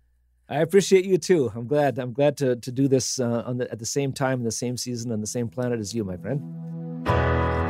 I 0.47 0.57
appreciate 0.57 1.03
you 1.03 1.17
too. 1.17 1.51
I'm 1.55 1.65
glad. 1.65 1.97
I'm 1.97 2.13
glad 2.13 2.37
to 2.37 2.55
to 2.57 2.71
do 2.71 2.87
this 2.87 3.19
uh, 3.19 3.41
on 3.43 3.57
the, 3.57 3.71
at 3.71 3.79
the 3.79 3.87
same 3.87 4.13
time, 4.13 4.37
in 4.39 4.45
the 4.45 4.51
same 4.51 4.77
season, 4.77 5.11
on 5.11 5.19
the 5.19 5.27
same 5.27 5.47
planet 5.47 5.79
as 5.79 5.95
you, 5.95 6.03
my 6.03 6.17
friend. 6.17 7.68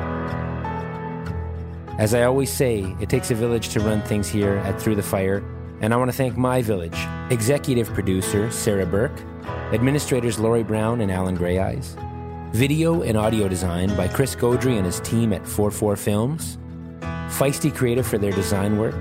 As 2.00 2.14
I 2.14 2.24
always 2.24 2.50
say, 2.50 2.96
it 3.02 3.10
takes 3.10 3.30
a 3.30 3.36
village 3.36 3.68
to 3.70 3.82
run 3.82 4.02
things 4.04 4.30
here 4.30 4.56
at 4.60 4.82
Through 4.82 4.96
the 4.96 5.04
Fire, 5.04 5.44
and 5.82 5.94
I 5.94 5.98
want 5.98 6.10
to 6.10 6.16
thank 6.16 6.38
my 6.38 6.62
village, 6.62 6.98
executive 7.30 7.94
producer 7.94 8.50
Sarah 8.52 8.86
Burke, 8.86 9.20
administrators 9.74 10.40
Lori 10.40 10.64
Brown 10.64 11.02
and 11.02 11.12
Alan 11.12 11.38
Greyeyes, 11.38 12.02
video 12.54 13.02
and 13.02 13.18
audio 13.18 13.50
design 13.50 13.94
by 13.98 14.08
Chris 14.08 14.34
Godry 14.34 14.78
and 14.78 14.86
his 14.86 15.02
team 15.02 15.34
at 15.34 15.46
44 15.46 15.98
Films, 15.98 16.58
Feisty 17.02 17.76
Creative 17.76 18.08
for 18.08 18.18
their 18.18 18.32
design 18.32 18.78
work, 18.78 18.96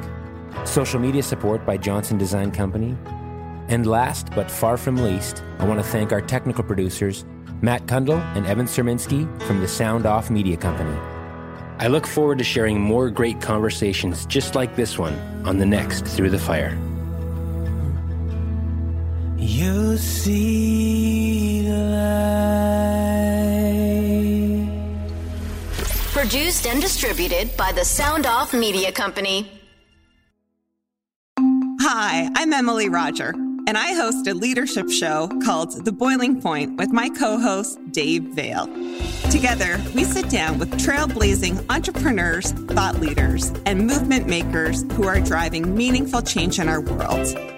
social 0.64 0.98
media 0.98 1.22
support 1.22 1.64
by 1.64 1.76
Johnson 1.76 2.18
Design 2.18 2.50
Company, 2.50 2.96
and 3.68 3.86
last 3.86 4.28
but 4.34 4.50
far 4.50 4.76
from 4.76 4.96
least, 4.96 5.44
I 5.60 5.66
want 5.66 5.78
to 5.78 5.86
thank 5.86 6.10
our 6.10 6.20
technical 6.20 6.64
producers, 6.64 7.24
Matt 7.62 7.86
Cundill 7.86 8.20
and 8.36 8.44
Evan 8.44 8.66
Serminski 8.66 9.40
from 9.42 9.60
the 9.60 9.68
Sound 9.68 10.04
Off 10.04 10.30
Media 10.30 10.56
Company. 10.56 10.98
I 11.80 11.86
look 11.86 12.08
forward 12.08 12.38
to 12.38 12.44
sharing 12.44 12.80
more 12.80 13.08
great 13.08 13.40
conversations 13.40 14.26
just 14.26 14.56
like 14.56 14.74
this 14.74 14.98
one 14.98 15.14
on 15.44 15.58
the 15.58 15.66
next 15.66 16.04
Through 16.04 16.30
the 16.30 16.38
Fire. 16.38 16.76
You 19.36 19.96
see 19.96 21.62
the 21.62 21.78
light. 21.78 22.18
Produced 26.12 26.66
and 26.66 26.82
distributed 26.82 27.56
by 27.56 27.70
the 27.70 27.84
Sound 27.84 28.26
Off 28.26 28.52
Media 28.52 28.90
Company. 28.90 29.48
Hi, 31.80 32.28
I'm 32.34 32.52
Emily 32.52 32.88
Roger 32.88 33.32
and 33.68 33.76
I 33.76 33.92
host 33.92 34.26
a 34.26 34.32
leadership 34.32 34.88
show 34.88 35.28
called 35.44 35.84
The 35.84 35.92
Boiling 35.92 36.40
Point 36.40 36.78
with 36.78 36.90
my 36.90 37.10
co 37.10 37.38
host, 37.38 37.78
Dave 37.92 38.22
Vale. 38.22 38.66
Together, 39.30 39.78
we 39.94 40.04
sit 40.04 40.30
down 40.30 40.58
with 40.58 40.72
trailblazing 40.80 41.66
entrepreneurs, 41.68 42.52
thought 42.52 42.98
leaders, 42.98 43.52
and 43.66 43.86
movement 43.86 44.26
makers 44.26 44.84
who 44.92 45.06
are 45.06 45.20
driving 45.20 45.76
meaningful 45.76 46.22
change 46.22 46.58
in 46.58 46.66
our 46.66 46.80
world. 46.80 47.57